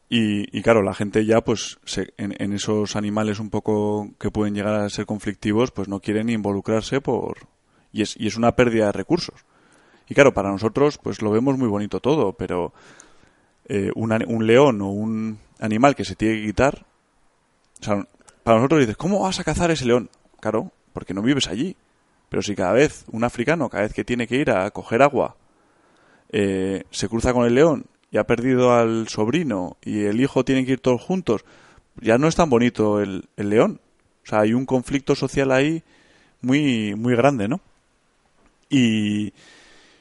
y, 0.08 0.56
y, 0.56 0.62
claro, 0.62 0.82
la 0.82 0.94
gente 0.94 1.24
ya, 1.24 1.40
pues, 1.40 1.78
en, 2.18 2.34
en, 2.38 2.52
esos 2.52 2.94
animales 2.94 3.40
un 3.40 3.48
poco 3.48 4.10
que 4.18 4.30
pueden 4.30 4.54
llegar 4.54 4.74
a 4.74 4.88
ser 4.90 5.06
conflictivos, 5.06 5.70
pues 5.70 5.88
no 5.88 6.00
quieren 6.00 6.28
involucrarse 6.28 7.00
por. 7.00 7.38
Y 7.94 8.02
es, 8.02 8.14
y 8.18 8.26
es 8.26 8.36
una 8.36 8.56
pérdida 8.56 8.86
de 8.86 8.92
recursos. 8.92 9.46
Y 10.08 10.14
claro, 10.14 10.34
para 10.34 10.50
nosotros, 10.50 10.98
pues 10.98 11.22
lo 11.22 11.30
vemos 11.30 11.56
muy 11.56 11.68
bonito 11.68 12.00
todo, 12.00 12.32
pero 12.34 12.74
eh, 13.68 13.90
un, 13.94 14.12
un 14.26 14.46
león 14.46 14.82
o 14.82 14.90
un 14.90 15.38
animal 15.60 15.94
que 15.94 16.04
se 16.04 16.16
tiene 16.16 16.40
que 16.40 16.46
quitar. 16.46 16.84
Para 18.42 18.58
nosotros 18.58 18.80
dices, 18.80 18.96
¿cómo 18.96 19.20
vas 19.20 19.40
a 19.40 19.44
cazar 19.44 19.70
ese 19.70 19.86
león? 19.86 20.10
Claro, 20.40 20.72
porque 20.92 21.14
no 21.14 21.22
vives 21.22 21.48
allí. 21.48 21.76
Pero 22.28 22.42
si 22.42 22.56
cada 22.56 22.72
vez 22.72 23.04
un 23.12 23.24
africano, 23.24 23.68
cada 23.68 23.84
vez 23.84 23.94
que 23.94 24.04
tiene 24.04 24.26
que 24.26 24.36
ir 24.36 24.50
a 24.50 24.68
coger 24.72 25.02
agua, 25.02 25.36
eh, 26.30 26.82
se 26.90 27.08
cruza 27.08 27.32
con 27.32 27.46
el 27.46 27.54
león 27.54 27.86
y 28.10 28.18
ha 28.18 28.24
perdido 28.24 28.72
al 28.72 29.08
sobrino 29.08 29.76
y 29.82 30.04
el 30.04 30.20
hijo 30.20 30.44
tiene 30.44 30.66
que 30.66 30.72
ir 30.72 30.80
todos 30.80 31.00
juntos, 31.00 31.44
ya 32.00 32.18
no 32.18 32.28
es 32.28 32.36
tan 32.36 32.50
bonito 32.50 33.00
el, 33.00 33.28
león. 33.36 33.80
O 34.24 34.26
sea, 34.26 34.40
hay 34.40 34.54
un 34.54 34.66
conflicto 34.66 35.14
social 35.14 35.52
ahí 35.52 35.82
muy, 36.40 36.94
muy 36.94 37.14
grande, 37.14 37.48
¿no? 37.48 37.60
Y, 38.74 39.32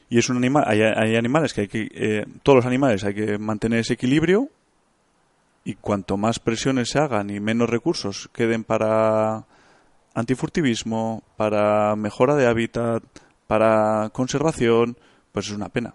y 0.09 0.17
es 0.17 0.30
un 0.30 0.38
animal, 0.38 0.63
hay, 0.67 1.15
animales 1.15 1.53
que 1.53 1.61
hay 1.61 1.67
que, 1.67 1.89
eh, 1.93 2.26
todos 2.41 2.57
los 2.57 2.65
animales 2.65 3.03
hay 3.03 3.13
que 3.13 3.38
mantener 3.38 3.80
ese 3.80 3.93
equilibrio 3.93 4.49
y 5.63 5.76
cuanto 5.76 6.17
más 6.17 6.39
presiones 6.39 6.89
se 6.89 6.97
hagan 6.97 7.30
y 7.30 7.39
menos 7.39 7.69
recursos 7.69 8.30
queden 8.34 8.63
para 8.63 9.45
antifurtivismo, 10.15 11.21
para 11.38 11.95
mejora 11.95 12.36
de 12.36 12.47
hábitat, 12.47 13.03
para 13.45 14.09
conservación, 14.11 14.97
pues 15.32 15.47
es 15.47 15.53
una 15.53 15.69
pena. 15.69 15.93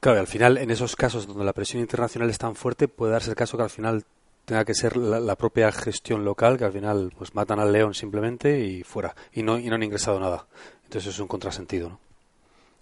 Claro, 0.00 0.18
al 0.18 0.26
final, 0.26 0.58
en 0.58 0.72
esos 0.72 0.96
casos 0.96 1.28
donde 1.28 1.44
la 1.44 1.52
presión 1.52 1.80
internacional 1.80 2.28
es 2.28 2.38
tan 2.38 2.56
fuerte, 2.56 2.88
puede 2.88 3.12
darse 3.12 3.30
el 3.30 3.36
caso 3.36 3.56
que 3.56 3.62
al 3.62 3.70
final 3.70 4.04
tenga 4.44 4.64
que 4.64 4.74
ser 4.74 4.96
la, 4.96 5.36
propia 5.36 5.70
gestión 5.72 6.24
local, 6.24 6.58
que 6.58 6.64
al 6.64 6.72
final 6.72 7.12
pues 7.16 7.34
matan 7.34 7.60
al 7.60 7.72
león 7.72 7.94
simplemente 7.94 8.60
y 8.60 8.82
fuera, 8.82 9.14
y 9.32 9.42
no, 9.42 9.58
y 9.58 9.68
no 9.68 9.76
han 9.76 9.82
ingresado 9.82 10.18
nada. 10.18 10.46
Entonces 10.84 11.14
es 11.14 11.20
un 11.20 11.28
contrasentido, 11.28 11.88
¿no? 11.90 12.00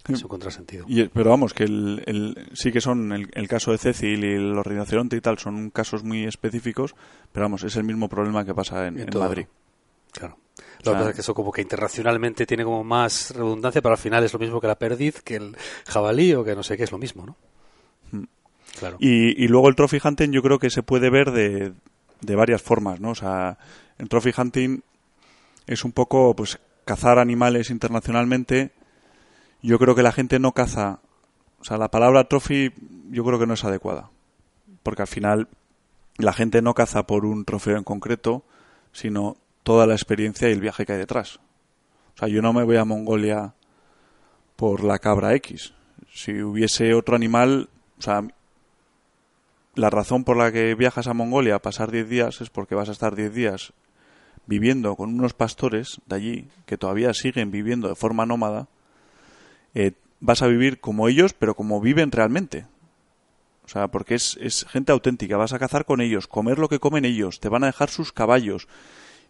Es 0.09 0.23
un 0.23 0.29
contrasentido. 0.29 0.85
Y, 0.87 1.07
pero 1.09 1.29
vamos, 1.29 1.53
que 1.53 1.63
el, 1.63 2.49
sí 2.53 2.71
que 2.71 2.81
son 2.81 3.11
el, 3.11 3.47
caso 3.47 3.71
de 3.71 3.77
Cecil 3.77 4.23
y 4.23 4.37
los 4.37 4.65
rinocerontes 4.65 5.17
y 5.17 5.21
tal, 5.21 5.37
son 5.37 5.69
casos 5.69 6.03
muy 6.03 6.25
específicos, 6.25 6.95
pero 7.31 7.45
vamos, 7.45 7.63
es 7.63 7.75
el 7.75 7.83
mismo 7.83 8.09
problema 8.09 8.43
que 8.43 8.55
pasa 8.55 8.87
en, 8.87 9.07
Madrid. 9.13 9.45
Claro. 10.11 10.37
Lo 10.83 10.91
que 10.91 10.97
pasa 10.97 11.09
es 11.09 11.15
que 11.15 11.21
eso 11.21 11.35
como 11.35 11.51
que 11.51 11.61
internacionalmente 11.61 12.47
tiene 12.47 12.63
como 12.63 12.83
más 12.83 13.31
redundancia, 13.35 13.81
pero 13.81 13.93
al 13.93 13.99
final 13.99 14.23
es 14.23 14.33
lo 14.33 14.39
mismo 14.39 14.59
que 14.59 14.67
la 14.67 14.79
perdiz, 14.79 15.21
que 15.21 15.35
el 15.35 15.55
jabalí 15.87 16.33
o 16.33 16.43
que 16.43 16.55
no 16.55 16.63
sé 16.63 16.75
qué, 16.75 16.83
es 16.83 16.91
lo 16.91 16.97
mismo, 16.97 17.25
¿no? 17.25 17.35
Y, 18.99 19.43
y 19.43 19.47
luego 19.47 19.69
el 19.69 19.75
trophy 19.75 19.99
hunting 20.03 20.31
yo 20.31 20.41
creo 20.41 20.59
que 20.59 20.69
se 20.69 20.83
puede 20.83 21.09
ver 21.09 21.31
de, 21.31 21.73
de 22.21 22.35
varias 22.35 22.61
formas, 22.61 22.99
¿no? 22.99 23.11
O 23.11 23.15
sea, 23.15 23.57
el 23.97 24.09
trophy 24.09 24.31
hunting 24.35 24.81
es 25.67 25.83
un 25.83 25.91
poco, 25.91 26.35
pues, 26.35 26.59
cazar 26.85 27.19
animales 27.19 27.69
internacionalmente 27.69 28.71
yo 29.61 29.77
creo 29.79 29.95
que 29.95 30.03
la 30.03 30.11
gente 30.11 30.39
no 30.39 30.53
caza. 30.53 30.99
O 31.59 31.63
sea, 31.63 31.77
la 31.77 31.91
palabra 31.91 32.27
trophy 32.27 32.71
yo 33.09 33.23
creo 33.23 33.39
que 33.39 33.47
no 33.47 33.53
es 33.53 33.63
adecuada. 33.63 34.09
Porque 34.83 35.03
al 35.03 35.07
final 35.07 35.47
la 36.17 36.33
gente 36.33 36.61
no 36.61 36.73
caza 36.73 37.05
por 37.05 37.25
un 37.25 37.45
trofeo 37.45 37.77
en 37.77 37.83
concreto, 37.83 38.43
sino 38.91 39.37
toda 39.63 39.85
la 39.85 39.93
experiencia 39.93 40.49
y 40.49 40.53
el 40.53 40.61
viaje 40.61 40.85
que 40.85 40.93
hay 40.93 40.99
detrás. 40.99 41.39
O 42.15 42.19
sea, 42.19 42.27
yo 42.27 42.41
no 42.41 42.53
me 42.53 42.63
voy 42.63 42.77
a 42.77 42.85
Mongolia 42.85 43.53
por 44.55 44.83
la 44.83 44.99
cabra 44.99 45.35
X. 45.35 45.73
Si 46.11 46.41
hubiese 46.41 46.93
otro 46.93 47.15
animal, 47.15 47.69
o 47.99 48.01
sea, 48.01 48.23
la 49.75 49.89
razón 49.89 50.23
por 50.23 50.37
la 50.37 50.51
que 50.51 50.75
viajas 50.75 51.07
a 51.07 51.13
Mongolia 51.13 51.55
a 51.55 51.61
pasar 51.61 51.91
10 51.91 52.09
días 52.09 52.41
es 52.41 52.49
porque 52.49 52.75
vas 52.75 52.89
a 52.89 52.91
estar 52.91 53.15
10 53.15 53.33
días 53.33 53.73
viviendo 54.45 54.95
con 54.95 55.13
unos 55.13 55.33
pastores 55.33 56.01
de 56.07 56.15
allí 56.15 56.47
que 56.65 56.77
todavía 56.77 57.13
siguen 57.13 57.51
viviendo 57.51 57.87
de 57.87 57.95
forma 57.95 58.25
nómada 58.25 58.67
eh, 59.73 59.93
vas 60.19 60.41
a 60.41 60.47
vivir 60.47 60.79
como 60.79 61.07
ellos, 61.07 61.33
pero 61.33 61.55
como 61.55 61.81
viven 61.81 62.11
realmente. 62.11 62.65
O 63.63 63.67
sea, 63.67 63.87
porque 63.87 64.15
es, 64.15 64.37
es, 64.41 64.65
gente 64.69 64.91
auténtica, 64.91 65.37
vas 65.37 65.53
a 65.53 65.59
cazar 65.59 65.85
con 65.85 66.01
ellos, 66.01 66.27
comer 66.27 66.59
lo 66.59 66.67
que 66.67 66.79
comen 66.79 67.05
ellos, 67.05 67.39
te 67.39 67.49
van 67.49 67.63
a 67.63 67.67
dejar 67.67 67.89
sus 67.89 68.11
caballos. 68.11 68.67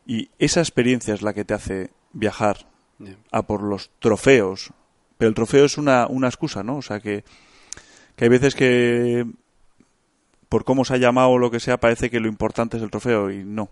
Y 0.05 0.29
esa 0.39 0.61
experiencia 0.61 1.13
es 1.13 1.21
la 1.21 1.33
que 1.33 1.45
te 1.45 1.53
hace 1.53 1.91
viajar 2.13 2.67
a 3.31 3.43
por 3.43 3.61
los 3.61 3.91
trofeos. 3.99 4.71
Pero 5.17 5.29
el 5.29 5.35
trofeo 5.35 5.65
es 5.65 5.77
una, 5.77 6.07
una 6.07 6.27
excusa, 6.27 6.63
¿no? 6.63 6.77
O 6.77 6.81
sea, 6.81 6.99
que, 6.99 7.23
que 8.15 8.25
hay 8.25 8.29
veces 8.29 8.55
que 8.55 9.27
por 10.51 10.65
cómo 10.65 10.83
se 10.83 10.95
ha 10.95 10.97
llamado 10.97 11.29
o 11.29 11.37
lo 11.37 11.49
que 11.49 11.61
sea, 11.61 11.79
parece 11.79 12.09
que 12.09 12.19
lo 12.19 12.27
importante 12.27 12.75
es 12.75 12.83
el 12.83 12.91
trofeo 12.91 13.31
y 13.31 13.45
no. 13.45 13.69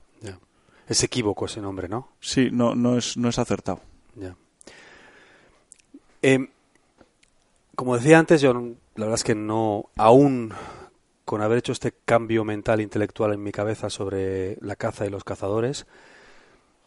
Es 0.87 1.03
equívoco 1.03 1.45
ese 1.45 1.59
nombre, 1.59 1.89
¿no? 1.89 2.07
Sí, 2.21 2.47
no, 2.53 2.73
no, 2.73 2.97
es, 2.97 3.17
no 3.17 3.27
es 3.27 3.37
acertado. 3.37 3.81
Eh, 6.21 6.47
como 7.75 7.97
decía 7.97 8.17
antes, 8.17 8.39
yo 8.39 8.53
la 8.53 8.71
verdad 8.95 9.15
es 9.15 9.25
que 9.25 9.35
no, 9.35 9.89
aún 9.97 10.53
con 11.25 11.41
haber 11.41 11.57
hecho 11.57 11.73
este 11.73 11.93
cambio 12.05 12.45
mental 12.45 12.79
intelectual 12.79 13.33
en 13.33 13.43
mi 13.43 13.51
cabeza 13.51 13.89
sobre 13.89 14.57
la 14.61 14.77
caza 14.77 15.05
y 15.05 15.09
los 15.09 15.25
cazadores, 15.25 15.85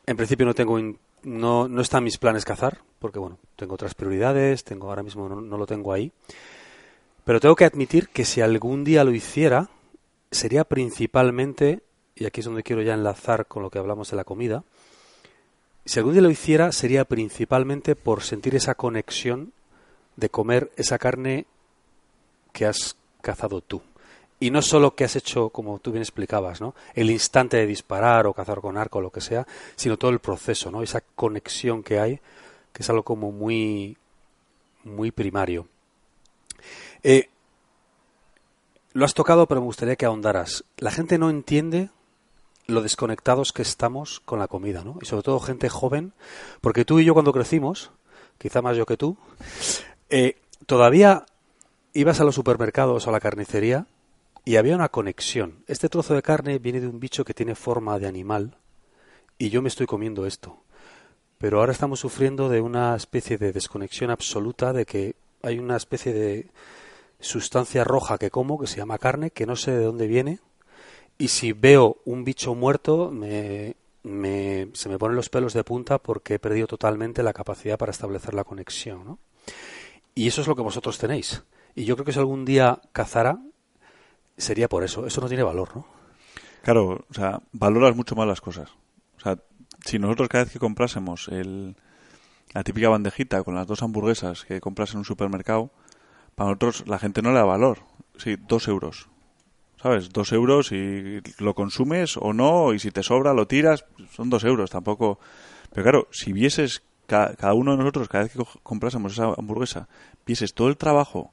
en 0.07 0.17
principio 0.17 0.47
no 0.47 0.55
tengo 0.55 0.79
no, 1.23 1.69
no 1.69 1.81
están 1.83 2.03
mis 2.03 2.17
planes 2.17 2.47
cazar, 2.47 2.79
porque 2.99 3.19
bueno, 3.19 3.37
tengo 3.57 3.75
otras 3.75 3.95
prioridades, 3.95 4.65
tengo 4.65 4.89
ahora 4.89 5.03
mismo 5.03 5.29
no, 5.29 5.59
lo 5.59 5.67
tengo 5.67 5.93
ahí. 5.93 6.13
Pero 7.25 7.41
tengo 7.41 7.57
que 7.57 7.67
admitir 7.67 8.09
que 8.09 8.25
si 8.25 8.41
algún 8.41 8.85
día 8.85 9.05
lo 9.05 9.13
hiciera, 9.13 9.69
sería 10.33 10.65
principalmente, 10.65 11.83
y 12.17 12.25
aquí 12.25 12.41
es 12.41 12.47
donde 12.47 12.65
quiero 12.65 12.83
ya 12.83 12.95
enlazar 12.95 13.47
con 13.47 13.63
lo 13.63 13.71
que 13.71 13.79
hablamos 13.79 14.11
de 14.11 14.17
la 14.17 14.25
comida, 14.25 14.65
si 15.85 15.99
algún 15.99 16.15
día 16.15 16.23
lo 16.23 16.31
hiciera, 16.31 16.73
sería 16.73 17.05
principalmente 17.05 17.97
por 17.97 18.23
sentir 18.23 18.55
esa 18.55 18.75
conexión 18.75 19.53
de 20.17 20.31
comer 20.31 20.71
esa 20.77 20.99
carne 20.99 21.47
que 22.53 22.67
has 22.67 22.97
cazado 23.21 23.61
tú. 23.61 23.83
Y 24.39 24.51
no 24.51 24.63
solo 24.63 24.95
que 24.95 25.05
has 25.05 25.17
hecho, 25.17 25.51
como 25.51 25.79
tú 25.79 25.93
bien 25.93 26.03
explicabas, 26.03 26.61
¿no? 26.61 26.75
el 26.95 27.11
instante 27.11 27.57
de 27.57 27.67
disparar 27.67 28.27
o 28.27 28.33
cazar 28.33 28.61
con 28.61 28.77
arco 28.77 28.99
o 28.99 29.03
lo 29.03 29.11
que 29.11 29.21
sea, 29.21 29.47
sino 29.77 29.97
todo 29.97 30.11
el 30.11 30.19
proceso, 30.19 30.71
¿no? 30.71 30.83
esa 30.83 31.01
conexión 31.01 31.83
que 31.83 31.99
hay, 32.01 32.21
que 32.73 32.83
es 32.83 32.91
algo 32.91 33.05
como 33.05 33.31
muy, 33.31 33.97
muy 34.85 35.11
primario. 35.11 35.69
Eh, 37.03 37.29
lo 38.93 39.05
has 39.05 39.15
tocado, 39.15 39.47
pero 39.47 39.61
me 39.61 39.67
gustaría 39.67 39.97
que 39.97 40.07
ahondaras. 40.07 40.65
La 40.79 40.91
gente 40.91 41.19
no 41.19 41.31
entiende 41.31 41.91
lo 42.67 42.83
desconectados 42.83 43.53
que 43.53 43.63
estamos 43.63 44.21
con 44.21 44.39
la 44.39 44.49
comida, 44.49 44.85
¿no? 44.85 44.99
Y 45.01 45.07
sobre 45.07 45.23
todo 45.23 45.41
gente 45.41 45.69
joven, 45.69 46.13
porque 46.61 46.85
tú 46.85 47.01
y 47.01 47.05
yo 47.05 47.15
cuando 47.15 47.33
crecimos, 47.33 47.91
quizá 48.39 48.63
más 48.63 48.77
yo 48.77 48.87
que 48.87 48.97
tú, 48.97 49.17
eh, 50.11 50.37
todavía 50.67 51.27
ibas 51.93 52.21
a 52.21 52.25
los 52.25 52.35
supermercados 52.35 53.07
o 53.07 53.11
a 53.11 53.13
la 53.13 53.21
carnicería 53.21 53.87
y 54.45 54.57
había 54.57 54.75
una 54.75 54.89
conexión. 54.89 55.65
Este 55.67 55.89
trozo 55.89 56.15
de 56.15 56.23
carne 56.23 56.59
viene 56.59 56.81
de 56.81 56.89
un 56.89 57.01
bicho 57.01 57.25
que 57.25 57.35
tiene 57.35 57.55
forma 57.55 57.99
de 57.99 58.09
animal 58.09 58.57
y 59.39 59.51
yo 59.51 59.63
me 59.63 59.69
estoy 59.69 59.87
comiendo 59.87 60.27
esto. 60.27 60.63
Pero 61.39 61.59
ahora 61.59 61.73
estamos 61.73 62.01
sufriendo 62.01 62.49
de 62.49 62.61
una 62.61 62.95
especie 62.95 63.39
de 63.39 63.53
desconexión 63.53 64.11
absoluta 64.11 64.73
de 64.73 64.87
que 64.87 65.17
hay 65.43 65.59
una 65.59 65.77
especie 65.77 66.13
de 66.13 66.51
sustancia 67.23 67.85
roja 67.85 68.19
que 68.19 68.31
como, 68.31 68.59
que 68.61 68.67
se 68.67 68.77
llama 68.77 68.99
carne, 68.99 69.31
que 69.31 69.47
no 69.47 69.57
sé 69.57 69.71
de 69.73 69.85
dónde 69.85 70.07
viene, 70.07 70.41
y 71.19 71.29
si 71.29 71.53
veo 71.53 71.99
un 72.05 72.25
bicho 72.25 72.55
muerto 72.55 73.11
me, 73.11 73.77
me, 74.03 74.69
se 74.75 74.89
me 74.89 74.99
ponen 74.99 75.17
los 75.17 75.31
pelos 75.31 75.55
de 75.55 75.65
punta 75.65 75.99
porque 75.99 76.35
he 76.35 76.39
perdido 76.39 76.67
totalmente 76.67 77.23
la 77.23 77.33
capacidad 77.33 77.79
para 77.79 77.93
establecer 77.93 78.35
la 78.35 78.45
conexión. 78.45 79.05
¿no? 79.05 79.19
Y 80.15 80.27
eso 80.27 80.41
es 80.41 80.47
lo 80.47 80.57
que 80.57 80.63
vosotros 80.63 80.99
tenéis. 80.99 81.43
Y 81.75 81.85
yo 81.85 81.97
creo 81.97 82.05
que 82.05 82.13
si 82.13 82.19
algún 82.19 82.45
día 82.45 82.81
cazara, 82.93 83.39
sería 84.37 84.69
por 84.69 84.85
eso. 84.85 85.07
Eso 85.07 85.21
no 85.21 85.29
tiene 85.29 85.43
valor, 85.43 85.75
¿no? 85.75 85.87
Claro, 86.63 87.07
o 87.09 87.15
sea, 87.15 87.41
valoras 87.53 87.97
mucho 87.97 88.15
más 88.15 88.27
las 88.27 88.41
cosas. 88.41 88.71
O 89.17 89.21
sea, 89.21 89.39
si 89.85 89.99
nosotros 89.99 90.29
cada 90.29 90.45
vez 90.45 90.53
que 90.53 90.59
comprásemos 90.59 91.29
el, 91.29 91.77
la 92.53 92.63
típica 92.63 92.89
bandejita 92.89 93.43
con 93.43 93.55
las 93.55 93.67
dos 93.67 93.83
hamburguesas 93.83 94.45
que 94.45 94.61
compras 94.61 94.93
en 94.93 94.99
un 94.99 95.05
supermercado, 95.05 95.71
para 96.35 96.51
nosotros 96.51 96.85
la 96.87 96.99
gente 96.99 97.23
no 97.23 97.31
le 97.31 97.39
da 97.39 97.45
valor. 97.45 97.81
Sí, 98.17 98.37
dos 98.49 98.69
euros. 98.69 99.09
¿Sabes? 99.81 100.11
Dos 100.11 100.33
euros 100.33 100.71
y 100.71 101.21
lo 101.39 101.55
consumes 101.55 102.17
o 102.17 102.33
no, 102.33 102.73
y 102.73 102.79
si 102.79 102.93
te 102.93 103.03
sobra 103.03 103.35
lo 103.35 103.49
tiras, 103.49 103.85
son 104.13 104.31
dos 104.31 104.45
euros, 104.45 104.71
tampoco. 104.71 105.19
Pero 105.73 105.83
claro, 105.83 106.09
si 106.13 106.33
vieses 106.33 106.83
cada 107.07 107.55
uno 107.55 107.73
de 107.73 107.79
nosotros, 107.79 108.09
cada 108.09 108.25
vez 108.25 108.33
que 108.33 108.43
comprásemos 108.63 109.13
esa 109.13 109.35
hamburguesa, 109.37 109.89
vieses 110.25 110.55
todo 110.55 110.69
el 110.69 110.77
trabajo 110.77 111.33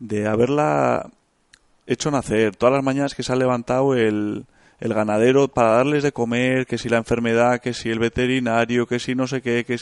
de 0.00 0.26
haberla 0.26 1.10
hecho 1.86 2.10
nacer, 2.10 2.56
todas 2.56 2.74
las 2.74 2.84
mañanas 2.84 3.14
que 3.14 3.22
se 3.22 3.32
ha 3.32 3.36
levantado 3.36 3.94
el, 3.94 4.44
el 4.80 4.94
ganadero 4.94 5.48
para 5.48 5.70
darles 5.70 6.02
de 6.02 6.12
comer, 6.12 6.66
que 6.66 6.78
si 6.78 6.88
la 6.88 6.98
enfermedad, 6.98 7.60
que 7.60 7.72
si 7.72 7.90
el 7.90 8.00
veterinario, 8.00 8.86
que 8.86 8.98
si 8.98 9.14
no 9.14 9.28
sé 9.28 9.40
qué, 9.40 9.64
que 9.64 9.78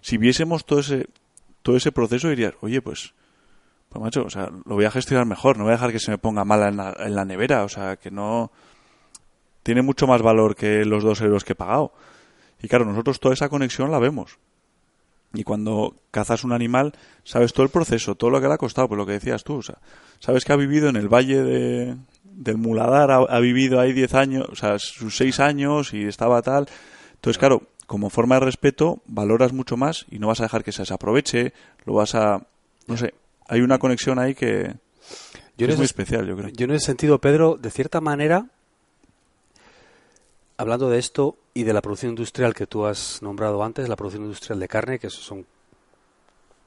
si 0.00 0.16
viésemos 0.16 0.64
todo 0.64 0.80
ese 0.80 1.06
todo 1.62 1.76
ese 1.76 1.92
proceso 1.92 2.28
dirías, 2.28 2.54
oye, 2.62 2.80
pues 2.80 3.12
pues 3.90 4.02
macho, 4.02 4.22
o 4.22 4.30
sea, 4.30 4.48
lo 4.64 4.76
voy 4.76 4.84
a 4.84 4.90
gestionar 4.90 5.26
mejor, 5.26 5.58
no 5.58 5.64
voy 5.64 5.72
a 5.72 5.74
dejar 5.74 5.90
que 5.90 5.98
se 5.98 6.12
me 6.12 6.18
ponga 6.18 6.44
mala 6.44 6.68
en 6.68 7.14
la, 7.14 7.24
nevera, 7.24 7.64
o 7.64 7.68
sea, 7.68 7.96
que 7.96 8.12
no 8.12 8.52
tiene 9.64 9.82
mucho 9.82 10.06
más 10.06 10.22
valor 10.22 10.54
que 10.54 10.84
los 10.84 11.02
dos 11.02 11.20
euros 11.20 11.44
que 11.44 11.54
he 11.54 11.56
pagado. 11.56 11.92
Y 12.62 12.68
claro, 12.68 12.84
nosotros 12.84 13.18
toda 13.18 13.34
esa 13.34 13.48
conexión 13.48 13.90
la 13.90 13.98
vemos. 13.98 14.38
Y 15.34 15.42
cuando 15.42 15.96
cazas 16.12 16.44
un 16.44 16.52
animal, 16.52 16.92
sabes 17.24 17.52
todo 17.52 17.64
el 17.64 17.70
proceso, 17.70 18.14
todo 18.14 18.30
lo 18.30 18.40
que 18.40 18.46
le 18.46 18.54
ha 18.54 18.58
costado, 18.58 18.86
pues 18.86 18.98
lo 18.98 19.06
que 19.06 19.12
decías 19.12 19.42
tú, 19.42 19.56
o 19.56 19.62
sea, 19.62 19.78
sabes 20.20 20.44
que 20.44 20.52
ha 20.52 20.56
vivido 20.56 20.88
en 20.88 20.94
el 20.94 21.08
valle 21.08 21.42
de, 21.42 21.96
del 22.22 22.58
Muladar, 22.58 23.10
ha, 23.10 23.40
vivido 23.40 23.80
ahí 23.80 23.92
10 23.92 24.14
años, 24.14 24.46
o 24.50 24.54
sea, 24.54 24.78
sus 24.78 25.16
6 25.16 25.40
años 25.40 25.94
y 25.94 26.04
estaba 26.04 26.42
tal. 26.42 26.68
Entonces, 27.14 27.38
claro, 27.38 27.64
como 27.88 28.08
forma 28.08 28.36
de 28.36 28.42
respeto, 28.42 29.02
valoras 29.06 29.52
mucho 29.52 29.76
más 29.76 30.06
y 30.12 30.20
no 30.20 30.28
vas 30.28 30.38
a 30.38 30.44
dejar 30.44 30.62
que 30.62 30.70
se 30.70 30.82
desaproveche, 30.82 31.52
lo 31.84 31.94
vas 31.94 32.14
a, 32.14 32.46
no 32.86 32.96
sé, 32.96 33.14
hay 33.50 33.62
una 33.62 33.78
conexión 33.80 34.20
ahí 34.20 34.34
que, 34.34 34.76
es 35.58 35.76
muy 35.76 35.84
especial, 35.84 36.24
yo 36.24 36.36
creo. 36.36 36.48
Yo 36.50 36.64
en 36.66 36.70
ese 36.70 36.86
sentido, 36.86 37.18
Pedro, 37.18 37.56
de 37.60 37.70
cierta 37.70 38.00
manera, 38.00 38.46
hablando 40.56 40.88
de 40.88 41.00
esto 41.00 41.36
y 41.52 41.64
de 41.64 41.72
la 41.72 41.82
producción 41.82 42.10
industrial 42.10 42.54
que 42.54 42.68
tú 42.68 42.86
has 42.86 43.20
nombrado 43.22 43.64
antes, 43.64 43.88
la 43.88 43.96
producción 43.96 44.22
industrial 44.22 44.60
de 44.60 44.68
carne, 44.68 44.98
que 45.00 45.10
son 45.10 45.44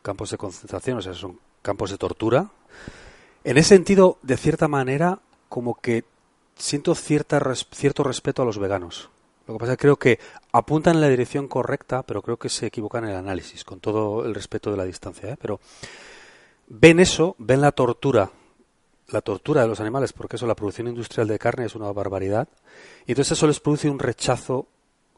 campos 0.02 0.30
de 0.32 0.38
concentración, 0.38 0.98
o 0.98 1.02
sea, 1.02 1.14
son 1.14 1.40
campos 1.62 1.90
de 1.90 1.98
tortura. 1.98 2.50
En 3.46 3.58
ese 3.58 3.70
sentido, 3.70 4.18
de 4.22 4.36
cierta 4.36 4.68
manera, 4.68 5.20
como 5.48 5.80
que 5.80 6.04
siento 6.58 6.96
cierta 6.96 7.42
cierto 7.72 8.04
respeto 8.04 8.42
a 8.42 8.46
los 8.46 8.60
veganos. 8.60 9.10
Lo 9.48 9.54
que 9.54 9.60
pasa 9.60 9.72
es 9.72 9.78
que 9.78 9.82
creo 9.84 9.96
que 9.96 10.20
apuntan 10.52 10.96
en 10.96 11.02
la 11.02 11.10
dirección 11.10 11.48
correcta, 11.48 12.04
pero 12.04 12.22
creo 12.22 12.38
que 12.38 12.50
se 12.50 12.66
equivocan 12.66 13.06
en 13.06 13.12
el 13.12 13.16
análisis, 13.16 13.64
con 13.64 13.80
todo 13.80 14.26
el 14.26 14.36
respeto 14.36 14.70
de 14.70 14.78
la 14.78 14.86
distancia. 14.86 15.30
¿eh? 15.30 15.38
Pero 15.42 15.62
ven 16.68 17.00
eso, 17.00 17.36
ven 17.38 17.62
la 17.62 17.72
tortura, 17.72 18.32
la 19.10 19.22
tortura 19.22 19.62
de 19.62 19.68
los 19.68 19.80
animales, 19.80 20.14
porque 20.14 20.38
eso, 20.38 20.48
la 20.48 20.56
producción 20.56 20.88
industrial 20.88 21.28
de 21.28 21.40
carne 21.40 21.66
es 21.66 21.76
una 21.76 21.92
barbaridad, 21.92 22.48
y 23.06 23.12
entonces 23.12 23.38
eso 23.38 23.48
les 23.48 23.60
produce 23.60 23.90
un 23.90 24.00
rechazo, 24.00 24.68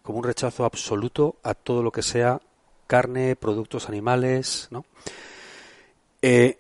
como 0.02 0.20
un 0.20 0.24
rechazo 0.24 0.66
absoluto 0.66 1.36
a 1.44 1.54
todo 1.54 1.82
lo 1.82 1.92
que 1.92 2.02
sea 2.02 2.42
carne, 2.88 3.36
productos 3.36 3.90
animales, 3.90 4.68
¿no? 4.72 4.86
Eh, 6.22 6.60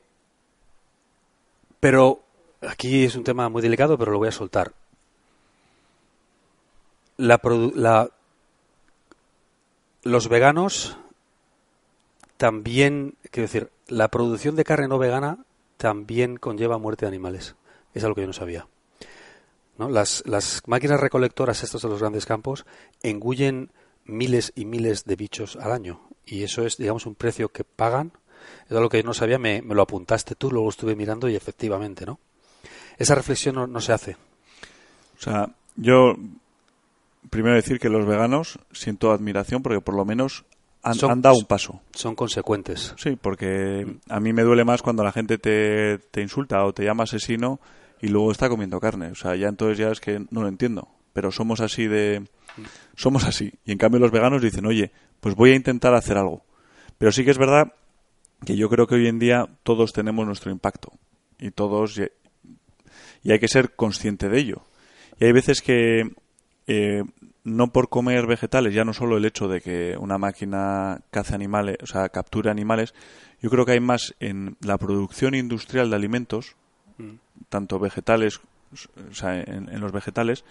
pero 1.79 2.23
aquí 2.61 3.03
es 3.03 3.15
un 3.15 3.23
tema 3.23 3.49
muy 3.49 3.61
delicado, 3.61 3.97
pero 3.97 4.11
lo 4.11 4.17
voy 4.17 4.29
a 4.29 4.31
soltar. 4.31 4.73
La, 7.17 7.39
la, 7.75 8.09
los 10.03 10.27
veganos 10.27 10.97
también, 12.37 13.15
quiero 13.31 13.47
decir, 13.47 13.71
la 13.87 14.09
producción 14.09 14.55
de 14.55 14.63
carne 14.63 14.87
no 14.87 14.97
vegana 14.97 15.45
también 15.77 16.37
conlleva 16.37 16.77
muerte 16.77 17.05
de 17.05 17.09
animales. 17.09 17.55
Es 17.93 18.03
algo 18.03 18.15
que 18.15 18.21
yo 18.21 18.27
no 18.27 18.33
sabía. 18.33 18.67
Las, 19.77 20.23
máquinas 20.67 20.99
recolectoras, 20.99 21.63
estos 21.63 21.81
de 21.81 21.89
los 21.89 21.99
grandes 21.99 22.25
campos, 22.25 22.65
miles 24.05 24.53
y 24.55 24.65
miles 24.65 25.05
de 25.05 25.15
bichos 25.15 25.55
al 25.57 25.71
año. 25.71 26.01
Y 26.25 26.43
eso 26.43 26.65
es, 26.65 26.77
digamos, 26.77 27.05
un 27.05 27.15
precio 27.15 27.49
que 27.49 27.63
pagan. 27.63 28.13
Es 28.69 28.71
algo 28.71 28.89
que 28.89 29.01
yo 29.01 29.03
no 29.03 29.13
sabía, 29.13 29.37
me, 29.37 29.61
me 29.61 29.75
lo 29.75 29.81
apuntaste 29.81 30.35
tú, 30.35 30.51
luego 30.51 30.69
estuve 30.69 30.95
mirando 30.95 31.27
y 31.27 31.35
efectivamente, 31.35 32.05
¿no? 32.05 32.19
Esa 32.97 33.15
reflexión 33.15 33.55
no, 33.55 33.67
no 33.67 33.81
se 33.81 33.93
hace. 33.93 34.17
O 35.17 35.21
sea, 35.21 35.49
yo 35.75 36.15
primero 37.29 37.55
decir 37.55 37.79
que 37.79 37.89
los 37.89 38.05
veganos 38.05 38.59
siento 38.71 39.11
admiración 39.11 39.61
porque 39.61 39.81
por 39.81 39.95
lo 39.95 40.05
menos 40.05 40.45
han, 40.85 41.21
dado 41.21 41.35
un 41.37 41.45
paso. 41.45 41.81
Son 41.93 42.15
consecuentes. 42.15 42.93
Sí, 42.97 43.17
porque 43.19 43.97
a 44.07 44.19
mí 44.19 44.33
me 44.33 44.43
duele 44.43 44.63
más 44.63 44.81
cuando 44.81 45.03
la 45.03 45.11
gente 45.11 45.37
te, 45.37 45.97
te 46.11 46.21
insulta 46.21 46.63
o 46.63 46.73
te 46.73 46.83
llama 46.83 47.03
asesino 47.03 47.59
y 48.01 48.07
luego 48.07 48.31
está 48.31 48.49
comiendo 48.49 48.79
carne. 48.79 49.07
O 49.07 49.15
sea, 49.15 49.35
ya 49.35 49.47
entonces 49.47 49.77
ya 49.77 49.89
es 49.89 49.99
que 49.99 50.19
no 50.29 50.41
lo 50.41 50.47
entiendo. 50.47 50.87
Pero 51.13 51.31
somos 51.31 51.59
así 51.59 51.87
de... 51.87 52.27
Somos 52.95 53.25
así. 53.25 53.53
Y 53.65 53.71
en 53.71 53.77
cambio 53.77 53.99
los 53.99 54.11
veganos 54.11 54.41
dicen, 54.41 54.65
oye, 54.65 54.91
pues 55.19 55.35
voy 55.35 55.51
a 55.51 55.55
intentar 55.55 55.93
hacer 55.95 56.17
algo. 56.17 56.45
Pero 56.97 57.11
sí 57.11 57.25
que 57.25 57.31
es 57.31 57.37
verdad 57.37 57.73
que 58.45 58.55
yo 58.55 58.69
creo 58.69 58.85
que 58.85 58.95
hoy 58.95 59.07
en 59.07 59.19
día 59.19 59.47
todos 59.63 59.91
tenemos 59.91 60.25
nuestro 60.25 60.51
impacto. 60.51 60.91
Y 61.39 61.51
todos... 61.51 61.99
Y 63.23 63.31
hay 63.31 63.39
que 63.39 63.47
ser 63.47 63.75
consciente 63.75 64.29
de 64.29 64.39
ello. 64.39 64.61
Y 65.19 65.25
hay 65.25 65.31
veces 65.31 65.61
que 65.61 66.11
eh, 66.67 67.03
no 67.45 67.71
por 67.71 67.89
comer 67.89 68.25
vegetales, 68.25 68.73
ya 68.73 68.83
no 68.83 68.91
solo 68.91 69.17
el 69.17 69.25
hecho 69.25 69.47
de 69.47 69.61
que 69.61 69.95
una 69.97 70.17
máquina 70.17 71.01
cace 71.11 71.35
animales, 71.35 71.77
o 71.81 71.85
sea, 71.85 72.09
capture 72.09 72.49
animales, 72.49 72.95
yo 73.39 73.51
creo 73.51 73.65
que 73.65 73.73
hay 73.73 73.79
más 73.79 74.15
en 74.19 74.57
la 74.61 74.79
producción 74.79 75.35
industrial 75.35 75.91
de 75.91 75.95
alimentos, 75.95 76.55
mm. 76.97 77.13
tanto 77.47 77.77
vegetales, 77.77 78.41
o 79.11 79.13
sea, 79.13 79.39
en, 79.39 79.79
los 79.79 79.91
vegetales, 79.91 80.43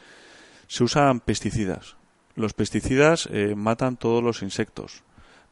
se 0.68 0.84
usan 0.84 1.18
pesticidas. 1.18 1.96
Los 2.36 2.54
pesticidas 2.54 3.28
eh, 3.32 3.54
matan 3.56 3.96
todos 3.96 4.22
los 4.22 4.42
insectos. 4.42 5.02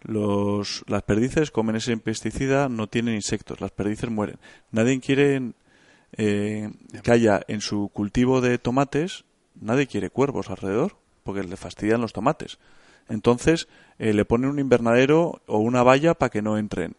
Los, 0.01 0.85
las 0.87 1.03
perdices 1.03 1.51
comen 1.51 1.77
ese 1.77 1.97
pesticida, 1.97 2.69
no 2.69 2.87
tienen 2.87 3.17
insectos, 3.17 3.61
las 3.61 3.73
perdices 3.73 4.11
mueren. 4.11 4.39
Nadie 4.71 5.01
quiere 5.01 5.53
eh, 6.17 6.71
que 7.03 7.11
haya 7.11 7.41
en 7.49 7.61
su 7.61 7.89
cultivo 7.89 8.41
de 8.41 8.59
tomates, 8.59 9.25
nadie 9.61 9.89
quiere 9.89 10.09
cuervos 10.09 10.49
alrededor 10.49 11.02
porque 11.23 11.43
le 11.43 11.57
fastidian 11.57 12.01
los 12.01 12.13
tomates. 12.13 12.59
Entonces 13.09 13.69
eh, 13.99 14.13
le 14.13 14.25
ponen 14.25 14.51
un 14.51 14.59
invernadero 14.59 15.41
o 15.47 15.59
una 15.59 15.83
valla 15.83 16.15
para 16.15 16.31
que 16.31 16.43
no 16.43 16.59
entren. 16.59 16.95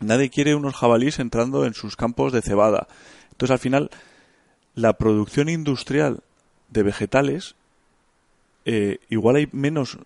Nadie 0.00 0.30
quiere 0.30 0.54
unos 0.54 0.74
jabalíes 0.74 1.18
entrando 1.18 1.64
en 1.64 1.74
sus 1.74 1.96
campos 1.96 2.32
de 2.32 2.42
cebada. 2.42 2.88
Entonces 3.30 3.52
al 3.52 3.58
final 3.58 3.90
la 4.74 4.94
producción 4.94 5.48
industrial 5.48 6.20
de 6.70 6.82
vegetales 6.82 7.54
eh, 8.64 8.98
igual 9.08 9.36
hay 9.36 9.48
menos. 9.52 9.98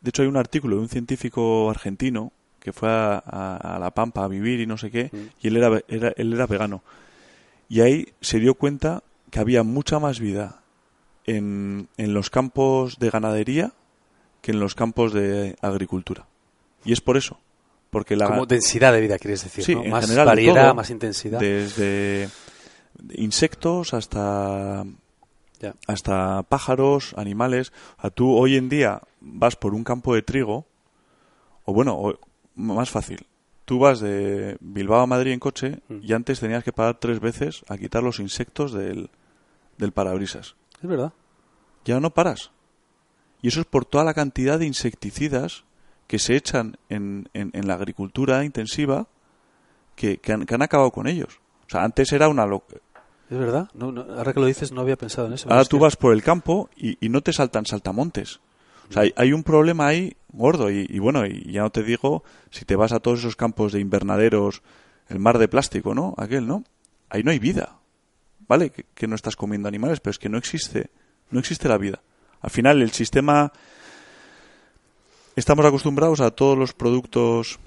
De 0.00 0.10
hecho 0.10 0.22
hay 0.22 0.28
un 0.28 0.36
artículo 0.36 0.76
de 0.76 0.82
un 0.82 0.88
científico 0.88 1.70
argentino 1.70 2.32
que 2.60 2.72
fue 2.72 2.88
a, 2.90 3.78
La 3.78 3.90
Pampa 3.90 4.24
a 4.24 4.28
vivir 4.28 4.60
y 4.60 4.66
no 4.66 4.78
sé 4.78 4.90
qué, 4.90 5.10
mm. 5.12 5.18
y 5.42 5.48
él 5.48 5.56
era, 5.58 5.82
él 6.16 6.32
era 6.32 6.46
vegano. 6.46 6.82
Y 7.68 7.80
ahí 7.80 8.08
se 8.22 8.38
dio 8.38 8.54
cuenta 8.54 9.02
que 9.30 9.38
había 9.38 9.62
mucha 9.62 9.98
más 9.98 10.18
vida 10.18 10.63
en, 11.26 11.88
en 11.96 12.14
los 12.14 12.30
campos 12.30 12.98
de 12.98 13.10
ganadería 13.10 13.72
que 14.42 14.52
en 14.52 14.60
los 14.60 14.74
campos 14.74 15.12
de 15.12 15.56
agricultura. 15.62 16.26
Y 16.84 16.92
es 16.92 17.00
por 17.00 17.16
eso, 17.16 17.38
Porque 17.90 18.16
la, 18.16 18.26
Como 18.26 18.44
densidad 18.46 18.92
de 18.92 19.00
vida, 19.00 19.18
quieres 19.18 19.42
decir, 19.44 19.64
Sí, 19.64 19.74
¿no? 19.74 19.84
en 19.84 19.90
Más 19.90 20.04
general, 20.04 20.26
variedad, 20.26 20.64
todo. 20.66 20.74
más 20.74 20.90
intensidad. 20.90 21.38
desde 21.40 22.28
insectos 23.14 23.94
hasta 23.94 24.84
Ya. 25.60 25.74
hasta 25.86 26.42
pájaros, 26.42 27.14
animales. 27.16 27.72
O 27.98 28.00
sea, 28.02 28.10
tú 28.10 28.36
hoy 28.36 28.56
en 28.56 28.68
día 28.68 29.00
vas 29.20 29.56
por 29.56 29.74
un 29.74 29.84
campo 29.84 30.14
de 30.14 30.22
trigo, 30.22 30.66
o 31.64 31.72
bueno, 31.72 31.94
o- 31.96 32.18
más 32.56 32.90
fácil. 32.90 33.26
Tú 33.64 33.78
vas 33.78 34.00
de 34.00 34.56
Bilbao 34.60 35.00
a 35.00 35.06
Madrid 35.06 35.32
en 35.32 35.40
coche 35.40 35.78
Mm. 35.88 35.98
y 36.02 36.12
antes 36.12 36.40
tenías 36.40 36.64
que 36.64 36.72
parar 36.72 36.98
tres 37.00 37.18
veces 37.20 37.62
a 37.68 37.78
quitar 37.78 38.02
los 38.02 38.20
insectos 38.20 38.72
del, 38.72 39.08
del 39.78 39.92
parabrisas. 39.92 40.54
Es 40.82 40.88
verdad. 40.88 41.12
Ya 41.84 42.00
no 42.00 42.10
paras. 42.10 42.50
Y 43.42 43.48
eso 43.48 43.60
es 43.60 43.66
por 43.66 43.84
toda 43.84 44.04
la 44.04 44.14
cantidad 44.14 44.58
de 44.58 44.66
insecticidas 44.66 45.64
que 46.06 46.18
se 46.18 46.36
echan 46.36 46.76
en, 46.88 47.28
en- 47.34 47.50
en 47.54 47.66
la 47.66 47.74
agricultura 47.74 48.44
intensiva 48.44 49.06
que, 49.96 50.18
que 50.18 50.32
han, 50.32 50.46
que 50.46 50.54
han 50.54 50.62
acabado 50.62 50.90
con 50.90 51.06
ellos. 51.06 51.40
O 51.66 51.70
sea, 51.70 51.84
antes 51.84 52.12
era 52.12 52.28
una... 52.28 52.46
lo- 52.46 52.64
Es 53.30 53.38
verdad. 53.38 53.68
No, 53.74 53.92
no, 53.92 54.02
ahora 54.02 54.32
que 54.32 54.40
lo 54.40 54.46
dices, 54.46 54.72
no 54.72 54.80
había 54.80 54.96
pensado 54.96 55.26
en 55.28 55.34
eso. 55.34 55.48
Ahora 55.50 55.64
tú 55.64 55.76
que- 55.78 55.82
vas 55.82 55.96
por 55.96 56.12
el 56.12 56.22
campo 56.22 56.68
y, 56.76 56.96
y 57.04 57.08
no 57.08 57.20
te 57.22 57.32
saltan 57.32 57.66
saltamontes. 57.66 58.40
O 58.88 58.92
sea, 58.92 59.02
hay, 59.02 59.14
hay 59.16 59.32
un 59.32 59.42
problema 59.42 59.86
ahí 59.86 60.14
gordo 60.32 60.70
y, 60.70 60.86
y 60.90 60.98
bueno, 60.98 61.24
y 61.26 61.50
ya 61.52 61.62
no 61.62 61.70
te 61.70 61.82
digo 61.82 62.22
si 62.50 62.64
te 62.66 62.76
vas 62.76 62.92
a 62.92 63.00
todos 63.00 63.20
esos 63.20 63.34
campos 63.36 63.72
de 63.72 63.80
invernaderos, 63.80 64.62
el 65.08 65.18
mar 65.20 65.38
de 65.38 65.48
plástico, 65.48 65.94
¿no? 65.94 66.14
Aquel, 66.18 66.46
¿no? 66.46 66.64
Ahí 67.08 67.22
no 67.22 67.30
hay 67.30 67.38
vida. 67.38 67.78
¿Vale? 68.48 68.70
Que, 68.70 68.84
que 68.94 69.06
no 69.06 69.14
estás 69.14 69.36
comiendo 69.36 69.68
animales, 69.68 70.00
pero 70.00 70.12
es 70.12 70.18
que 70.18 70.28
no 70.28 70.38
existe, 70.38 70.90
no 71.30 71.40
existe 71.40 71.68
la 71.68 71.78
vida. 71.78 72.00
Al 72.40 72.50
final 72.50 72.82
el 72.82 72.90
sistema 72.90 73.52
estamos 75.36 75.64
acostumbrados 75.64 76.20
a 76.20 76.30
todos 76.30 76.56
los 76.56 76.72
productos 76.72 77.58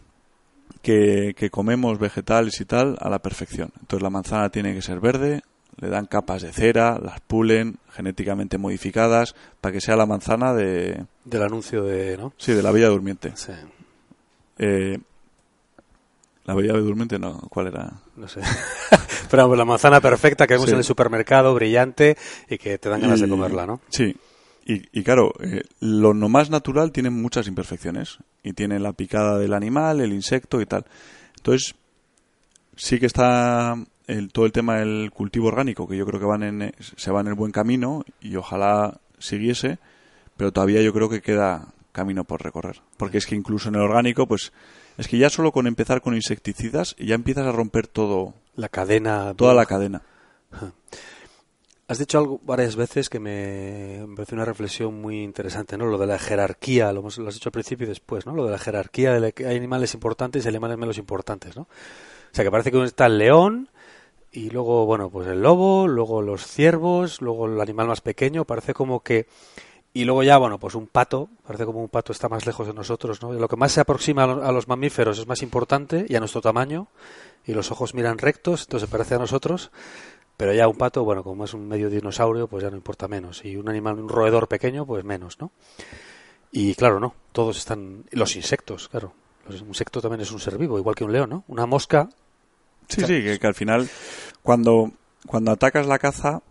que, 0.82 1.34
que 1.36 1.50
comemos, 1.50 2.00
vegetales 2.00 2.62
y 2.62 2.66
tal, 2.66 2.98
a 3.00 3.10
la 3.10 3.20
perfección. 3.20 3.72
Entonces 3.80 4.04
la 4.04 4.10
manzana 4.10 4.50
tiene 4.50 4.74
que 4.74 4.82
ser 4.82 5.00
verde, 5.00 5.42
le 5.80 5.90
dan 5.90 6.06
capas 6.06 6.42
de 6.42 6.52
cera, 6.54 7.00
las 7.00 7.20
pulen, 7.22 7.78
genéticamente 7.92 8.58
modificadas, 8.58 9.36
para 9.62 9.74
que 9.74 9.82
sea 9.82 9.96
la 9.96 10.06
manzana 10.06 10.54
de, 10.54 11.06
Del 11.26 11.44
anuncio 11.44 11.84
de, 11.84 12.18
¿no? 12.18 12.34
sí, 12.38 12.54
de 12.54 12.64
la 12.64 12.72
Bella 12.72 12.90
Durmiente. 12.90 13.34
Sí. 13.36 13.52
Eh, 14.58 15.00
la 16.48 16.56
Bella 16.56 16.74
Durmiente, 16.74 17.20
no, 17.20 17.38
¿cuál 17.50 17.68
era? 17.68 17.94
No 18.16 18.28
sé. 18.28 18.42
Pero 19.30 19.44
vamos, 19.44 19.58
la 19.58 19.66
manzana 19.66 20.02
perfecta 20.02 20.48
que 20.48 20.56
vemos 20.56 20.66
Sí. 20.68 20.72
en 20.72 20.80
el 20.80 20.84
supermercado, 20.84 21.54
brillante, 21.54 22.18
y 22.50 22.58
que 22.58 22.78
te 22.80 22.90
dan 22.90 23.02
ganas 23.02 23.20
de 23.20 23.28
comerla, 23.30 23.66
¿no? 23.68 23.82
Sí. 23.90 24.16
Y, 24.66 24.82
y 25.00 25.04
claro, 25.04 25.34
eh, 25.42 25.62
lo 25.82 26.14
no 26.14 26.28
más 26.30 26.50
natural 26.50 26.92
tiene 26.92 27.10
muchas 27.10 27.48
imperfecciones. 27.48 28.18
Y 28.44 28.54
tiene 28.54 28.80
la 28.80 28.94
picada 28.94 29.38
del 29.38 29.54
animal, 29.54 30.02
el 30.02 30.14
insecto 30.14 30.60
y 30.62 30.66
tal. 30.66 30.86
Entonces, 31.38 31.76
sí 32.76 33.00
que 33.00 33.06
está 33.06 33.76
el, 34.08 34.32
todo 34.32 34.46
el 34.46 34.52
tema 34.54 34.78
del 34.78 35.12
cultivo 35.14 35.48
orgánico, 35.50 35.88
que 35.88 35.98
yo 35.98 36.06
creo 36.06 36.20
que 36.20 36.26
van 36.26 36.44
en, 36.44 36.74
se 36.80 37.12
va 37.12 37.22
en 37.22 37.28
el 37.28 37.34
buen 37.34 37.52
camino 37.52 38.04
y 38.22 38.36
ojalá 38.38 39.00
siguiese, 39.20 39.80
pero 40.38 40.52
todavía 40.54 40.82
yo 40.82 40.94
creo 40.94 41.10
que 41.10 41.22
queda 41.22 41.68
camino 41.92 42.24
por 42.24 42.42
recorrer. 42.44 42.82
Porque 42.98 43.18
es 43.18 43.26
que 43.26 43.36
incluso 43.36 43.68
en 43.70 43.76
el 43.76 43.82
orgánico, 43.82 44.28
pues, 44.28 44.54
es 44.98 45.08
que 45.08 45.18
ya 45.18 45.30
solo 45.30 45.52
con 45.52 45.68
empezar 45.68 46.02
con 46.02 46.16
insecticidas 46.16 46.96
ya 46.98 47.16
empiezas 47.16 47.46
a 47.46 47.52
romper 47.52 47.88
todo, 47.88 48.34
La 48.56 48.70
cadena. 48.70 49.34
toda 49.36 49.54
la 49.54 49.66
cadena. 49.66 50.02
Has 51.90 52.00
dicho 52.00 52.18
algo 52.18 52.42
varias 52.44 52.76
veces 52.76 53.08
que 53.10 53.18
me, 53.20 54.04
me 54.06 54.16
parece 54.18 54.36
una 54.36 54.44
reflexión 54.44 55.00
muy 55.00 55.24
interesante, 55.24 55.78
¿no? 55.78 55.86
Lo 55.86 55.98
de 55.98 56.06
la 56.08 56.20
jerarquía, 56.20 56.92
lo, 56.92 57.00
hemos- 57.00 57.18
lo 57.18 57.30
has 57.30 57.36
dicho 57.36 57.48
al 57.48 57.54
principio 57.54 57.86
y 57.86 57.90
después, 57.90 58.26
¿no? 58.26 58.34
Lo 58.36 58.44
de 58.44 58.52
la 58.52 58.58
jerarquía, 58.58 59.14
de 59.14 59.20
la 59.22 59.32
que 59.32 59.48
hay 59.48 59.56
animales 59.56 59.94
importantes 59.94 60.44
y 60.44 60.50
animales 60.50 60.78
menos 60.78 60.98
importantes, 60.98 61.56
¿no? 61.56 61.62
O 61.64 61.68
sea, 62.34 62.44
que 62.44 62.52
parece 62.52 62.72
que 62.72 62.84
está 62.84 63.06
el 63.06 63.18
león 63.18 63.70
y 64.34 64.50
luego, 64.50 64.86
bueno, 64.86 65.10
pues 65.10 65.28
el 65.30 65.42
lobo, 65.42 65.88
luego 65.88 66.22
los 66.22 66.46
ciervos, 66.46 67.22
luego 67.22 67.46
el 67.46 67.62
animal 67.62 67.88
más 67.88 68.02
pequeño, 68.02 68.44
parece 68.44 68.74
como 68.74 69.00
que... 69.02 69.28
Y 69.98 70.06
luego 70.06 70.22
ya, 70.22 70.38
bueno, 70.38 70.60
pues 70.60 70.76
un 70.76 70.86
pato, 70.88 71.28
parece 71.46 71.66
como 71.66 71.82
un 71.82 71.90
pato 71.90 72.12
está 72.12 72.30
más 72.30 72.46
lejos 72.46 72.68
de 72.68 72.74
nosotros, 72.74 73.22
¿no? 73.22 73.34
Lo 73.34 73.48
que 73.48 73.56
más 73.56 73.72
se 73.72 73.82
aproxima 73.82 74.26
a 74.26 74.28
lo- 74.28 74.44
a 74.46 74.52
los 74.52 74.68
mamíferos 74.68 75.18
es 75.18 75.26
más 75.28 75.42
importante 75.42 76.06
y 76.08 76.16
a 76.16 76.20
nuestro 76.20 76.40
tamaño, 76.42 76.88
y 77.46 77.54
los 77.54 77.72
ojos 77.72 77.94
miran 77.96 78.18
rectos, 78.20 78.64
entonces 78.64 78.88
se 78.88 78.92
parece 78.92 79.16
a 79.16 79.18
nosotros, 79.20 79.72
pero 80.38 80.54
ya 80.54 80.68
un 80.68 80.78
pato, 80.78 81.04
bueno, 81.04 81.24
como 81.24 81.46
es 81.46 81.54
un 81.56 81.68
medio 81.68 81.90
dinosaurio, 81.90 82.48
pues 82.48 82.64
ya 82.64 82.70
no 82.70 82.76
importa 82.76 83.08
menos. 83.08 83.44
Y 83.44 83.56
un 83.58 83.70
animal, 83.70 83.98
un 84.00 84.08
roedor 84.10 84.48
pequeño, 84.48 84.86
pues 84.86 85.04
menos, 85.04 85.40
¿no? 85.40 85.52
Y 86.52 86.76
claro, 86.76 87.00
no, 87.00 87.16
todos 87.32 87.58
están... 87.58 88.04
Los 88.12 88.36
insectos, 88.36 88.90
claro. 88.90 89.14
Un 89.50 89.68
insecto 89.70 90.00
también 90.02 90.22
es 90.22 90.32
un 90.32 90.40
ser 90.40 90.58
vivo, 90.60 90.78
igual 90.78 90.96
que 90.96 91.06
un 91.06 91.12
león, 91.14 91.30
¿no? 91.30 91.44
Una 91.48 91.66
mosca, 91.66 92.10
Sí, 92.90 93.02
sí, 93.02 93.24
que, 93.24 93.40
que 93.40 93.48
al 93.48 93.56
final, 93.56 93.90
cuando, 94.44 94.92
cuando 95.26 95.52
atacas 95.52 95.88
la 95.88 96.00
caza 96.00 96.42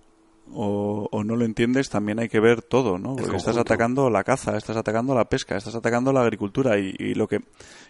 o, 0.53 1.09
o 1.11 1.25
no 1.25 1.37
lo 1.37 1.45
entiendes, 1.45 1.91
también 1.91 2.19
hay 2.19 2.29
que 2.29 2.41
ver 2.41 2.63
todo, 2.63 2.99
¿no? 2.99 3.17
Porque 3.17 3.37
estás 3.37 3.57
atacando 3.57 4.11
la 4.11 4.25
caza, 4.25 4.57
estás 4.57 4.77
atacando 4.77 5.15
la 5.15 5.29
pesca, 5.29 5.57
estás 5.57 5.75
atacando 5.75 6.13
la 6.13 6.23
agricultura 6.23 6.79
y, 6.79 6.95
y 6.99 7.15
lo 7.15 7.29
que... 7.29 7.41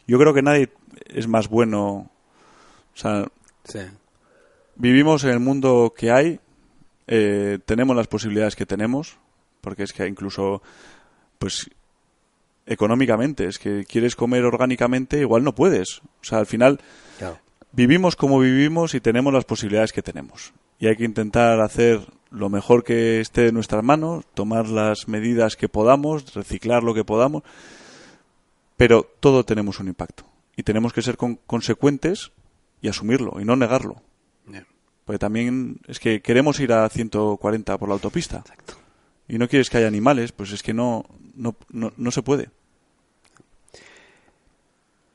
Yo 0.06 0.18
creo 0.18 0.34
que 0.34 0.42
nadie 0.42 0.70
es 1.06 1.28
más 1.28 1.48
bueno... 1.48 2.10
O 2.94 2.98
sea, 2.98 3.26
sí. 3.64 3.80
vivimos 4.76 5.22
en 5.24 5.30
el 5.30 5.40
mundo 5.40 5.92
que 5.94 6.10
hay, 6.10 6.40
eh, 7.06 7.58
tenemos 7.66 7.94
las 7.94 8.06
posibilidades 8.06 8.56
que 8.56 8.64
tenemos, 8.64 9.18
porque 9.60 9.82
es 9.82 9.92
que 9.92 10.06
incluso, 10.06 10.62
pues, 11.38 11.68
económicamente, 12.64 13.46
es 13.46 13.58
que 13.58 13.84
quieres 13.84 14.16
comer 14.16 14.44
orgánicamente, 14.44 15.20
igual 15.20 15.44
no 15.44 15.54
puedes. 15.54 15.98
O 15.98 16.22
sea, 16.22 16.38
al 16.38 16.46
final 16.46 16.80
claro. 17.18 17.38
vivimos 17.72 18.16
como 18.16 18.40
vivimos 18.40 18.94
y 18.94 19.00
tenemos 19.00 19.32
las 19.32 19.44
posibilidades 19.44 19.92
que 19.92 20.02
tenemos. 20.02 20.54
Y 20.78 20.86
hay 20.88 20.96
que 20.96 21.04
intentar 21.04 21.60
hacer 21.60 22.00
lo 22.30 22.48
mejor 22.50 22.84
que 22.84 23.20
esté 23.20 23.48
en 23.48 23.54
nuestras 23.54 23.82
manos, 23.82 24.24
tomar 24.34 24.68
las 24.68 25.08
medidas 25.08 25.56
que 25.56 25.68
podamos, 25.68 26.34
reciclar 26.34 26.82
lo 26.82 26.92
que 26.94 27.04
podamos, 27.04 27.42
pero 28.76 29.04
todo 29.20 29.44
tenemos 29.44 29.80
un 29.80 29.88
impacto. 29.88 30.24
Y 30.56 30.62
tenemos 30.62 30.92
que 30.92 31.02
ser 31.02 31.16
con- 31.16 31.36
consecuentes 31.46 32.32
y 32.82 32.88
asumirlo 32.88 33.40
y 33.40 33.44
no 33.44 33.56
negarlo. 33.56 34.02
Porque 35.04 35.18
también 35.20 35.78
es 35.86 36.00
que 36.00 36.20
queremos 36.20 36.58
ir 36.58 36.72
a 36.72 36.88
140 36.88 37.78
por 37.78 37.88
la 37.88 37.94
autopista 37.94 38.38
Exacto. 38.38 38.74
y 39.28 39.38
no 39.38 39.46
quieres 39.48 39.70
que 39.70 39.76
haya 39.78 39.86
animales, 39.86 40.32
pues 40.32 40.50
es 40.50 40.64
que 40.64 40.74
no, 40.74 41.04
no, 41.36 41.54
no, 41.70 41.92
no 41.96 42.10
se 42.10 42.22
puede. 42.22 42.50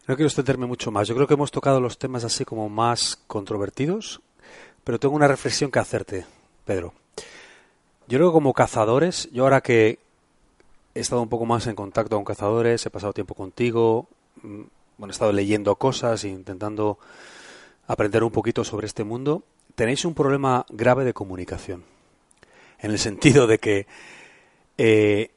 No 0.08 0.16
quiero 0.16 0.28
extenderme 0.28 0.66
mucho 0.66 0.92
más. 0.92 1.08
Yo 1.08 1.16
creo 1.16 1.28
que 1.28 1.34
hemos 1.36 1.52
tocado 1.52 1.80
los 1.80 1.98
temas 1.98 2.24
así 2.24 2.44
como 2.46 2.70
más 2.70 3.20
controvertidos, 3.28 4.22
pero 4.84 5.00
tengo 5.00 5.16
una 5.16 5.28
reflexión 5.28 5.72
que 5.72 5.80
hacerte, 5.80 6.26
Pedro. 6.66 6.94
Yo 8.08 8.18
creo 8.18 8.30
que 8.30 8.34
como 8.34 8.54
cazadores, 8.54 9.30
yo 9.32 9.44
ahora 9.44 9.62
que 9.62 10.00
he 10.94 11.00
estado 11.00 11.22
un 11.22 11.30
poco 11.30 11.46
más 11.46 11.68
en 11.68 11.76
contacto 11.76 12.16
con 12.16 12.26
cazadores, 12.26 12.86
he 12.86 12.90
pasado 12.90 13.14
tiempo 13.14 13.36
contigo, 13.36 14.08
mm, 14.42 14.62
bueno, 14.98 15.12
he 15.12 15.14
estado 15.14 15.32
leyendo 15.32 15.76
cosas 15.76 16.24
e 16.24 16.30
intentando 16.30 16.98
aprender 17.88 18.24
un 18.24 18.32
poquito 18.32 18.64
sobre 18.64 18.88
este 18.88 19.04
mundo, 19.04 19.44
tenéis 19.76 20.06
un 20.06 20.14
problema 20.14 20.66
grave 20.70 21.06
de 21.06 21.14
comunicación. 21.14 21.84
En 22.80 22.92
el 22.92 23.00
sentido 23.00 23.48
de 23.48 23.60
que 23.60 23.88
eh, 24.78 25.32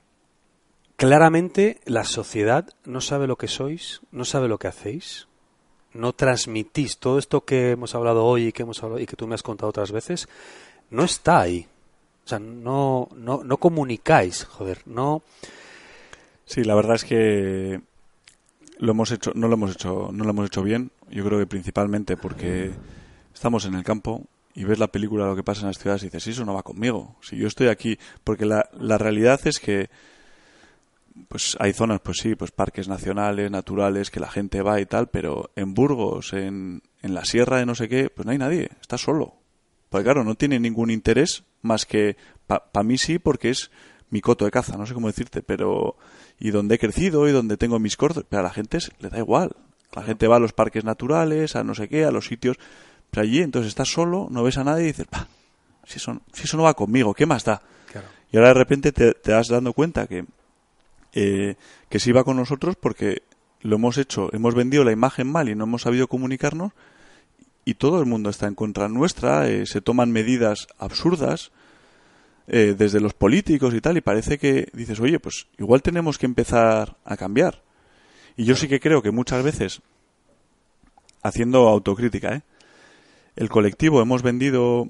claramente 0.96 1.80
la 1.84 2.04
sociedad 2.04 2.68
no 2.84 3.00
sabe 3.00 3.26
lo 3.26 3.36
que 3.36 3.48
sois, 3.48 4.00
no 4.10 4.24
sabe 4.24 4.48
lo 4.48 4.58
que 4.58 4.68
hacéis, 4.68 5.28
no 5.94 6.12
transmitís 6.12 6.98
todo 6.98 7.18
esto 7.18 7.44
que 7.44 7.72
hemos 7.72 7.94
hablado 7.94 8.24
hoy 8.24 8.48
y 8.48 8.52
que 8.52 8.62
hemos 8.62 8.82
hablado 8.82 9.00
y 9.00 9.06
que 9.06 9.16
tú 9.16 9.26
me 9.26 9.34
has 9.34 9.42
contado 9.42 9.70
otras 9.70 9.92
veces, 9.92 10.28
no 10.90 11.04
está 11.04 11.40
ahí. 11.40 11.66
O 12.24 12.28
sea, 12.28 12.38
no, 12.38 13.08
no, 13.16 13.42
no 13.44 13.56
comunicáis, 13.58 14.44
joder, 14.44 14.82
no. 14.86 15.22
Sí, 16.46 16.64
la 16.64 16.74
verdad 16.74 16.96
es 16.96 17.04
que 17.04 17.80
lo 18.78 18.92
hemos 18.92 19.10
hecho, 19.10 19.32
no 19.34 19.48
lo 19.48 19.54
hemos 19.54 19.72
hecho, 19.72 20.10
no 20.12 20.24
lo 20.24 20.30
hemos 20.30 20.46
hecho 20.46 20.62
bien. 20.62 20.90
Yo 21.10 21.24
creo 21.24 21.38
que 21.38 21.46
principalmente 21.46 22.16
porque 22.16 22.72
estamos 23.32 23.64
en 23.66 23.74
el 23.74 23.84
campo 23.84 24.22
y 24.54 24.64
ves 24.64 24.78
la 24.78 24.88
película 24.88 25.26
lo 25.26 25.36
que 25.36 25.42
pasa 25.42 25.62
en 25.62 25.68
las 25.68 25.78
ciudades 25.78 26.02
y 26.02 26.06
dices, 26.06 26.22
"Sí, 26.24 26.30
eso 26.30 26.44
no 26.44 26.54
va 26.54 26.62
conmigo. 26.62 27.16
Si 27.20 27.36
yo 27.36 27.46
estoy 27.46 27.68
aquí, 27.68 27.98
porque 28.22 28.46
la, 28.46 28.68
la 28.78 28.98
realidad 28.98 29.40
es 29.44 29.58
que 29.58 29.90
pues 31.28 31.56
hay 31.60 31.72
zonas, 31.72 32.00
pues 32.00 32.18
sí, 32.18 32.34
pues 32.34 32.50
parques 32.50 32.88
nacionales, 32.88 33.50
naturales, 33.50 34.10
que 34.10 34.20
la 34.20 34.30
gente 34.30 34.62
va 34.62 34.80
y 34.80 34.86
tal, 34.86 35.08
pero 35.08 35.50
en 35.56 35.74
Burgos, 35.74 36.32
en, 36.32 36.82
en 37.02 37.14
la 37.14 37.24
sierra 37.24 37.58
de 37.58 37.66
no 37.66 37.74
sé 37.74 37.88
qué, 37.88 38.10
pues 38.10 38.26
no 38.26 38.32
hay 38.32 38.38
nadie, 38.38 38.70
está 38.80 38.98
solo. 38.98 39.34
Porque 39.88 40.04
claro, 40.04 40.24
no 40.24 40.34
tiene 40.34 40.58
ningún 40.58 40.90
interés 40.90 41.44
más 41.62 41.86
que, 41.86 42.16
para 42.46 42.82
mí 42.82 42.98
sí, 42.98 43.18
porque 43.18 43.50
es 43.50 43.70
mi 44.10 44.20
coto 44.20 44.44
de 44.44 44.50
caza, 44.50 44.76
no 44.76 44.86
sé 44.86 44.94
cómo 44.94 45.06
decirte, 45.06 45.42
pero 45.42 45.96
y 46.38 46.50
donde 46.50 46.74
he 46.74 46.78
crecido 46.78 47.28
y 47.28 47.32
donde 47.32 47.56
tengo 47.56 47.78
mis 47.78 47.96
cortos, 47.96 48.24
pero 48.28 48.40
a 48.40 48.44
la 48.44 48.50
gente 48.50 48.78
le 48.98 49.08
da 49.08 49.18
igual. 49.18 49.52
La 49.94 50.02
gente 50.02 50.26
va 50.26 50.36
a 50.36 50.40
los 50.40 50.52
parques 50.52 50.84
naturales, 50.84 51.54
a 51.54 51.62
no 51.62 51.74
sé 51.74 51.88
qué, 51.88 52.04
a 52.04 52.10
los 52.10 52.26
sitios, 52.26 52.56
pero 53.10 53.22
allí 53.22 53.40
entonces 53.40 53.68
estás 53.68 53.88
solo, 53.88 54.26
no 54.30 54.42
ves 54.42 54.58
a 54.58 54.64
nadie 54.64 54.84
y 54.84 54.86
dices, 54.88 55.06
"Bah, 55.10 55.28
si 55.84 55.98
eso, 55.98 56.20
si 56.32 56.42
eso 56.44 56.56
no 56.56 56.64
va 56.64 56.74
conmigo, 56.74 57.14
¿qué 57.14 57.26
más 57.26 57.44
da? 57.44 57.62
Claro. 57.90 58.08
Y 58.32 58.36
ahora 58.36 58.48
de 58.48 58.54
repente 58.54 58.90
te, 58.90 59.12
te 59.14 59.30
das 59.30 59.46
dando 59.48 59.72
cuenta 59.72 60.08
que, 60.08 60.24
eh, 61.14 61.54
que 61.88 62.00
sí 62.00 62.12
va 62.12 62.24
con 62.24 62.36
nosotros 62.36 62.76
porque 62.76 63.22
lo 63.60 63.76
hemos 63.76 63.96
hecho, 63.96 64.28
hemos 64.34 64.54
vendido 64.54 64.84
la 64.84 64.92
imagen 64.92 65.30
mal 65.30 65.48
y 65.48 65.54
no 65.54 65.64
hemos 65.64 65.82
sabido 65.82 66.08
comunicarnos 66.08 66.72
y 67.64 67.74
todo 67.74 68.00
el 68.00 68.06
mundo 68.06 68.28
está 68.28 68.46
en 68.46 68.54
contra 68.54 68.88
nuestra, 68.88 69.48
eh, 69.48 69.64
se 69.64 69.80
toman 69.80 70.12
medidas 70.12 70.66
absurdas 70.78 71.50
eh, 72.46 72.74
desde 72.76 73.00
los 73.00 73.14
políticos 73.14 73.72
y 73.72 73.80
tal 73.80 73.96
y 73.96 74.02
parece 74.02 74.38
que 74.38 74.68
dices, 74.74 75.00
oye, 75.00 75.18
pues 75.18 75.46
igual 75.56 75.82
tenemos 75.82 76.18
que 76.18 76.26
empezar 76.26 76.96
a 77.04 77.16
cambiar. 77.16 77.62
Y 78.36 78.44
yo 78.44 78.54
sí 78.56 78.68
que 78.68 78.80
creo 78.80 79.00
que 79.00 79.12
muchas 79.12 79.42
veces, 79.42 79.80
haciendo 81.22 81.68
autocrítica, 81.68 82.34
¿eh? 82.34 82.42
el 83.36 83.48
colectivo 83.48 84.02
hemos 84.02 84.22
vendido, 84.22 84.88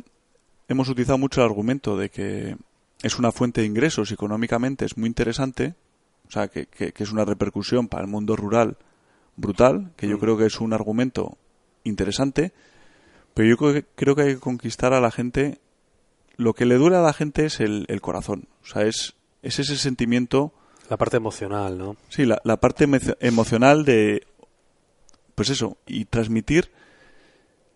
hemos 0.69 0.89
utilizado 0.89 1.19
mucho 1.19 1.43
el 1.43 1.47
argumento 1.47 1.97
de 1.97 2.09
que 2.09 2.57
es 3.03 3.19
una 3.19 3.31
fuente 3.31 3.61
de 3.61 3.67
ingresos 3.69 4.11
económicamente, 4.11 4.85
es 4.87 4.97
muy 4.97 5.07
interesante, 5.07 5.75
o 6.29 6.31
sea, 6.31 6.49
que, 6.49 6.67
que, 6.67 6.93
es 6.97 7.13
una 7.13 7.25
repercusión 7.25 7.89
para 7.89 8.05
el 8.05 8.11
mundo 8.11 8.37
rural 8.37 8.77
brutal, 9.37 9.93
que 9.97 10.09
yo 10.09 10.17
mm. 10.17 10.21
creo 10.21 10.37
que 10.37 10.47
es 10.47 10.61
un 10.61 10.73
argumento 10.73 11.37
interesante, 11.85 12.53
pero 13.35 13.49
yo 13.49 13.57
creo 13.57 13.73
que, 13.73 13.85
creo 13.95 14.15
que 14.15 14.23
hay 14.23 14.35
que 14.35 14.41
conquistar 14.41 14.95
a 14.95 15.01
la 15.01 15.11
gente, 15.11 15.59
lo 16.37 16.55
que 16.55 16.67
le 16.67 16.77
dura 16.77 17.01
a 17.01 17.03
la 17.03 17.13
gente 17.13 17.47
es 17.47 17.61
el, 17.61 17.85
el 17.89 18.01
corazón, 18.01 18.49
o 18.63 18.67
sea, 18.67 18.83
es, 18.83 19.15
es 19.43 19.59
ese 19.59 19.77
sentimiento... 19.77 20.53
La 20.91 20.97
parte 20.97 21.17
emocional, 21.17 21.79
¿no? 21.79 21.97
Sí, 22.09 22.27
la, 22.27 22.41
la 22.45 22.59
parte 22.59 22.87
emocional 23.21 23.85
de, 23.85 24.27
pues 25.35 25.51
eso, 25.51 25.79
y 25.87 26.05
transmitir 26.05 26.71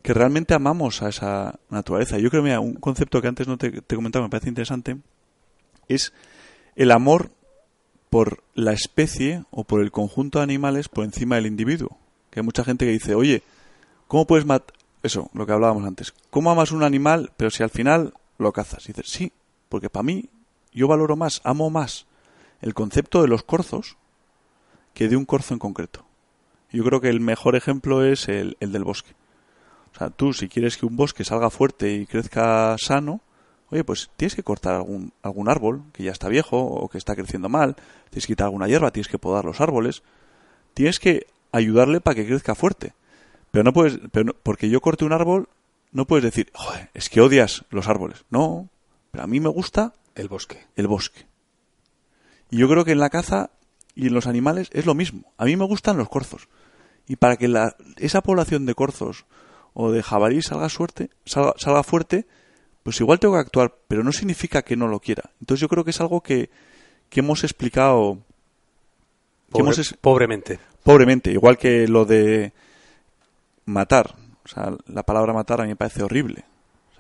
que 0.02 0.14
realmente 0.14 0.54
amamos 0.54 1.02
a 1.02 1.08
esa 1.08 1.58
naturaleza. 1.70 2.18
Yo 2.18 2.30
creo, 2.30 2.42
mira, 2.42 2.60
un 2.60 2.74
concepto 2.74 3.20
que 3.20 3.28
antes 3.28 3.48
no 3.48 3.58
te, 3.58 3.82
te 3.82 3.96
comentaba, 3.96 4.26
me 4.26 4.30
parece 4.30 4.48
interesante, 4.48 4.98
es 5.88 6.12
el 6.76 6.92
amor 6.92 7.30
por 8.10 8.42
la 8.54 8.72
especie 8.72 9.44
o 9.50 9.64
por 9.64 9.80
el 9.80 9.90
conjunto 9.90 10.38
de 10.38 10.44
animales 10.44 10.88
por 10.88 11.04
encima 11.04 11.36
del 11.36 11.46
individuo. 11.46 11.98
Que 12.30 12.40
hay 12.40 12.44
mucha 12.44 12.64
gente 12.64 12.84
que 12.84 12.92
dice, 12.92 13.14
oye, 13.14 13.42
¿cómo 14.06 14.26
puedes 14.26 14.46
matar? 14.46 14.76
Eso, 15.02 15.30
lo 15.32 15.46
que 15.46 15.52
hablábamos 15.52 15.84
antes. 15.84 16.12
¿Cómo 16.30 16.50
amas 16.50 16.72
un 16.72 16.82
animal, 16.82 17.32
pero 17.36 17.50
si 17.50 17.62
al 17.62 17.70
final 17.70 18.14
lo 18.36 18.52
cazas? 18.52 18.84
Y 18.84 18.92
dices, 18.92 19.10
sí, 19.10 19.32
porque 19.68 19.90
para 19.90 20.02
mí 20.02 20.28
yo 20.72 20.88
valoro 20.88 21.16
más, 21.16 21.40
amo 21.44 21.70
más 21.70 22.06
el 22.60 22.74
concepto 22.74 23.22
de 23.22 23.28
los 23.28 23.44
corzos 23.44 23.96
que 24.94 25.08
de 25.08 25.16
un 25.16 25.24
corzo 25.24 25.54
en 25.54 25.60
concreto. 25.60 26.04
Yo 26.70 26.84
creo 26.84 27.00
que 27.00 27.08
el 27.08 27.20
mejor 27.20 27.56
ejemplo 27.56 28.04
es 28.04 28.28
el, 28.28 28.56
el 28.60 28.72
del 28.72 28.84
bosque. 28.84 29.14
O 29.94 29.98
sea, 29.98 30.10
tú 30.10 30.32
si 30.32 30.48
quieres 30.48 30.76
que 30.76 30.86
un 30.86 30.96
bosque 30.96 31.24
salga 31.24 31.50
fuerte 31.50 31.92
y 31.92 32.06
crezca 32.06 32.76
sano, 32.78 33.20
oye, 33.70 33.84
pues 33.84 34.10
tienes 34.16 34.34
que 34.34 34.42
cortar 34.42 34.74
algún, 34.74 35.12
algún 35.22 35.48
árbol 35.48 35.84
que 35.92 36.04
ya 36.04 36.12
está 36.12 36.28
viejo 36.28 36.58
o 36.58 36.88
que 36.88 36.98
está 36.98 37.14
creciendo 37.14 37.48
mal, 37.48 37.76
tienes 38.10 38.26
que 38.26 38.32
quitar 38.32 38.46
alguna 38.46 38.68
hierba, 38.68 38.90
tienes 38.90 39.08
que 39.08 39.18
podar 39.18 39.44
los 39.44 39.60
árboles, 39.60 40.02
tienes 40.74 40.98
que 40.98 41.26
ayudarle 41.52 42.00
para 42.00 42.14
que 42.14 42.26
crezca 42.26 42.54
fuerte. 42.54 42.94
Pero 43.50 43.64
no 43.64 43.72
puedes, 43.72 43.98
pero 44.12 44.34
porque 44.42 44.68
yo 44.68 44.80
corte 44.80 45.04
un 45.04 45.12
árbol, 45.12 45.48
no 45.92 46.06
puedes 46.06 46.24
decir, 46.24 46.50
Joder, 46.54 46.90
es 46.94 47.08
que 47.08 47.20
odias 47.20 47.64
los 47.70 47.88
árboles. 47.88 48.24
No, 48.30 48.68
pero 49.10 49.24
a 49.24 49.26
mí 49.26 49.40
me 49.40 49.48
gusta 49.48 49.94
el 50.14 50.28
bosque. 50.28 50.66
El 50.76 50.86
bosque. 50.86 51.26
Y 52.50 52.58
yo 52.58 52.68
creo 52.68 52.84
que 52.84 52.92
en 52.92 53.00
la 53.00 53.10
caza 53.10 53.50
y 53.94 54.08
en 54.08 54.14
los 54.14 54.26
animales 54.26 54.68
es 54.72 54.86
lo 54.86 54.94
mismo. 54.94 55.32
A 55.36 55.44
mí 55.44 55.56
me 55.56 55.64
gustan 55.64 55.96
los 55.96 56.08
corzos. 56.08 56.48
Y 57.06 57.16
para 57.16 57.36
que 57.36 57.48
la, 57.48 57.76
esa 57.96 58.22
población 58.22 58.66
de 58.66 58.74
corzos 58.74 59.24
o 59.72 59.90
de 59.90 60.02
jabalí 60.02 60.42
salga, 60.42 60.68
suerte, 60.68 61.10
salga, 61.24 61.54
salga 61.56 61.82
fuerte, 61.82 62.26
pues 62.88 63.02
igual 63.02 63.20
tengo 63.20 63.34
que 63.34 63.40
actuar, 63.40 63.74
pero 63.86 64.02
no 64.02 64.12
significa 64.12 64.62
que 64.62 64.74
no 64.74 64.88
lo 64.88 64.98
quiera. 64.98 65.24
Entonces 65.40 65.60
yo 65.60 65.68
creo 65.68 65.84
que 65.84 65.90
es 65.90 66.00
algo 66.00 66.22
que, 66.22 66.48
que 67.10 67.20
hemos 67.20 67.44
explicado 67.44 68.16
pobremente. 70.00 70.58
Pobremente, 70.84 71.30
igual 71.30 71.58
que 71.58 71.86
lo 71.86 72.06
de 72.06 72.54
matar. 73.66 74.14
O 74.42 74.48
sea, 74.48 74.74
la 74.86 75.02
palabra 75.02 75.34
matar 75.34 75.60
a 75.60 75.64
mí 75.64 75.68
me 75.68 75.76
parece 75.76 76.02
horrible. 76.02 76.46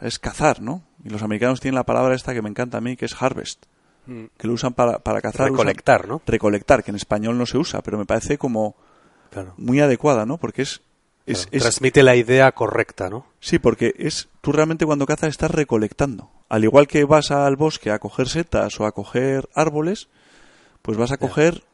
es 0.02 0.18
cazar, 0.18 0.60
¿no? 0.60 0.82
Y 1.02 1.08
los 1.08 1.22
americanos 1.22 1.58
tienen 1.58 1.76
la 1.76 1.86
palabra 1.86 2.14
esta 2.14 2.34
que 2.34 2.42
me 2.42 2.50
encanta 2.50 2.76
a 2.76 2.82
mí, 2.82 2.94
que 2.94 3.06
es 3.06 3.16
harvest. 3.18 3.64
Mm. 4.04 4.24
Que 4.36 4.46
lo 4.46 4.52
usan 4.52 4.74
para, 4.74 4.98
para 4.98 5.22
cazar. 5.22 5.48
Recolectar, 5.48 6.06
¿no? 6.06 6.20
Recolectar, 6.26 6.84
que 6.84 6.90
en 6.90 6.96
español 6.96 7.38
no 7.38 7.46
se 7.46 7.56
usa, 7.56 7.80
pero 7.80 7.96
me 7.96 8.04
parece 8.04 8.36
como 8.36 8.76
muy 9.56 9.80
adecuada, 9.80 10.26
¿no? 10.26 10.36
Porque 10.36 10.60
es 10.60 10.82
transmite 11.50 12.02
la 12.02 12.16
idea 12.16 12.52
correcta, 12.52 13.10
¿no? 13.10 13.26
Sí, 13.40 13.58
porque 13.58 13.94
es 13.98 14.28
tú 14.40 14.52
realmente 14.52 14.86
cuando 14.86 15.06
cazas 15.06 15.30
estás 15.30 15.50
recolectando. 15.50 16.30
Al 16.48 16.64
igual 16.64 16.86
que 16.86 17.04
vas 17.04 17.30
al 17.30 17.56
bosque 17.56 17.90
a 17.90 17.98
coger 17.98 18.28
setas 18.28 18.78
o 18.80 18.86
a 18.86 18.92
coger 18.92 19.48
árboles, 19.54 20.08
pues 20.82 20.96
vas 20.96 21.12
a 21.12 21.18
coger 21.18 21.64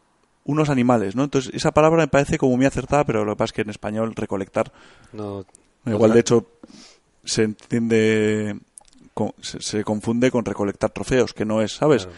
unos 0.45 0.69
animales, 0.69 1.17
¿no? 1.17 1.25
Entonces 1.25 1.55
esa 1.55 1.73
palabra 1.73 2.03
me 2.03 2.09
parece 2.09 2.39
como 2.39 2.57
muy 2.57 2.67
acertada, 2.67 3.05
pero 3.05 3.25
lo 3.25 3.33
que 3.33 3.39
pasa 3.39 3.51
es 3.51 3.53
que 3.53 3.63
en 3.63 3.71
español 3.71 4.15
recolectar 4.15 4.73
no 5.13 5.45
igual 5.87 6.13
de 6.13 6.21
hecho 6.21 6.47
se 7.25 7.45
entiende 7.45 8.59
se, 9.41 9.85
confunde 9.85 10.31
con 10.31 10.45
recolectar 10.45 10.91
trofeos, 10.91 11.35
que 11.35 11.45
no 11.45 11.63
es, 11.63 11.73
¿sabes? 11.73 12.09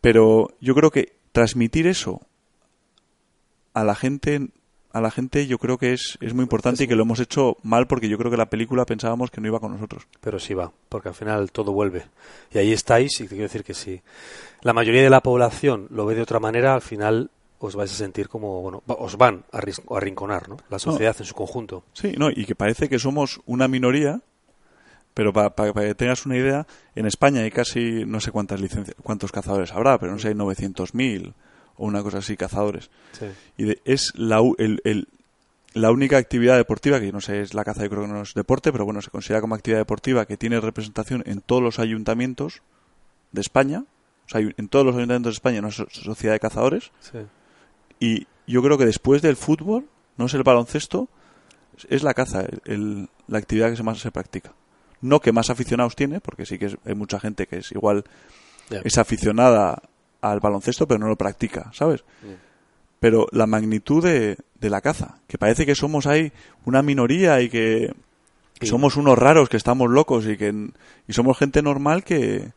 Pero 0.00 0.50
yo 0.60 0.74
creo 0.74 0.90
que 0.90 1.16
transmitir 1.32 1.86
eso 1.86 2.20
a 3.74 3.84
la 3.84 3.94
gente 3.94 4.48
a 4.92 5.00
la 5.00 5.10
gente 5.10 5.46
yo 5.46 5.58
creo 5.58 5.78
que 5.78 5.92
es, 5.92 6.18
es 6.20 6.34
muy 6.34 6.42
importante 6.42 6.84
y 6.84 6.86
que 6.86 6.94
lo 6.94 7.02
hemos 7.02 7.20
hecho 7.20 7.56
mal 7.62 7.86
porque 7.86 8.08
yo 8.08 8.18
creo 8.18 8.30
que 8.30 8.36
la 8.36 8.50
película 8.50 8.84
pensábamos 8.84 9.30
que 9.30 9.40
no 9.40 9.48
iba 9.48 9.60
con 9.60 9.72
nosotros. 9.72 10.06
Pero 10.20 10.38
sí 10.38 10.54
va, 10.54 10.70
porque 10.88 11.08
al 11.08 11.14
final 11.14 11.50
todo 11.50 11.72
vuelve. 11.72 12.04
Y 12.52 12.58
ahí 12.58 12.72
estáis 12.72 13.20
y 13.20 13.24
te 13.24 13.30
quiero 13.30 13.44
decir 13.44 13.64
que 13.64 13.74
si 13.74 14.00
la 14.60 14.72
mayoría 14.72 15.02
de 15.02 15.10
la 15.10 15.22
población 15.22 15.86
lo 15.90 16.06
ve 16.06 16.14
de 16.14 16.22
otra 16.22 16.40
manera, 16.40 16.74
al 16.74 16.82
final 16.82 17.30
os 17.58 17.76
vais 17.76 17.92
a 17.92 17.94
sentir 17.94 18.28
como, 18.28 18.60
bueno, 18.60 18.82
os 18.86 19.16
van 19.16 19.44
a 19.52 19.60
arrinconar, 19.94 20.48
¿no? 20.48 20.56
La 20.68 20.78
sociedad 20.78 21.14
en 21.18 21.24
su 21.24 21.34
conjunto. 21.34 21.84
Sí, 21.92 22.14
no, 22.18 22.30
y 22.30 22.44
que 22.44 22.54
parece 22.54 22.88
que 22.88 22.98
somos 22.98 23.40
una 23.46 23.68
minoría, 23.68 24.20
pero 25.14 25.32
para, 25.32 25.52
que 25.72 25.94
tengas 25.94 26.26
una 26.26 26.36
idea, 26.36 26.66
en 26.94 27.06
España 27.06 27.42
hay 27.42 27.50
casi, 27.50 28.04
no 28.04 28.20
sé 28.20 28.32
cuántas 28.32 28.60
licencias, 28.60 28.96
cuántos 29.02 29.30
cazadores 29.30 29.72
habrá, 29.72 29.98
pero 29.98 30.12
no 30.12 30.18
sé, 30.18 30.28
hay 30.28 30.34
900.000 30.34 31.34
o 31.76 31.86
una 31.86 32.02
cosa 32.02 32.18
así, 32.18 32.36
cazadores. 32.36 32.90
Y 33.56 33.76
es 33.84 34.12
la, 34.16 34.40
el, 34.58 35.08
la 35.74 35.90
única 35.90 36.18
actividad 36.18 36.56
deportiva, 36.56 37.00
que 37.00 37.12
no 37.12 37.20
sé, 37.20 37.40
es 37.40 37.54
la 37.54 37.64
caza, 37.64 37.82
yo 37.82 37.90
creo 37.90 38.02
que 38.02 38.08
no 38.08 38.22
es 38.22 38.34
deporte, 38.34 38.72
pero 38.72 38.84
bueno, 38.84 39.00
se 39.00 39.10
considera 39.10 39.40
como 39.40 39.54
actividad 39.54 39.80
deportiva 39.80 40.26
que 40.26 40.36
tiene 40.36 40.60
representación 40.60 41.22
en 41.26 41.40
todos 41.40 41.62
los 41.62 41.78
ayuntamientos 41.78 42.62
de 43.32 43.40
España. 43.40 43.84
O 44.26 44.28
sea, 44.28 44.40
en 44.40 44.68
todos 44.68 44.84
los 44.84 44.94
ayuntamientos 44.96 45.34
de 45.34 45.36
España 45.36 45.60
una 45.60 45.70
sociedad 45.70 46.34
de 46.34 46.40
cazadores. 46.40 46.90
Y 47.98 48.26
yo 48.46 48.62
creo 48.62 48.78
que 48.78 48.86
después 48.86 49.22
del 49.22 49.36
fútbol, 49.36 49.86
no 50.16 50.26
es 50.26 50.34
el 50.34 50.42
baloncesto, 50.42 51.08
es 51.88 52.02
la 52.02 52.14
caza, 52.14 52.46
el, 52.64 53.08
la 53.26 53.38
actividad 53.38 53.74
que 53.74 53.82
más 53.82 53.98
se 53.98 54.10
practica. 54.10 54.52
No 55.00 55.20
que 55.20 55.32
más 55.32 55.50
aficionados 55.50 55.96
tiene, 55.96 56.20
porque 56.20 56.46
sí 56.46 56.58
que 56.58 56.76
hay 56.84 56.94
mucha 56.94 57.18
gente 57.18 57.46
que 57.46 57.58
es 57.58 57.72
igual, 57.72 58.04
es 58.70 58.98
aficionada 58.98 59.82
al 60.22 60.40
baloncesto, 60.40 60.88
pero 60.88 60.98
no 60.98 61.08
lo 61.08 61.16
practica, 61.16 61.70
¿sabes? 61.74 62.04
Pero 62.98 63.26
la 63.32 63.46
magnitud 63.46 64.02
de, 64.02 64.38
la 64.60 64.80
caza, 64.80 65.18
que 65.26 65.36
parece 65.36 65.66
que 65.66 65.74
somos 65.74 66.06
ahí 66.06 66.32
una 66.64 66.82
minoría 66.82 67.42
y 67.42 67.50
que 67.50 67.92
somos 68.62 68.96
unos 68.96 69.18
raros, 69.18 69.48
que 69.48 69.56
estamos 69.58 69.90
locos 69.90 70.26
y 70.26 70.36
que 70.38 70.54
y 71.06 71.12
somos 71.12 71.36
gente 71.36 71.62
normal 71.62 72.04
que, 72.04 72.52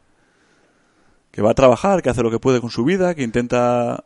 que 1.32 1.42
va 1.42 1.52
a 1.52 1.56
trabajar, 1.56 2.02
que 2.02 2.10
hace 2.10 2.24
lo 2.24 2.32
que 2.32 2.40
puede 2.40 2.62
con 2.62 2.70
su 2.70 2.86
vida, 2.86 3.16
que 3.16 3.24
intenta 3.24 4.04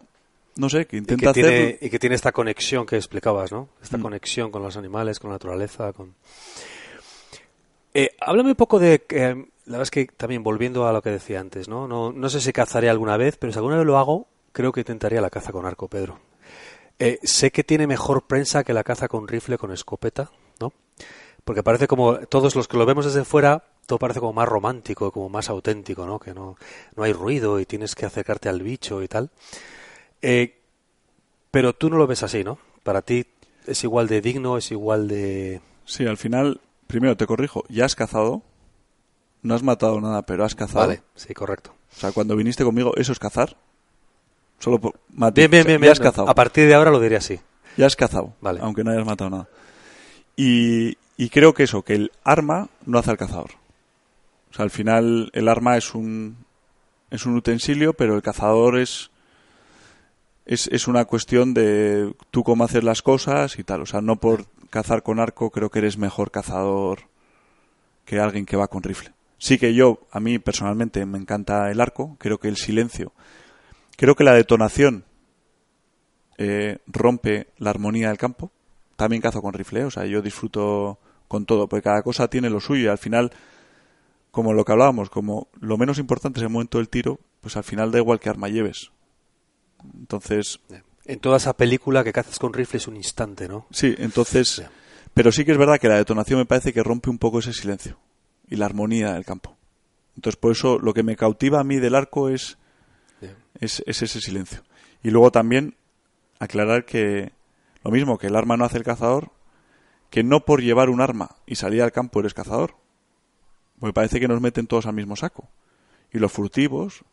no 0.59 0.69
sé, 0.69 0.85
que 0.85 0.97
intenta 0.97 1.31
y 1.31 1.33
que 1.33 1.41
Tiene, 1.41 1.77
y 1.81 1.89
que 1.89 1.99
tiene 1.99 2.15
esta 2.15 2.31
conexión 2.31 2.85
que 2.85 2.97
explicabas, 2.97 3.51
¿no? 3.51 3.69
Esta 3.81 3.97
mm. 3.97 4.01
conexión 4.01 4.51
con 4.51 4.61
los 4.61 4.75
animales, 4.77 5.19
con 5.19 5.29
la 5.29 5.35
naturaleza, 5.35 5.93
con... 5.93 6.15
Eh, 7.93 8.11
háblame 8.19 8.49
un 8.49 8.55
poco 8.55 8.77
de... 8.77 9.05
Eh, 9.09 9.45
la 9.69 9.77
verdad 9.77 9.83
es 9.83 9.91
que 9.91 10.07
también 10.07 10.41
volviendo 10.41 10.87
a 10.87 10.91
lo 10.91 11.03
que 11.03 11.11
decía 11.11 11.39
antes, 11.39 11.67
¿no? 11.67 11.87
No, 11.87 12.11
no 12.11 12.29
sé 12.29 12.41
si 12.41 12.51
cazaré 12.51 12.89
alguna 12.89 13.17
vez, 13.17 13.37
pero 13.37 13.53
si 13.53 13.59
alguna 13.59 13.77
vez 13.77 13.85
lo 13.85 13.99
hago, 13.99 14.27
creo 14.51 14.71
que 14.71 14.79
intentaría 14.79 15.21
la 15.21 15.29
caza 15.29 15.51
con 15.51 15.67
arco, 15.67 15.87
Pedro. 15.87 16.19
Eh, 16.97 17.19
sé 17.21 17.51
que 17.51 17.63
tiene 17.63 17.85
mejor 17.85 18.25
prensa 18.25 18.63
que 18.63 18.73
la 18.73 18.83
caza 18.83 19.07
con 19.07 19.27
rifle, 19.27 19.59
con 19.59 19.71
escopeta, 19.71 20.31
¿no? 20.59 20.73
Porque 21.45 21.61
parece 21.61 21.87
como, 21.87 22.17
todos 22.17 22.55
los 22.55 22.67
que 22.67 22.77
lo 22.77 22.85
vemos 22.87 23.05
desde 23.05 23.23
fuera, 23.23 23.63
todo 23.85 23.99
parece 23.99 24.19
como 24.19 24.33
más 24.33 24.49
romántico, 24.49 25.11
como 25.11 25.29
más 25.29 25.51
auténtico, 25.51 26.07
¿no? 26.07 26.17
Que 26.17 26.33
no, 26.33 26.57
no 26.95 27.03
hay 27.03 27.13
ruido 27.13 27.59
y 27.59 27.67
tienes 27.67 27.93
que 27.93 28.07
acercarte 28.07 28.49
al 28.49 28.63
bicho 28.63 29.03
y 29.03 29.07
tal. 29.07 29.29
Eh, 30.23 30.61
pero 31.51 31.73
tú 31.73 31.91
no 31.91 31.97
lo 31.97 32.07
ves 32.07 32.23
así, 32.23 32.43
¿no? 32.43 32.57
Para 32.81 33.03
ti 33.03 33.27
es 33.67 33.83
igual 33.83 34.07
de 34.07 34.21
digno, 34.21 34.57
es 34.57 34.71
igual 34.71 35.07
de... 35.07 35.61
Sí, 35.85 36.07
al 36.07 36.17
final, 36.17 36.59
primero 36.87 37.15
te 37.15 37.27
corrijo, 37.27 37.65
ya 37.69 37.85
has 37.85 37.95
cazado, 37.95 38.41
no 39.41 39.55
has 39.55 39.63
matado 39.63 39.99
nada, 40.01 40.21
pero 40.23 40.43
has 40.43 40.55
cazado. 40.55 40.87
Vale, 40.87 41.01
sí, 41.15 41.33
correcto. 41.33 41.73
O 41.95 41.99
sea, 41.99 42.11
cuando 42.11 42.35
viniste 42.35 42.63
conmigo, 42.63 42.93
¿eso 42.95 43.11
es 43.11 43.19
cazar? 43.19 43.55
Solo 44.59 44.79
por... 44.79 44.99
Bien, 45.33 45.49
bien, 45.49 45.65
bien, 45.65 45.81
Ya 45.81 45.91
has 45.91 45.99
cazado. 45.99 46.29
A 46.29 46.35
partir 46.35 46.67
de 46.67 46.73
ahora 46.73 46.91
lo 46.91 46.99
diría 46.99 47.19
así. 47.19 47.39
Ya 47.77 47.85
has 47.85 47.95
cazado, 47.95 48.33
vale. 48.41 48.59
aunque 48.61 48.83
no 48.83 48.91
hayas 48.91 49.05
matado 49.05 49.29
nada. 49.29 49.47
Y, 50.35 50.97
y 51.17 51.29
creo 51.29 51.53
que 51.53 51.63
eso, 51.63 51.83
que 51.83 51.95
el 51.95 52.11
arma 52.23 52.69
no 52.85 52.99
hace 52.99 53.11
al 53.11 53.17
cazador. 53.17 53.51
O 54.51 54.53
sea, 54.53 54.63
al 54.63 54.71
final 54.71 55.29
el 55.33 55.47
arma 55.47 55.77
es 55.77 55.93
un, 55.93 56.37
es 57.09 57.25
un 57.25 57.35
utensilio, 57.35 57.93
pero 57.93 58.15
el 58.15 58.21
cazador 58.21 58.77
es, 58.77 59.11
es, 60.45 60.67
es 60.67 60.87
una 60.87 61.05
cuestión 61.05 61.53
de 61.53 62.13
tú 62.31 62.43
cómo 62.43 62.63
haces 62.63 62.83
las 62.83 63.01
cosas 63.01 63.59
y 63.59 63.63
tal. 63.63 63.81
O 63.81 63.85
sea, 63.85 64.01
no 64.01 64.17
por 64.17 64.45
cazar 64.69 65.03
con 65.03 65.19
arco 65.19 65.49
creo 65.51 65.69
que 65.69 65.79
eres 65.79 65.97
mejor 65.97 66.31
cazador 66.31 67.01
que 68.05 68.19
alguien 68.19 68.45
que 68.45 68.57
va 68.57 68.67
con 68.67 68.83
rifle. 68.83 69.11
Sí 69.39 69.57
que 69.57 69.73
yo, 69.73 70.01
a 70.11 70.19
mí 70.19 70.37
personalmente 70.37 71.05
me 71.05 71.17
encanta 71.17 71.71
el 71.71 71.79
arco, 71.79 72.17
creo 72.19 72.39
que 72.39 72.49
el 72.49 72.57
silencio, 72.57 73.13
creo 73.95 74.13
que 74.13 74.25
la 74.25 74.33
detonación 74.33 75.05
eh, 76.37 76.79
rompe 76.87 77.47
la 77.57 77.69
armonía 77.69 78.09
del 78.09 78.17
campo. 78.17 78.51
También 78.97 79.21
cazo 79.21 79.41
con 79.41 79.53
rifle, 79.53 79.85
o 79.85 79.91
sea, 79.91 80.05
yo 80.05 80.21
disfruto 80.21 80.99
con 81.29 81.45
todo, 81.45 81.69
porque 81.69 81.83
cada 81.83 82.01
cosa 82.01 82.27
tiene 82.27 82.49
lo 82.49 82.59
suyo 82.59 82.83
y 82.83 82.87
al 82.87 82.97
final, 82.97 83.31
como 84.29 84.51
lo 84.51 84.65
que 84.65 84.73
hablábamos, 84.73 85.09
como 85.09 85.47
lo 85.61 85.77
menos 85.77 85.99
importante 85.99 86.39
es 86.39 86.43
el 86.43 86.49
momento 86.49 86.79
del 86.79 86.89
tiro, 86.89 87.17
pues 87.39 87.55
al 87.55 87.63
final 87.63 87.91
da 87.91 87.99
igual 87.99 88.19
que 88.19 88.29
arma 88.29 88.49
lleves. 88.49 88.91
Entonces... 89.97 90.59
En 91.05 91.19
toda 91.19 91.37
esa 91.37 91.55
película 91.55 92.03
que 92.03 92.11
cazas 92.11 92.39
con 92.39 92.53
rifle 92.53 92.77
es 92.77 92.87
un 92.89 92.97
instante, 92.97 93.47
¿no? 93.47 93.67
Sí, 93.71 93.95
entonces... 93.97 94.63
Pero 95.13 95.31
sí 95.31 95.45
que 95.45 95.53
es 95.53 95.57
verdad 95.57 95.79
que 95.79 95.87
la 95.87 95.95
detonación 95.95 96.39
me 96.39 96.45
parece 96.45 96.73
que 96.73 96.83
rompe 96.83 97.09
un 97.09 97.17
poco 97.17 97.39
ese 97.39 97.53
silencio 97.53 97.97
y 98.49 98.55
la 98.55 98.65
armonía 98.65 99.13
del 99.13 99.25
campo. 99.25 99.55
Entonces, 100.15 100.37
por 100.37 100.51
eso 100.51 100.79
lo 100.79 100.93
que 100.93 101.03
me 101.03 101.15
cautiva 101.15 101.59
a 101.59 101.63
mí 101.63 101.77
del 101.77 101.95
arco 101.95 102.29
es, 102.29 102.57
es, 103.59 103.83
ese 103.85 104.07
silencio. 104.07 104.63
Y 105.03 105.11
luego 105.11 105.31
también 105.31 105.75
aclarar 106.39 106.85
que 106.85 107.31
lo 107.83 107.91
mismo 107.91 108.17
que 108.17 108.27
el 108.27 108.35
arma 108.35 108.57
no 108.57 108.65
hace 108.65 108.77
el 108.77 108.83
cazador, 108.83 109.31
que 110.09 110.23
no 110.23 110.41
por 110.41 110.61
llevar 110.61 110.89
un 110.89 111.01
arma 111.01 111.37
y 111.45 111.55
salir 111.55 111.81
al 111.81 111.91
campo 111.91 112.19
eres 112.19 112.33
cazador. 112.33 112.75
Porque 113.79 113.93
parece 113.93 114.19
que 114.19 114.27
nos 114.27 114.41
meten 114.41 114.67
todos 114.67 114.87
al 114.87 114.93
mismo 114.93 115.15
saco. 115.15 115.47
Y 116.11 116.19
los 116.19 116.31
furtivos 116.31 117.05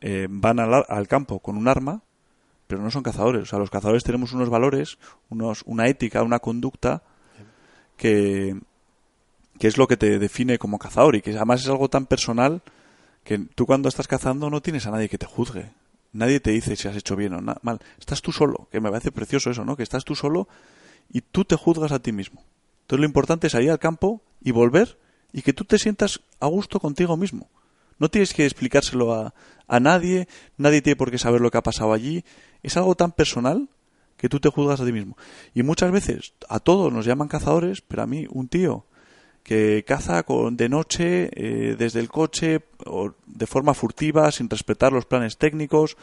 eh, 0.00 0.26
van 0.30 0.60
al, 0.60 0.86
al, 0.88 1.08
campo 1.08 1.40
con 1.40 1.56
un 1.56 1.68
arma, 1.68 2.02
pero 2.66 2.80
no 2.80 2.90
son 2.90 3.02
cazadores. 3.02 3.42
O 3.42 3.46
sea, 3.46 3.58
los 3.58 3.68
cazadores 3.68 4.04
tenemos 4.04 4.32
unos 4.32 4.48
valores, 4.48 4.98
unos, 5.28 5.64
una 5.66 5.88
ética, 5.88 6.22
una 6.22 6.38
conducta 6.38 7.02
que, 7.98 8.56
que 9.58 9.66
es 9.66 9.76
lo 9.76 9.86
que 9.86 9.96
te 9.96 10.18
define 10.18 10.58
como 10.58 10.78
cazador 10.78 11.16
y 11.16 11.22
que 11.22 11.36
además 11.36 11.62
es 11.62 11.68
algo 11.68 11.88
tan 11.88 12.06
personal 12.06 12.62
que 13.24 13.38
tú 13.38 13.66
cuando 13.66 13.88
estás 13.88 14.08
cazando 14.08 14.50
no 14.50 14.62
tienes 14.62 14.86
a 14.86 14.90
nadie 14.90 15.08
que 15.08 15.18
te 15.18 15.26
juzgue. 15.26 15.70
Nadie 16.12 16.40
te 16.40 16.50
dice 16.50 16.76
si 16.76 16.88
has 16.88 16.96
hecho 16.96 17.16
bien 17.16 17.34
o 17.34 17.58
mal. 17.62 17.80
Estás 17.98 18.22
tú 18.22 18.32
solo, 18.32 18.68
que 18.70 18.80
me 18.80 18.90
parece 18.90 19.12
precioso 19.12 19.50
eso, 19.50 19.64
¿no? 19.64 19.76
Que 19.76 19.82
estás 19.82 20.04
tú 20.04 20.14
solo 20.14 20.48
y 21.10 21.20
tú 21.20 21.44
te 21.44 21.56
juzgas 21.56 21.92
a 21.92 21.98
ti 21.98 22.12
mismo. 22.12 22.44
Entonces 22.82 23.00
lo 23.00 23.06
importante 23.06 23.46
es 23.46 23.52
salir 23.52 23.70
al 23.70 23.78
campo 23.78 24.22
y 24.40 24.52
volver 24.52 24.98
y 25.32 25.42
que 25.42 25.52
tú 25.52 25.64
te 25.64 25.78
sientas 25.78 26.20
a 26.40 26.46
gusto 26.46 26.80
contigo 26.80 27.16
mismo. 27.16 27.50
No 27.98 28.08
tienes 28.08 28.32
que 28.32 28.44
explicárselo 28.44 29.12
a, 29.12 29.34
a 29.66 29.80
nadie, 29.80 30.28
nadie 30.56 30.80
tiene 30.80 30.96
por 30.96 31.10
qué 31.10 31.18
saber 31.18 31.40
lo 31.40 31.50
que 31.50 31.58
ha 31.58 31.62
pasado 31.62 31.92
allí. 31.92 32.24
Es 32.62 32.76
algo 32.76 32.94
tan 32.94 33.12
personal 33.12 33.68
que 34.16 34.28
tú 34.28 34.40
te 34.40 34.48
juzgas 34.48 34.80
a 34.80 34.86
ti 34.86 34.92
mismo. 34.92 35.16
Y 35.52 35.62
muchas 35.62 35.90
veces 35.90 36.32
a 36.48 36.60
todos 36.60 36.92
nos 36.92 37.04
llaman 37.04 37.28
cazadores, 37.28 37.82
pero 37.82 38.02
a 38.02 38.06
mí 38.06 38.26
un 38.30 38.48
tío 38.48 38.86
que 39.48 39.82
caza 39.86 40.24
con, 40.24 40.58
de 40.58 40.68
noche 40.68 41.30
eh, 41.32 41.74
desde 41.74 42.00
el 42.00 42.10
coche 42.10 42.60
o 42.84 43.14
de 43.24 43.46
forma 43.46 43.72
furtiva, 43.72 44.30
sin 44.30 44.50
respetar 44.50 44.92
los 44.92 45.06
planes 45.06 45.38
técnicos, 45.38 45.96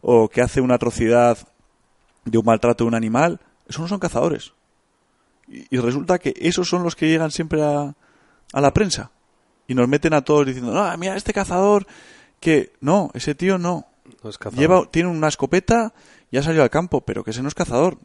o 0.00 0.28
que 0.28 0.42
hace 0.42 0.60
una 0.60 0.74
atrocidad 0.74 1.38
de 2.24 2.36
un 2.36 2.44
maltrato 2.44 2.82
de 2.82 2.88
un 2.88 2.96
animal, 2.96 3.38
esos 3.68 3.82
no 3.82 3.86
son 3.86 4.00
cazadores. 4.00 4.54
Y, 5.46 5.76
resulta 5.78 6.18
que 6.18 6.34
esos 6.36 6.68
son 6.68 6.82
los 6.82 6.96
que 6.96 7.06
llegan 7.06 7.30
siempre 7.30 7.62
a, 7.62 7.94
a 8.52 8.60
la 8.60 8.72
prensa 8.72 9.12
y 9.68 9.74
nos 9.76 9.86
meten 9.86 10.12
a 10.12 10.22
todos 10.22 10.46
diciendo, 10.46 10.72
no, 10.72 10.98
mira, 10.98 11.14
este 11.14 11.32
cazador 11.32 11.86
que 12.40 12.72
no, 12.80 13.12
ese 13.14 13.36
tío 13.36 13.56
no. 13.56 13.86
Lleva, 14.56 14.84
tiene 14.90 15.10
una 15.10 15.28
escopeta 15.28 15.94
y 16.32 16.38
ha 16.38 16.42
salido 16.42 16.64
al 16.64 16.70
campo, 16.70 17.02
pero 17.02 17.22
que 17.22 17.30
ese 17.30 17.40
no 17.40 17.46
es 17.46 17.54
cazador. 17.54 17.98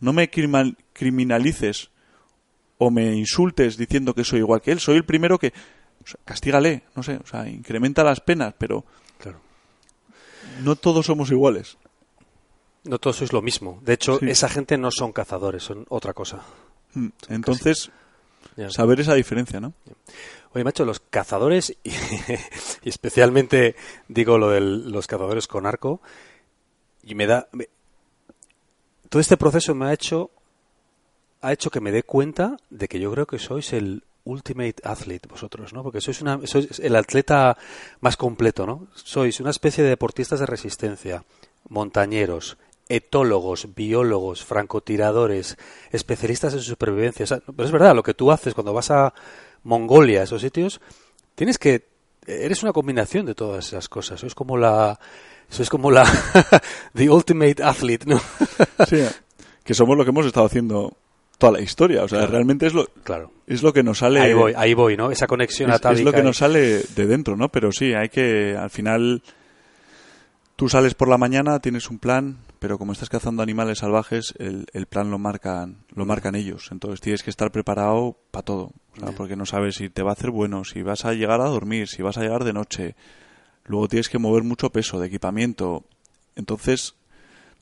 No 0.00 0.12
me 0.12 0.28
criminalices 0.28 1.92
o 2.78 2.90
me 2.90 3.14
insultes 3.14 3.76
diciendo 3.76 4.14
que 4.14 4.24
soy 4.24 4.40
igual 4.40 4.60
que 4.60 4.72
él. 4.72 4.80
Soy 4.80 4.96
el 4.96 5.04
primero 5.04 5.38
que. 5.38 5.52
castígale, 6.24 6.84
no 6.94 7.02
sé, 7.02 7.18
o 7.22 7.26
sea, 7.26 7.48
incrementa 7.48 8.04
las 8.04 8.20
penas, 8.20 8.54
pero. 8.58 8.84
Claro. 9.18 9.40
No 10.62 10.76
todos 10.76 11.06
somos 11.06 11.30
iguales. 11.30 11.78
No 12.84 12.98
todos 12.98 13.16
sois 13.16 13.32
lo 13.32 13.40
mismo. 13.40 13.80
De 13.82 13.94
hecho, 13.94 14.20
esa 14.20 14.48
gente 14.48 14.76
no 14.76 14.90
son 14.90 15.12
cazadores, 15.12 15.62
son 15.62 15.86
otra 15.88 16.12
cosa. 16.12 16.42
Mm, 16.92 17.08
entonces, 17.28 17.90
saber 18.68 19.00
esa 19.00 19.14
diferencia, 19.14 19.60
¿no? 19.60 19.72
Oye, 20.52 20.64
macho, 20.64 20.84
los 20.84 21.00
cazadores, 21.00 21.76
y, 21.82 21.92
especialmente 22.88 23.74
digo 24.08 24.38
lo 24.38 24.50
de 24.50 24.60
los 24.60 25.06
cazadores 25.06 25.46
con 25.46 25.66
arco, 25.66 26.00
y 27.02 27.14
me 27.14 27.26
da. 27.26 27.48
todo 29.08 29.20
este 29.20 29.36
proceso 29.36 29.74
me 29.74 29.86
ha 29.86 29.92
hecho 29.92 30.30
ha 31.44 31.52
hecho 31.52 31.70
que 31.70 31.80
me 31.80 31.92
dé 31.92 32.02
cuenta 32.02 32.56
de 32.70 32.88
que 32.88 32.98
yo 32.98 33.12
creo 33.12 33.26
que 33.26 33.38
sois 33.38 33.74
el 33.74 34.02
ultimate 34.24 34.76
athlete 34.82 35.28
vosotros, 35.28 35.74
¿no? 35.74 35.82
Porque 35.82 36.00
sois, 36.00 36.22
una, 36.22 36.40
sois 36.46 36.80
el 36.80 36.96
atleta 36.96 37.58
más 38.00 38.16
completo, 38.16 38.66
¿no? 38.66 38.88
Sois 38.94 39.40
una 39.40 39.50
especie 39.50 39.84
de 39.84 39.90
deportistas 39.90 40.40
de 40.40 40.46
resistencia, 40.46 41.24
montañeros, 41.68 42.56
etólogos, 42.88 43.74
biólogos, 43.74 44.42
francotiradores, 44.42 45.58
especialistas 45.90 46.54
en 46.54 46.62
supervivencia. 46.62 47.26
pero 47.26 47.64
es 47.64 47.72
verdad, 47.72 47.94
lo 47.94 48.02
que 48.02 48.14
tú 48.14 48.32
haces 48.32 48.54
cuando 48.54 48.72
vas 48.72 48.90
a 48.90 49.12
Mongolia, 49.64 50.22
esos 50.22 50.40
sitios, 50.40 50.80
tienes 51.34 51.58
que 51.58 51.88
eres 52.26 52.62
una 52.62 52.72
combinación 52.72 53.26
de 53.26 53.34
todas 53.34 53.66
esas 53.68 53.90
cosas. 53.90 54.18
Sois 54.18 54.34
como 54.34 54.56
la 54.56 54.98
sois 55.50 55.68
como 55.68 55.90
la 55.90 56.04
the 56.94 57.10
ultimate 57.10 57.62
athlete, 57.62 58.06
¿no? 58.06 58.18
sí, 58.88 59.04
que 59.62 59.74
somos 59.74 59.94
lo 59.98 60.04
que 60.04 60.10
hemos 60.10 60.24
estado 60.24 60.46
haciendo 60.46 60.96
toda 61.38 61.52
la 61.52 61.60
historia. 61.60 62.04
O 62.04 62.08
sea, 62.08 62.26
realmente 62.26 62.66
es 62.66 62.74
lo, 62.74 62.86
claro. 63.02 63.32
es 63.46 63.62
lo 63.62 63.72
que 63.72 63.82
nos 63.82 63.98
sale. 63.98 64.20
Ahí 64.20 64.34
voy, 64.34 64.52
ahí 64.56 64.74
voy, 64.74 64.96
¿no? 64.96 65.10
Esa 65.10 65.26
conexión 65.26 65.70
es, 65.70 65.80
Es 65.84 66.04
lo 66.04 66.12
que 66.12 66.22
nos 66.22 66.38
sale 66.38 66.82
de 66.82 67.06
dentro, 67.06 67.36
¿no? 67.36 67.48
Pero 67.48 67.72
sí, 67.72 67.92
hay 67.94 68.08
que, 68.08 68.56
al 68.56 68.70
final, 68.70 69.22
tú 70.56 70.68
sales 70.68 70.94
por 70.94 71.08
la 71.08 71.18
mañana, 71.18 71.60
tienes 71.60 71.90
un 71.90 71.98
plan, 71.98 72.38
pero 72.58 72.78
como 72.78 72.92
estás 72.92 73.08
cazando 73.08 73.42
animales 73.42 73.78
salvajes, 73.78 74.34
el, 74.38 74.66
el 74.72 74.86
plan 74.86 75.10
lo 75.10 75.18
marcan, 75.18 75.84
lo 75.94 76.06
marcan 76.06 76.34
ellos. 76.34 76.68
Entonces 76.70 77.00
tienes 77.00 77.22
que 77.22 77.30
estar 77.30 77.50
preparado 77.50 78.16
para 78.30 78.44
todo. 78.44 78.72
Porque 79.16 79.36
no 79.36 79.44
sabes 79.44 79.74
si 79.74 79.90
te 79.90 80.02
va 80.02 80.10
a 80.10 80.12
hacer 80.12 80.30
bueno, 80.30 80.64
si 80.64 80.82
vas 80.82 81.04
a 81.04 81.12
llegar 81.12 81.40
a 81.40 81.48
dormir, 81.48 81.88
si 81.88 82.02
vas 82.02 82.16
a 82.16 82.22
llegar 82.22 82.44
de 82.44 82.52
noche. 82.52 82.94
Luego 83.64 83.88
tienes 83.88 84.08
que 84.08 84.18
mover 84.18 84.44
mucho 84.44 84.70
peso 84.70 85.00
de 85.00 85.08
equipamiento. 85.08 85.84
Entonces, 86.36 86.94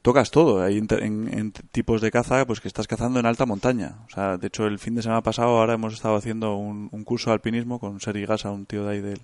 tocas 0.02 0.30
todo. 0.30 0.62
Hay 0.62 0.78
en, 0.78 1.52
tipos 1.70 2.00
de 2.00 2.10
caza, 2.10 2.44
pues 2.46 2.60
que 2.60 2.68
estás 2.68 2.86
cazando 2.86 3.20
en 3.20 3.26
alta 3.26 3.46
montaña. 3.46 3.98
O 4.06 4.10
sea, 4.10 4.36
de 4.36 4.48
hecho, 4.48 4.66
el 4.66 4.78
fin 4.78 4.94
de 4.94 5.02
semana 5.02 5.22
pasado 5.22 5.58
ahora 5.58 5.74
hemos 5.74 5.94
estado 5.94 6.16
haciendo 6.16 6.56
un, 6.56 6.88
curso 7.04 7.30
de 7.30 7.34
alpinismo 7.34 7.78
con 7.78 8.00
Sergi 8.00 8.26
Gasa, 8.26 8.50
un 8.50 8.66
tío 8.66 8.84
de 8.84 8.92
ahí 8.92 9.00
del, 9.00 9.20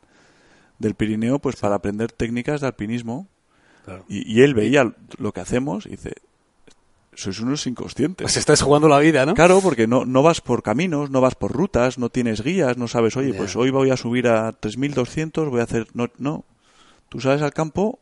del 0.79 0.95
Pirineo, 0.95 1.41
pues 1.41 1.57
para 1.57 1.74
aprender 1.74 2.12
técnicas 2.12 2.61
de 2.61 2.68
alpinismo. 2.68 3.26
Y, 4.09 4.43
él 4.43 4.55
veía 4.55 4.93
lo 5.16 5.33
que 5.33 5.41
hacemos 5.41 5.87
y 5.87 5.91
dice, 5.91 6.12
sois 7.14 7.41
unos 7.41 7.66
inconscientes. 7.66 8.22
Pues 8.22 8.37
estás 8.37 8.61
jugando 8.61 8.87
la 8.87 8.99
vida, 8.99 9.24
¿no? 9.24 9.33
Claro, 9.33 9.61
porque 9.62 9.87
no, 9.87 10.05
no 10.05 10.22
vas 10.22 10.43
por 10.43 10.62
caminos, 10.62 11.09
no 11.09 11.22
vas 11.22 11.35
por 11.35 11.53
rutas, 11.53 11.97
no 11.97 12.11
tienes 12.11 12.43
guías, 12.43 12.76
no 12.76 12.87
sabes, 12.87 13.16
oye, 13.16 13.33
pues 13.33 13.57
hoy 13.57 13.70
voy 13.70 13.89
a 13.89 13.97
subir 13.97 14.29
a 14.29 14.53
3200, 14.53 15.49
voy 15.49 15.61
a 15.61 15.64
hacer... 15.64 15.87
No, 15.95 16.11
no. 16.18 16.45
Tú 17.09 17.18
sales 17.18 17.41
al 17.41 17.55
campo 17.55 17.99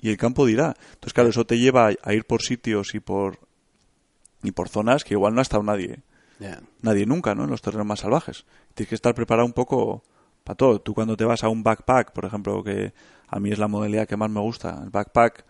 y 0.00 0.10
el 0.10 0.16
campo 0.16 0.46
dirá. 0.46 0.74
Entonces, 0.92 1.12
claro, 1.12 1.30
eso 1.30 1.44
te 1.44 1.58
lleva 1.58 1.90
a 2.02 2.14
ir 2.14 2.24
por 2.24 2.42
sitios 2.42 2.94
y 2.94 3.00
por 3.00 3.38
y 4.42 4.52
por 4.52 4.68
zonas 4.68 5.04
que 5.04 5.14
igual 5.14 5.34
no 5.34 5.40
ha 5.40 5.42
estado 5.42 5.62
nadie. 5.62 6.00
Nadie 6.80 7.04
nunca, 7.04 7.34
¿no? 7.34 7.44
En 7.44 7.50
los 7.50 7.60
terrenos 7.60 7.86
más 7.86 8.00
salvajes. 8.00 8.46
Tienes 8.74 8.88
que 8.88 8.94
estar 8.94 9.14
preparado 9.14 9.46
un 9.46 9.52
poco 9.52 10.02
para 10.44 10.56
todo. 10.56 10.80
Tú 10.80 10.94
cuando 10.94 11.16
te 11.16 11.24
vas 11.24 11.44
a 11.44 11.48
un 11.48 11.62
backpack, 11.62 12.12
por 12.12 12.24
ejemplo, 12.24 12.64
que 12.64 12.94
a 13.28 13.38
mí 13.38 13.50
es 13.50 13.58
la 13.58 13.68
modalidad 13.68 14.08
que 14.08 14.16
más 14.16 14.30
me 14.30 14.40
gusta, 14.40 14.80
el 14.82 14.90
backpack 14.90 15.44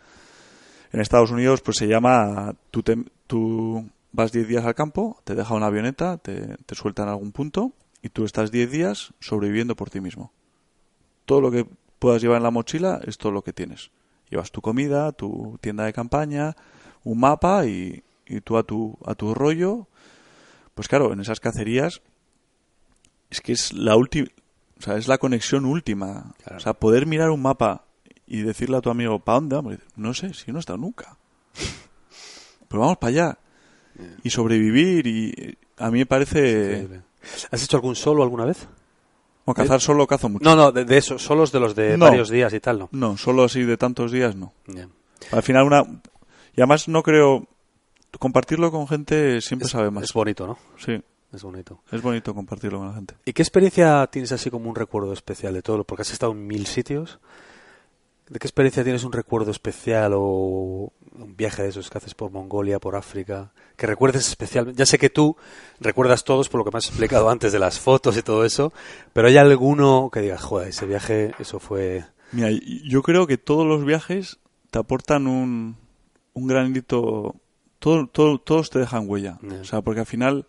en 0.93 1.01
Estados 1.01 1.31
Unidos, 1.31 1.61
pues 1.61 1.77
se 1.77 1.87
llama, 1.87 2.55
tú, 2.73 2.83
te, 2.83 2.97
tú 3.29 3.89
vas 4.11 4.33
10 4.33 4.49
días 4.49 4.65
al 4.65 4.75
campo, 4.75 5.21
te 5.23 5.37
deja 5.37 5.55
una 5.55 5.67
avioneta, 5.67 6.19
te, 6.19 6.57
te 6.67 6.75
sueltan 6.75 7.07
en 7.07 7.11
algún 7.11 7.31
punto 7.31 7.73
y 8.03 8.09
tú 8.09 8.25
estás 8.25 8.51
10 8.51 8.71
días 8.73 9.15
sobreviviendo 9.21 9.77
por 9.77 9.91
ti 9.91 10.01
mismo. 10.01 10.33
Todo 11.25 11.41
lo 11.41 11.53
que 11.53 11.67
puedas 12.01 12.21
llevar 12.21 12.39
en 12.39 12.43
la 12.43 12.51
mochila 12.51 13.01
es 13.07 13.19
todo 13.19 13.31
lo 13.31 13.43
que 13.43 13.53
tienes. 13.53 13.93
Llevas 14.31 14.53
tu 14.53 14.61
comida, 14.61 15.13
tu 15.13 15.59
tienda 15.61 15.85
de 15.85 15.93
campaña, 15.93 16.57
un 17.05 17.19
mapa 17.19 17.67
y, 17.67 18.03
tú 18.45 18.57
a 18.57 18.63
tu, 18.63 18.97
a 19.05 19.15
tu 19.15 19.35
rollo. 19.35 19.89
Pues 20.75 20.89
claro, 20.89 21.13
en 21.13 21.21
esas 21.21 21.41
cacerías 21.41 22.01
es 23.29 23.41
que 23.41 23.53
es 23.53 23.73
la 23.73 23.97
última, 23.97 24.29
o 24.79 24.83
sea, 24.83 24.97
es 24.97 25.09
la 25.09 25.19
conexión 25.19 25.65
última. 25.67 26.35
O 26.55 26.61
sea, 26.61 26.75
poder 26.75 27.07
mirar 27.07 27.31
un 27.31 27.43
mapa 27.43 27.85
y 28.27 28.43
decirle 28.43 28.77
a 28.77 28.81
tu 28.81 28.91
amigo, 28.91 29.19
¿para 29.19 29.41
dónde? 29.41 29.79
No 29.97 30.15
sé, 30.15 30.33
si 30.35 30.53
no 30.53 30.59
he 30.59 30.61
estado 30.61 30.79
nunca. 30.79 31.17
Pero 32.69 32.81
vamos 32.81 32.99
para 32.99 33.09
allá. 33.11 33.39
Y 34.23 34.31
sobrevivir 34.31 35.07
y 35.07 35.59
a 35.77 35.91
mí 35.91 35.99
me 35.99 36.07
parece... 36.07 37.03
¿Has 37.51 37.63
hecho 37.63 37.77
algún 37.77 37.97
solo 37.97 38.23
alguna 38.23 38.45
vez? 38.45 38.67
O 39.51 39.55
cazar 39.55 39.81
solo 39.81 40.07
cazo 40.07 40.29
mucho. 40.29 40.45
No, 40.45 40.57
no, 40.57 40.73
de, 40.73 40.85
de 40.85 40.97
eso, 40.97 41.19
solos 41.19 41.53
de 41.53 41.61
los 41.61 41.75
de 41.75 41.97
varios 41.97 42.29
días 42.31 42.53
y 42.53 42.61
tal, 42.61 42.79
¿no? 42.79 42.89
No, 42.93 43.17
solo 43.17 43.45
así 43.45 43.63
de 43.63 43.77
tantos 43.77 44.13
días 44.13 44.37
no. 44.37 44.53
Al 45.33 45.43
final 45.43 45.65
una... 45.65 45.83
Y 46.55 46.61
además 46.61 46.89
no 46.89 47.03
creo... 47.03 47.47
Compartirlo 48.19 48.73
con 48.73 48.89
gente 48.89 49.41
siempre 49.41 49.69
sabe 49.69 49.91
más. 49.91 50.05
Es 50.05 50.13
bonito, 50.13 50.47
¿no? 50.47 50.59
Sí. 50.79 51.01
Es 51.33 51.45
bonito. 51.45 51.81
Es 51.93 52.03
bonito 52.03 52.35
compartirlo 52.35 52.79
con 52.79 52.89
la 52.89 52.95
gente. 52.95 53.15
¿Y 53.25 53.33
qué 53.33 53.43
experiencia 53.43 54.09
tienes 54.09 54.33
así 54.33 54.51
como 54.51 54.69
un 54.69 54.75
recuerdo 54.75 55.13
especial 55.13 55.55
de 55.55 55.63
todo? 55.63 55.85
Porque 55.85 56.03
has 56.03 56.11
estado 56.11 56.33
en 56.33 56.45
mil 56.45 56.67
sitios. 56.67 57.21
¿De 58.31 58.39
qué 58.39 58.47
experiencia 58.47 58.85
tienes 58.85 59.03
un 59.03 59.11
recuerdo 59.11 59.51
especial 59.51 60.13
o 60.15 60.93
un 61.19 61.37
viaje 61.37 61.65
de 61.65 61.71
esos 61.71 61.91
que 61.91 61.99
haces 61.99 62.15
por 62.15 62.31
Mongolia, 62.31 62.79
por 62.79 62.95
África? 62.95 63.51
Que 63.77 63.89
recuerdes 63.89 64.29
especial. 64.29 64.73
Ya 64.77 64.87
sé 64.87 64.99
que 64.99 65.11
tú 65.11 65.37
recuerdas 65.81 66.23
todos 66.23 66.49
por 66.49 66.61
lo 66.61 66.65
que 66.65 66.71
me 66.73 66.79
has 66.79 66.87
explicado 66.87 67.29
antes 67.29 67.51
de 67.51 67.59
las 67.59 67.81
fotos 67.81 68.17
y 68.17 68.23
todo 68.23 68.45
eso, 68.45 68.73
pero 69.13 69.27
¿hay 69.27 69.37
alguno 69.37 70.11
que 70.13 70.21
digas, 70.21 70.43
joder, 70.43 70.69
ese 70.69 70.87
viaje, 70.87 71.33
eso 71.41 71.59
fue... 71.59 72.05
Mira, 72.31 72.51
yo 72.85 73.03
creo 73.03 73.27
que 73.27 73.37
todos 73.37 73.67
los 73.67 73.85
viajes 73.85 74.39
te 74.71 74.79
aportan 74.79 75.27
un, 75.27 75.77
un 76.33 76.47
granito... 76.47 77.35
Todo, 77.81 78.07
todo, 78.07 78.39
todos 78.39 78.71
te 78.71 78.79
dejan 78.79 79.09
huella. 79.09 79.41
O 79.61 79.65
sea, 79.65 79.81
porque 79.81 80.01
al 80.01 80.07
final 80.07 80.47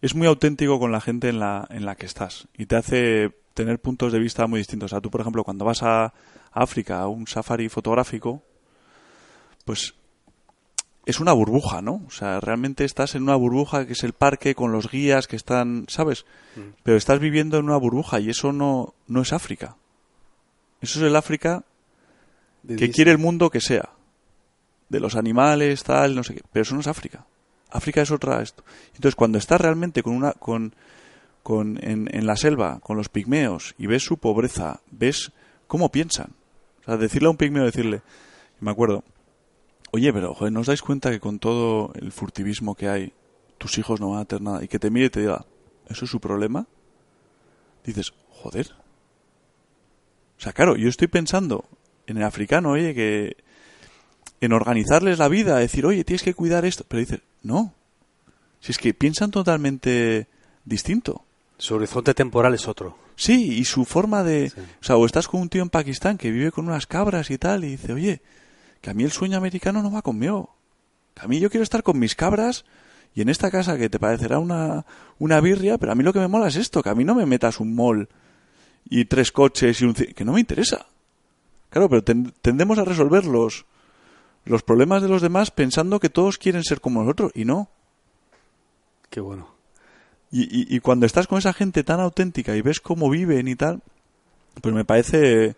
es 0.00 0.16
muy 0.16 0.26
auténtico 0.26 0.80
con 0.80 0.90
la 0.90 1.00
gente 1.00 1.28
en 1.28 1.38
la, 1.38 1.68
en 1.70 1.86
la 1.86 1.94
que 1.94 2.06
estás 2.06 2.48
y 2.58 2.66
te 2.66 2.74
hace 2.74 3.36
tener 3.52 3.80
puntos 3.80 4.12
de 4.12 4.18
vista 4.18 4.48
muy 4.48 4.58
distintos. 4.58 4.90
O 4.90 4.94
sea, 4.96 5.00
tú, 5.00 5.10
por 5.10 5.20
ejemplo, 5.20 5.44
cuando 5.44 5.64
vas 5.64 5.82
a 5.84 6.12
África 6.54 7.00
a 7.00 7.08
un 7.08 7.26
safari 7.26 7.68
fotográfico, 7.68 8.42
pues 9.64 9.94
es 11.06 11.20
una 11.20 11.32
burbuja, 11.32 11.82
¿no? 11.82 12.02
O 12.06 12.10
sea, 12.10 12.40
realmente 12.40 12.84
estás 12.84 13.14
en 13.14 13.24
una 13.24 13.36
burbuja 13.36 13.86
que 13.86 13.92
es 13.92 14.04
el 14.04 14.14
parque 14.14 14.54
con 14.54 14.72
los 14.72 14.90
guías 14.90 15.26
que 15.26 15.36
están, 15.36 15.84
¿sabes? 15.88 16.24
Mm. 16.56 16.80
Pero 16.82 16.96
estás 16.96 17.18
viviendo 17.18 17.58
en 17.58 17.66
una 17.66 17.76
burbuja 17.76 18.20
y 18.20 18.30
eso 18.30 18.52
no, 18.52 18.94
no 19.06 19.22
es 19.22 19.32
África. 19.32 19.76
Eso 20.80 20.98
es 21.00 21.04
el 21.04 21.16
África 21.16 21.64
que 22.66 22.90
quiere 22.90 23.10
el 23.10 23.18
mundo 23.18 23.50
que 23.50 23.60
sea. 23.60 23.90
De 24.88 25.00
los 25.00 25.16
animales, 25.16 25.82
tal, 25.82 26.14
no 26.14 26.22
sé 26.22 26.34
qué. 26.34 26.42
Pero 26.52 26.62
eso 26.62 26.74
no 26.74 26.80
es 26.80 26.86
África. 26.86 27.26
África 27.70 28.02
es 28.02 28.10
otra 28.10 28.40
esto. 28.40 28.64
Entonces, 28.94 29.16
cuando 29.16 29.38
estás 29.38 29.60
realmente 29.60 30.02
con 30.02 30.14
una 30.14 30.32
con, 30.32 30.74
con 31.42 31.78
en, 31.82 32.08
en, 32.14 32.26
la 32.26 32.36
selva 32.36 32.80
con 32.80 32.96
los 32.96 33.08
pigmeos 33.08 33.74
y 33.78 33.86
ves 33.86 34.04
su 34.04 34.18
pobreza, 34.18 34.80
ves 34.90 35.32
cómo 35.66 35.90
piensan. 35.90 36.28
O 36.84 36.86
sea, 36.86 36.96
decirle 36.98 37.28
a 37.28 37.30
un 37.30 37.36
pigmeo, 37.36 37.64
decirle, 37.64 38.02
me 38.60 38.70
acuerdo, 38.70 39.04
oye, 39.90 40.12
pero 40.12 40.34
joder, 40.34 40.52
¿no 40.52 40.60
os 40.60 40.66
dais 40.66 40.82
cuenta 40.82 41.10
que 41.10 41.20
con 41.20 41.38
todo 41.38 41.92
el 41.94 42.12
furtivismo 42.12 42.74
que 42.74 42.88
hay, 42.88 43.12
tus 43.56 43.78
hijos 43.78 44.00
no 44.00 44.10
van 44.10 44.20
a 44.20 44.24
tener 44.26 44.42
nada? 44.42 44.64
Y 44.64 44.68
que 44.68 44.78
te 44.78 44.90
mire 44.90 45.06
y 45.06 45.10
te 45.10 45.20
diga, 45.20 45.46
¿eso 45.88 46.04
es 46.04 46.10
su 46.10 46.20
problema? 46.20 46.66
Dices, 47.84 48.12
joder. 48.30 48.72
O 50.38 50.40
sea, 50.40 50.52
claro, 50.52 50.76
yo 50.76 50.88
estoy 50.88 51.08
pensando 51.08 51.64
en 52.06 52.18
el 52.18 52.24
africano, 52.24 52.72
oye, 52.72 52.94
que 52.94 53.36
en 54.40 54.52
organizarles 54.52 55.18
la 55.18 55.28
vida, 55.28 55.56
decir, 55.56 55.86
oye, 55.86 56.04
tienes 56.04 56.22
que 56.22 56.34
cuidar 56.34 56.64
esto. 56.64 56.84
Pero 56.86 57.00
dices, 57.00 57.20
no. 57.42 57.72
Si 58.60 58.72
es 58.72 58.78
que 58.78 58.92
piensan 58.92 59.30
totalmente 59.30 60.28
distinto. 60.64 61.24
Su 61.56 61.76
horizonte 61.76 62.14
temporal 62.14 62.54
es 62.54 62.68
otro. 62.68 63.03
Sí, 63.16 63.58
y 63.58 63.64
su 63.64 63.84
forma 63.84 64.22
de... 64.24 64.52
O 64.80 64.84
sea, 64.84 64.96
o 64.96 65.06
estás 65.06 65.28
con 65.28 65.40
un 65.40 65.48
tío 65.48 65.62
en 65.62 65.70
Pakistán 65.70 66.18
que 66.18 66.30
vive 66.30 66.50
con 66.50 66.66
unas 66.66 66.86
cabras 66.86 67.30
y 67.30 67.38
tal, 67.38 67.64
y 67.64 67.70
dice, 67.70 67.92
oye, 67.92 68.22
que 68.80 68.90
a 68.90 68.94
mí 68.94 69.04
el 69.04 69.12
sueño 69.12 69.38
americano 69.38 69.82
no 69.82 69.90
va 69.90 70.02
conmigo. 70.02 70.56
Que 71.14 71.22
a 71.24 71.28
mí 71.28 71.38
yo 71.38 71.50
quiero 71.50 71.62
estar 71.62 71.82
con 71.82 71.98
mis 71.98 72.14
cabras 72.14 72.64
y 73.14 73.22
en 73.22 73.28
esta 73.28 73.50
casa 73.50 73.78
que 73.78 73.88
te 73.88 73.98
parecerá 73.98 74.38
una, 74.38 74.84
una 75.18 75.40
birria, 75.40 75.78
pero 75.78 75.92
a 75.92 75.94
mí 75.94 76.02
lo 76.02 76.12
que 76.12 76.18
me 76.18 76.28
mola 76.28 76.48
es 76.48 76.56
esto, 76.56 76.82
que 76.82 76.90
a 76.90 76.94
mí 76.94 77.04
no 77.04 77.14
me 77.14 77.26
metas 77.26 77.60
un 77.60 77.74
mall 77.74 78.08
y 78.90 79.04
tres 79.04 79.30
coches 79.30 79.80
y 79.80 79.84
un... 79.84 79.94
que 79.94 80.24
no 80.24 80.32
me 80.32 80.40
interesa. 80.40 80.86
Claro, 81.70 81.88
pero 81.88 82.02
tendemos 82.02 82.78
a 82.78 82.84
resolver 82.84 83.24
los, 83.24 83.66
los 84.44 84.62
problemas 84.62 85.02
de 85.02 85.08
los 85.08 85.22
demás 85.22 85.50
pensando 85.50 86.00
que 86.00 86.10
todos 86.10 86.38
quieren 86.38 86.64
ser 86.64 86.80
como 86.80 87.02
nosotros 87.02 87.32
y 87.34 87.44
no. 87.44 87.68
Qué 89.10 89.20
bueno. 89.20 89.53
Y, 90.36 90.74
y, 90.74 90.80
cuando 90.80 91.06
estás 91.06 91.28
con 91.28 91.38
esa 91.38 91.52
gente 91.52 91.84
tan 91.84 92.00
auténtica 92.00 92.56
y 92.56 92.60
ves 92.60 92.80
cómo 92.80 93.08
viven 93.08 93.46
y 93.46 93.54
tal, 93.54 93.82
pues 94.60 94.74
me 94.74 94.84
parece... 94.84 95.54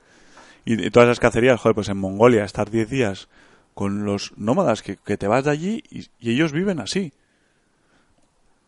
Y, 0.67 0.91
todas 0.91 1.07
esas 1.07 1.19
cacerías, 1.19 1.59
joder, 1.59 1.75
pues 1.75 1.89
en 1.89 1.97
Mongolia, 1.97 2.45
estar 2.45 2.71
10 2.71 2.91
días 2.91 3.29
con 3.73 4.05
los 4.05 4.35
nómadas 4.37 4.83
que, 4.83 4.97
te 4.97 5.27
vas 5.29 5.45
de 5.45 5.51
allí 5.51 5.83
y, 5.91 6.31
ellos 6.31 6.53
viven 6.53 6.79
así. 6.79 7.15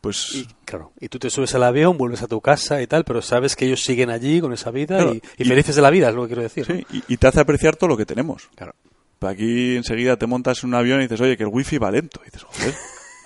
Pues... 0.00 0.34
Y, 0.34 0.48
claro, 0.64 0.92
y 0.98 1.09
tú 1.09 1.18
te 1.18 1.28
subes 1.28 1.54
al 1.54 1.64
avión, 1.64 1.98
vuelves 1.98 2.22
a 2.22 2.26
tu 2.26 2.40
casa 2.40 2.80
y 2.80 2.86
tal, 2.86 3.04
pero 3.04 3.20
sabes 3.20 3.54
que 3.54 3.66
ellos 3.66 3.82
siguen 3.82 4.09
allí 4.09 4.40
con 4.40 4.54
esa 4.54 4.70
vida 4.70 5.12
y, 5.12 5.44
felices 5.44 5.76
de 5.76 5.82
la 5.82 5.90
vida, 5.90 6.09
es 6.09 6.14
lo 6.14 6.22
que 6.22 6.28
quiero 6.28 6.42
decir. 6.42 6.64
Sí, 6.64 6.86
y, 7.06 7.18
te 7.18 7.26
hace 7.26 7.40
apreciar 7.40 7.76
todo 7.76 7.88
lo 7.88 7.98
que 7.98 8.06
tenemos. 8.06 8.48
Claro. 8.54 8.74
Aquí 9.20 9.76
enseguida 9.76 10.16
te 10.16 10.26
montas 10.26 10.62
en 10.62 10.70
un 10.70 10.76
avión 10.76 11.00
y 11.00 11.02
dices, 11.02 11.20
oye, 11.20 11.36
que 11.36 11.42
el 11.42 11.50
wifi 11.52 11.76
va 11.76 11.90
lento. 11.90 12.22
Y 12.22 12.30
dices, 12.30 12.44
joder, 12.44 12.74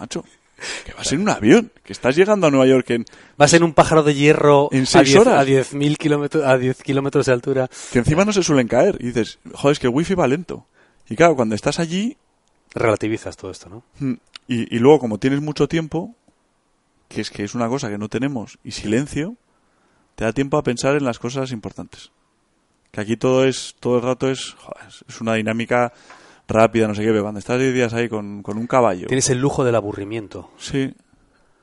macho, 0.00 0.24
que 0.84 0.92
vas 0.92 1.12
en 1.12 1.20
un 1.20 1.28
avión, 1.28 1.72
que 1.84 1.92
estás 1.92 2.16
llegando 2.16 2.46
a 2.46 2.50
Nueva 2.50 2.66
York 2.66 2.90
en... 2.90 3.04
Vas 3.36 3.52
en 3.54 3.62
un 3.62 3.74
pájaro 3.74 4.02
de 4.02 4.14
hierro 4.14 4.68
en 4.72 4.86
seis 4.86 5.14
a 5.16 5.20
horas. 5.20 5.40
A 5.40 5.44
10.000 5.44 5.96
kilómetros, 5.96 6.44
a 6.44 6.56
10 6.56 6.82
kilómetros 6.82 7.26
de 7.26 7.32
altura. 7.32 7.70
Que 7.92 7.98
encima 7.98 8.24
no 8.24 8.32
se 8.32 8.42
suelen 8.42 8.68
caer. 8.68 8.96
Y 9.00 9.06
dices, 9.06 9.38
joder, 9.52 9.72
es 9.72 9.78
que 9.78 9.86
el 9.86 9.94
wifi 9.94 10.14
va 10.14 10.26
lento. 10.26 10.66
Y 11.08 11.16
claro, 11.16 11.36
cuando 11.36 11.54
estás 11.54 11.78
allí... 11.78 12.16
Relativizas 12.74 13.36
todo 13.36 13.50
esto, 13.50 13.68
¿no? 13.68 13.84
Mm, 13.98 14.14
y, 14.48 14.76
y 14.76 14.78
luego, 14.78 14.98
como 14.98 15.18
tienes 15.18 15.42
mucho 15.42 15.68
tiempo, 15.68 16.14
que 17.08 17.20
es 17.20 17.30
que 17.30 17.44
es 17.44 17.54
una 17.54 17.68
cosa 17.68 17.90
que 17.90 17.98
no 17.98 18.08
tenemos, 18.08 18.58
y 18.64 18.70
silencio, 18.70 19.36
te 20.14 20.24
da 20.24 20.32
tiempo 20.32 20.56
a 20.56 20.62
pensar 20.62 20.96
en 20.96 21.04
las 21.04 21.18
cosas 21.18 21.52
importantes 21.52 22.10
que 22.92 23.00
aquí 23.00 23.16
todo 23.16 23.44
es 23.44 23.74
todo 23.80 23.96
el 23.96 24.02
rato 24.02 24.30
es 24.30 24.54
es 25.08 25.20
una 25.20 25.34
dinámica 25.34 25.92
rápida 26.52 26.86
no 26.86 26.94
sé 26.94 27.02
qué 27.02 27.20
cuando 27.20 27.38
estás 27.38 27.58
10 27.58 27.74
días 27.74 27.94
ahí 27.94 28.08
con, 28.08 28.42
un 28.46 28.66
caballo. 28.66 29.06
Tienes 29.06 29.30
el 29.30 29.38
lujo 29.38 29.64
del 29.64 29.74
aburrimiento. 29.74 30.50
Sí. 30.58 30.94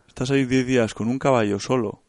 Estás 0.07 0.31
ahí 0.31 0.45
10 0.45 0.65
días 0.65 0.93
con 0.93 1.07
un 1.07 1.19
caballo 1.19 1.59
solo 1.59 2.01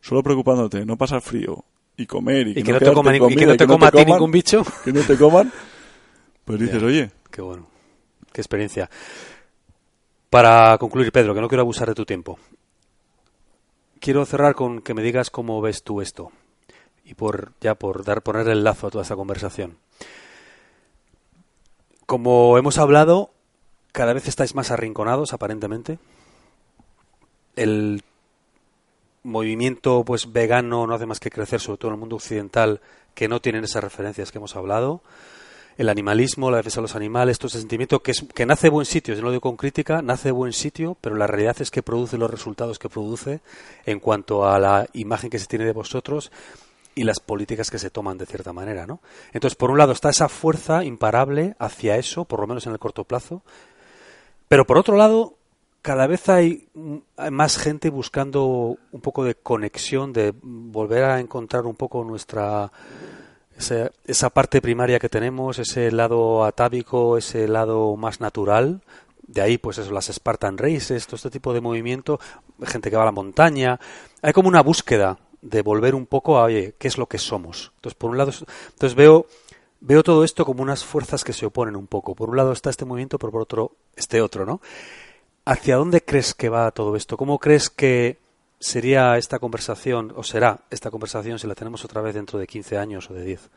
solo 0.00 0.22
preocupándote 0.22 0.86
no 0.86 0.96
pasar 0.96 1.20
frío 1.20 1.64
y 1.96 2.06
comer 2.06 2.48
y, 2.48 2.62
que, 2.62 2.72
no 2.72 2.78
te 2.78 2.92
coma, 2.92 3.16
y 3.16 3.36
que 3.36 3.46
no 3.46 3.56
te 3.56 3.66
coma 3.66 3.88
a 3.88 3.90
ti 3.90 4.04
ningún 4.04 4.30
bicho. 4.30 4.64
que 4.84 4.92
no 4.92 5.00
te 5.02 5.16
coman 5.16 5.52
pues 6.44 6.60
dices 6.60 6.82
oye 6.82 7.10
qué 7.30 7.42
bueno. 7.42 7.66
Qué 8.32 8.40
experiencia. 8.40 8.88
Para 10.30 10.76
concluir 10.78 11.10
Pedro 11.10 11.34
que 11.34 11.40
no 11.40 11.48
quiero 11.48 11.62
abusar 11.62 11.88
de 11.88 11.94
tu 11.94 12.04
tiempo 12.04 12.38
quiero 14.00 14.24
cerrar 14.24 14.54
con 14.54 14.80
que 14.80 14.94
me 14.94 15.02
digas 15.02 15.30
cómo 15.30 15.60
ves 15.60 15.82
tú 15.82 16.00
esto. 16.00 16.30
Y 17.04 17.14
por 17.14 17.52
ya 17.60 17.74
por 17.74 18.04
dar 18.04 18.22
poner 18.22 18.48
el 18.48 18.64
lazo 18.64 18.86
a 18.86 18.90
toda 18.90 19.02
esta 19.02 19.16
conversación. 19.16 19.78
Como 22.08 22.56
hemos 22.56 22.78
hablado, 22.78 23.32
cada 23.92 24.14
vez 24.14 24.28
estáis 24.28 24.54
más 24.54 24.70
arrinconados 24.70 25.34
aparentemente. 25.34 25.98
El 27.54 28.02
movimiento 29.22 30.04
pues 30.06 30.32
vegano 30.32 30.86
no 30.86 30.94
hace 30.94 31.04
más 31.04 31.20
que 31.20 31.28
crecer 31.28 31.60
sobre 31.60 31.76
todo 31.76 31.90
en 31.90 31.96
el 31.96 32.00
mundo 32.00 32.16
occidental 32.16 32.80
que 33.12 33.28
no 33.28 33.42
tienen 33.42 33.62
esas 33.62 33.84
referencias 33.84 34.32
que 34.32 34.38
hemos 34.38 34.56
hablado. 34.56 35.02
El 35.76 35.90
animalismo, 35.90 36.50
la 36.50 36.56
defensa 36.56 36.80
de 36.80 36.84
los 36.84 36.96
animales, 36.96 37.38
todo 37.38 37.48
ese 37.48 37.58
sentimiento 37.58 38.02
que, 38.02 38.46
nace 38.46 38.70
buen 38.70 38.86
sitio, 38.86 39.12
yo 39.12 39.20
no 39.20 39.26
lo 39.26 39.32
digo 39.32 39.42
con 39.42 39.58
crítica, 39.58 40.00
nace 40.00 40.30
buen 40.30 40.54
sitio, 40.54 40.96
pero 41.02 41.14
la 41.14 41.26
realidad 41.26 41.60
es 41.60 41.70
que 41.70 41.82
produce 41.82 42.16
los 42.16 42.30
resultados 42.30 42.78
que 42.78 42.88
produce 42.88 43.42
en 43.84 44.00
cuanto 44.00 44.48
a 44.48 44.58
la 44.58 44.88
imagen 44.94 45.28
que 45.28 45.38
se 45.38 45.46
tiene 45.46 45.66
de 45.66 45.72
vosotros 45.72 46.32
y 46.98 47.04
las 47.04 47.20
políticas 47.20 47.70
que 47.70 47.78
se 47.78 47.90
toman 47.90 48.18
de 48.18 48.26
cierta 48.26 48.52
manera, 48.52 48.84
¿no? 48.84 49.00
Entonces, 49.32 49.56
por 49.56 49.70
un 49.70 49.78
lado 49.78 49.92
está 49.92 50.10
esa 50.10 50.28
fuerza 50.28 50.82
imparable 50.82 51.54
hacia 51.60 51.96
eso, 51.96 52.24
por 52.24 52.40
lo 52.40 52.48
menos 52.48 52.66
en 52.66 52.72
el 52.72 52.80
corto 52.80 53.04
plazo, 53.04 53.42
pero 54.48 54.66
por 54.66 54.78
otro 54.78 54.96
lado, 54.96 55.36
cada 55.80 56.08
vez 56.08 56.28
hay, 56.28 56.68
más 57.30 57.56
gente 57.56 57.90
buscando 57.90 58.76
un 58.90 59.00
poco 59.00 59.22
de 59.22 59.36
conexión, 59.36 60.12
de 60.12 60.34
volver 60.42 61.04
a 61.04 61.20
encontrar 61.20 61.66
un 61.66 61.76
poco 61.76 62.02
nuestra 62.02 62.72
esa, 64.04 64.30
parte 64.30 64.60
primaria 64.60 64.98
que 64.98 65.08
tenemos, 65.08 65.60
ese 65.60 65.92
lado 65.92 66.44
atávico, 66.44 67.16
ese 67.16 67.46
lado 67.46 67.94
más 67.96 68.20
natural, 68.20 68.82
de 69.22 69.40
ahí 69.40 69.56
pues 69.56 69.78
eso, 69.78 69.92
las 69.92 70.06
Spartan 70.06 70.58
Races, 70.58 71.06
todo 71.06 71.16
este 71.16 71.30
tipo 71.30 71.54
de 71.54 71.60
movimiento, 71.60 72.18
gente 72.64 72.90
que 72.90 72.96
va 72.96 73.02
a 73.02 73.06
la 73.06 73.12
montaña, 73.12 73.78
hay 74.20 74.32
como 74.32 74.48
una 74.48 74.62
búsqueda 74.62 75.18
de 75.42 75.62
volver 75.62 75.94
un 75.94 76.06
poco 76.06 76.38
a, 76.38 76.44
oye, 76.44 76.74
¿qué 76.78 76.88
es 76.88 76.98
lo 76.98 77.06
que 77.06 77.18
somos? 77.18 77.72
Entonces, 77.76 77.96
por 77.96 78.10
un 78.10 78.18
lado, 78.18 78.32
entonces 78.72 78.94
veo, 78.94 79.26
veo 79.80 80.02
todo 80.02 80.24
esto 80.24 80.44
como 80.44 80.62
unas 80.62 80.84
fuerzas 80.84 81.24
que 81.24 81.32
se 81.32 81.46
oponen 81.46 81.76
un 81.76 81.86
poco. 81.86 82.14
Por 82.14 82.30
un 82.30 82.36
lado 82.36 82.52
está 82.52 82.70
este 82.70 82.84
movimiento, 82.84 83.18
pero 83.18 83.32
por 83.32 83.42
otro, 83.42 83.72
este 83.96 84.20
otro, 84.20 84.44
¿no? 84.44 84.60
¿Hacia 85.44 85.76
dónde 85.76 86.02
crees 86.02 86.34
que 86.34 86.48
va 86.48 86.70
todo 86.72 86.96
esto? 86.96 87.16
¿Cómo 87.16 87.38
crees 87.38 87.70
que 87.70 88.18
sería 88.60 89.16
esta 89.16 89.38
conversación, 89.38 90.12
o 90.16 90.22
será 90.22 90.60
esta 90.70 90.90
conversación 90.90 91.38
si 91.38 91.46
la 91.46 91.54
tenemos 91.54 91.84
otra 91.84 92.02
vez 92.02 92.14
dentro 92.14 92.38
de 92.38 92.46
15 92.46 92.76
años 92.76 93.10
o 93.10 93.14
de 93.14 93.24
10? 93.24 93.50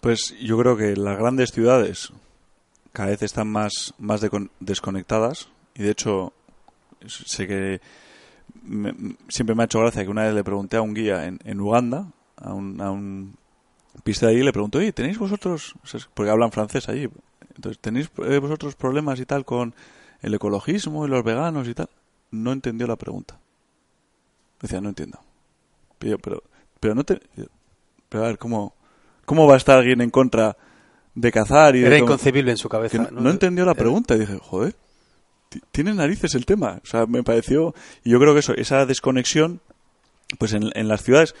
Pues 0.00 0.34
yo 0.40 0.58
creo 0.58 0.76
que 0.76 0.96
las 0.96 1.18
grandes 1.18 1.52
ciudades 1.52 2.12
cada 2.92 3.10
vez 3.10 3.22
están 3.22 3.48
más, 3.48 3.94
más 3.98 4.20
desconectadas 4.60 5.48
y 5.74 5.82
de 5.82 5.90
hecho 5.90 6.32
sé 7.06 7.46
que 7.46 7.80
siempre 9.28 9.54
me 9.54 9.62
ha 9.62 9.66
hecho 9.66 9.80
gracia 9.80 10.04
que 10.04 10.10
una 10.10 10.24
vez 10.24 10.34
le 10.34 10.44
pregunté 10.44 10.76
a 10.76 10.82
un 10.82 10.94
guía 10.94 11.26
en, 11.26 11.38
en 11.44 11.60
Uganda, 11.60 12.06
a 12.36 12.52
un, 12.52 12.80
a 12.80 12.90
un 12.90 13.34
pista 14.04 14.26
de 14.26 14.32
allí, 14.32 14.42
le 14.42 14.52
pregunté, 14.52 14.78
oye, 14.78 14.92
¿tenéis 14.92 15.18
vosotros? 15.18 15.74
Porque 16.14 16.30
hablan 16.30 16.52
francés 16.52 16.88
allí. 16.88 17.08
Entonces, 17.56 17.78
¿tenéis 17.80 18.10
eh, 18.24 18.38
vosotros 18.38 18.74
problemas 18.74 19.20
y 19.20 19.26
tal 19.26 19.44
con 19.44 19.74
el 20.22 20.34
ecologismo 20.34 21.06
y 21.06 21.10
los 21.10 21.22
veganos 21.22 21.68
y 21.68 21.74
tal? 21.74 21.88
No 22.30 22.52
entendió 22.52 22.86
la 22.86 22.96
pregunta. 22.96 23.38
Decía, 24.60 24.80
no 24.80 24.88
entiendo. 24.88 25.18
Pero, 25.98 26.18
pero, 26.18 26.42
pero 26.80 26.94
no 26.94 27.04
te... 27.04 27.20
Pero 28.08 28.24
a 28.24 28.26
ver, 28.28 28.38
¿cómo, 28.38 28.74
¿cómo 29.24 29.46
va 29.46 29.54
a 29.54 29.56
estar 29.56 29.78
alguien 29.78 30.00
en 30.00 30.10
contra 30.10 30.56
de 31.14 31.32
cazar? 31.32 31.76
Y 31.76 31.80
Era 31.80 31.90
de 31.90 31.98
inconcebible 32.00 32.50
en 32.50 32.56
su 32.56 32.68
cabeza. 32.68 33.08
no, 33.10 33.20
no 33.20 33.30
entendió 33.30 33.64
la 33.64 33.74
pregunta 33.74 34.14
y 34.14 34.20
dije, 34.20 34.38
joder, 34.40 34.74
tiene 35.70 35.94
narices 35.94 36.34
el 36.34 36.46
tema. 36.46 36.80
O 36.82 36.86
sea, 36.86 37.06
me 37.06 37.22
pareció. 37.22 37.74
Y 38.04 38.10
yo 38.10 38.20
creo 38.20 38.34
que 38.34 38.40
eso, 38.40 38.54
esa 38.54 38.86
desconexión, 38.86 39.60
pues 40.38 40.52
en, 40.54 40.88
las 40.88 41.02
ciudades, 41.02 41.34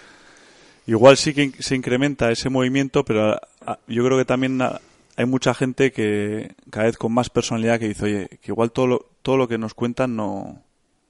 igual 0.86 1.16
sí 1.16 1.34
que 1.34 1.52
se 1.62 1.74
incrementa 1.74 2.30
ese 2.30 2.50
movimiento, 2.50 3.04
pero 3.04 3.40
ah, 3.66 3.78
yo 3.86 4.04
creo 4.04 4.18
que 4.18 4.24
también 4.24 4.60
ah, 4.62 4.80
hay 5.16 5.26
mucha 5.26 5.54
gente 5.54 5.92
que 5.92 6.54
cada 6.70 6.86
vez 6.86 6.96
con 6.96 7.12
más 7.12 7.30
personalidad 7.30 7.78
que 7.78 7.88
dice, 7.88 8.04
oye, 8.04 8.28
que 8.40 8.52
igual 8.52 8.72
todo 8.72 8.86
lo, 8.86 9.10
todo 9.22 9.36
lo 9.36 9.48
que 9.48 9.58
nos 9.58 9.74
cuentan 9.74 10.16
no, 10.16 10.62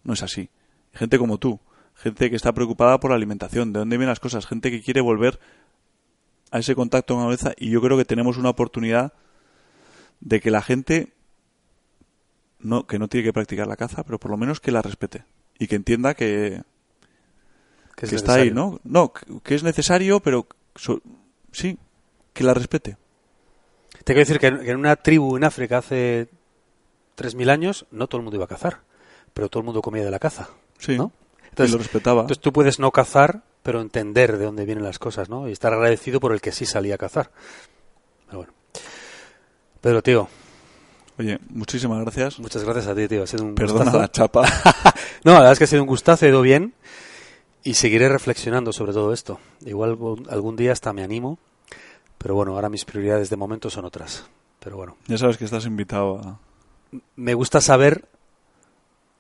no 0.05 0.13
es 0.13 0.23
así. 0.23 0.49
Gente 0.93 1.19
como 1.19 1.39
tú, 1.39 1.61
gente 1.95 2.31
que 2.31 2.37
está 2.37 2.53
preocupada 2.53 2.99
por 3.01 3.11
la 3.11 3.17
alimentación, 3.17 3.73
de 3.73 3.81
dónde 3.81 3.97
vienen 3.97 4.11
las 4.11 4.21
cosas, 4.21 4.47
gente 4.47 4.71
que 4.71 4.83
quiere 4.83 5.01
volver 5.01 5.39
a 6.51 6.59
ese 6.59 6.75
contacto 6.75 7.15
con 7.15 7.25
la 7.25 7.31
naturaleza 7.31 7.57
y 7.59 7.71
yo 7.71 7.81
creo 7.81 7.97
que 7.97 8.05
tenemos 8.05 8.37
una 8.37 8.51
oportunidad 8.51 9.13
de 10.21 10.41
que 10.41 10.51
la 10.51 10.63
gente 10.63 11.13
no 12.63 12.87
que 12.87 12.99
no 12.99 13.09
tiene 13.09 13.25
que 13.27 13.33
practicar 13.33 13.67
la 13.67 13.77
caza, 13.77 14.03
pero 14.05 14.19
por 14.19 14.31
lo 14.31 14.37
menos 14.37 14.61
que 14.61 14.71
la 14.73 14.83
respete 14.83 15.25
y 15.59 15.67
que 15.67 15.77
entienda 15.77 16.15
que, 16.15 16.63
Que 17.97 18.07
es 18.07 18.11
que 18.11 18.17
está 18.17 18.35
ahí. 18.35 18.51
¿no? 18.51 18.81
No, 18.85 19.13
que- 19.13 19.55
es 19.55 19.63
necesario, 19.63 20.21
pero 20.21 20.47
so- 20.75 21.01
sí, 21.53 21.79
que 22.33 22.45
la 22.45 22.55
respete. 22.55 22.97
Te 24.05 24.15
quiero 24.15 24.21
decir 24.21 24.39
que 24.39 24.47
en 24.49 24.59
que 24.61 24.71
en 24.71 24.79
una 24.79 24.97
tribu 24.97 25.37
en 25.37 25.45
África 25.45 25.79
hace 25.79 26.29
3.000 27.17 27.51
años 27.51 27.87
no 27.91 28.07
todo 28.09 28.19
el 28.19 28.25
mundo 28.25 28.37
iba 28.37 28.47
a 28.47 28.49
cazar, 28.49 28.81
pero 29.35 29.49
todo 29.49 29.61
el 29.61 29.67
mundo 29.67 29.83
comía 29.83 30.05
de 30.05 30.11
la 30.11 30.19
caza. 30.19 30.49
Sí. 30.79 30.97
¿no? 30.97 31.13
y 31.45 31.49
Entonces, 31.51 31.73
lo 31.73 31.79
respetaba. 31.79 32.23
entonces 32.23 32.41
tú 32.43 32.53
puedes 32.53 32.79
no 32.79 32.91
cazar, 32.91 33.43
pero 33.63 33.81
entender 33.83 34.39
de 34.39 34.47
dónde 34.47 34.65
vienen 34.65 34.83
las 34.85 34.99
cosas, 34.99 35.29
¿no? 35.29 35.49
Y 35.49 35.53
estar 35.53 35.73
agradecido 35.75 36.19
por 36.19 36.33
el 36.33 36.41
que 36.41 36.51
sí 36.51 36.65
salía 36.67 36.95
a 36.95 36.99
cazar. 36.99 37.31
Pero 38.27 38.39
bueno. 38.39 38.53
Pedro, 39.83 40.03
tío, 40.03 40.29
Oye, 41.19 41.39
muchísimas 41.51 42.01
gracias. 42.01 42.39
muchas 42.41 42.65
gracias 42.65 42.87
a 42.87 42.95
ti, 42.95 43.07
tío. 43.09 43.23
Ha 43.23 43.27
sido 43.27 43.45
un 43.45 43.55
Perdona 43.55 43.85
gustazo. 43.85 43.99
la 43.99 44.11
chapa. 44.11 44.43
No, 45.25 45.33
la 45.35 45.39
verdad 45.39 45.53
es 45.53 45.59
que 45.59 45.65
ha 45.65 45.69
sido 45.69 45.83
un 45.83 45.89
gustazo, 45.89 46.27
he 46.27 46.31
ido 46.31 46.43
bien 46.43 46.75
y 47.63 47.75
seguiré 47.75 48.09
reflexionando 48.09 48.73
sobre 48.73 48.93
todo 48.93 49.13
esto. 49.13 49.39
Igual 49.65 49.97
algún- 50.31 50.57
día 50.57 50.73
hasta 50.73 50.93
me 50.93 51.05
animo, 51.05 51.39
pero 52.19 52.35
bueno, 52.35 52.55
ahora 52.55 52.69
mis 52.69 52.85
prioridades 52.85 53.31
de 53.31 53.37
momento 53.37 53.71
son 53.71 53.85
otras. 53.85 54.25
Pero 54.59 54.77
bueno, 54.77 54.97
ya 55.07 55.19
sabes 55.19 55.37
que 55.39 55.45
estás 55.45 55.65
invitado 55.67 56.19
a... 56.19 56.41
me 57.15 57.35
gusta 57.35 57.61
saber, 57.61 58.05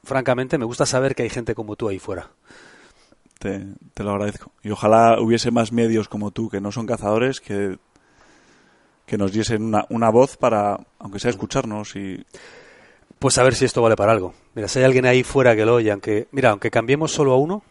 francamente, 0.02 0.58
me 0.58 0.64
gusta 0.64 0.86
saber 0.86 1.14
que 1.14 1.22
hay 1.22 1.30
gente 1.30 1.54
como 1.54 1.76
tú 1.76 1.88
ahí 1.88 1.98
fuera. 2.00 2.30
Te, 3.38 3.64
te 3.94 4.02
lo 4.04 4.10
agradezco. 4.12 4.50
Y 4.62 4.70
ojalá 4.70 5.20
hubiese 5.20 5.50
más 5.52 5.70
medios 5.72 6.08
como 6.08 6.30
tú, 6.32 6.48
que 6.48 6.60
no 6.60 6.72
son 6.72 6.86
cazadores, 6.86 7.40
que, 7.40 7.78
que 9.06 9.18
nos 9.18 9.32
diesen 9.32 9.62
una, 9.62 9.84
una 9.90 10.10
voz 10.10 10.36
para, 10.36 10.78
aunque 10.98 11.18
sea 11.18 11.30
escucharnos 11.30 11.96
y... 11.96 12.24
Pues 13.18 13.38
a 13.38 13.44
ver 13.44 13.54
si 13.54 13.64
esto 13.64 13.80
vale 13.82 13.94
para 13.94 14.10
algo. 14.12 14.34
Mira, 14.54 14.66
si 14.66 14.80
hay 14.80 14.84
alguien 14.84 15.06
ahí 15.06 15.22
fuera 15.22 15.54
que 15.54 15.64
lo 15.64 15.74
oye, 15.76 15.92
aunque, 15.92 16.26
mira, 16.32 16.50
aunque 16.50 16.70
cambiemos 16.72 17.12
solo 17.12 17.32
a 17.32 17.36
uno, 17.38 17.62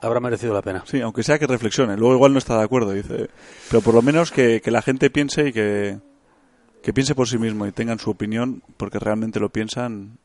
habrá 0.00 0.20
merecido 0.20 0.54
la 0.54 0.62
pena. 0.62 0.84
Sí, 0.86 1.02
aunque 1.02 1.22
sea 1.22 1.38
que 1.38 1.46
reflexione. 1.46 1.98
Luego 1.98 2.14
igual 2.14 2.32
no 2.32 2.38
está 2.38 2.56
de 2.56 2.64
acuerdo, 2.64 2.92
dice. 2.92 3.28
Pero 3.68 3.82
por 3.82 3.92
lo 3.92 4.00
menos 4.00 4.30
que, 4.32 4.62
que 4.62 4.70
la 4.70 4.80
gente 4.80 5.10
piense 5.10 5.48
y 5.48 5.52
que, 5.52 5.98
que 6.82 6.92
piense 6.94 7.14
por 7.14 7.28
sí 7.28 7.36
mismo 7.36 7.66
y 7.66 7.72
tengan 7.72 7.98
su 7.98 8.10
opinión 8.10 8.62
porque 8.78 8.98
realmente 8.98 9.38
lo 9.38 9.50
piensan 9.50 10.18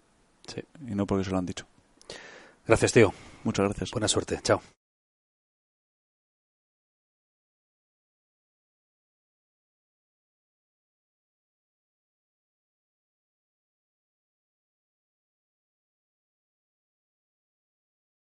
Sí. 0.47 0.61
y 0.87 0.95
no 0.95 1.05
porque 1.05 1.25
se 1.25 1.31
lo 1.31 1.37
han 1.37 1.45
dicho. 1.45 1.65
Gracias, 2.65 2.93
tío. 2.93 3.13
Muchas 3.43 3.65
gracias. 3.65 3.91
Buena 3.91 4.07
suerte. 4.07 4.39
Chao. 4.41 4.61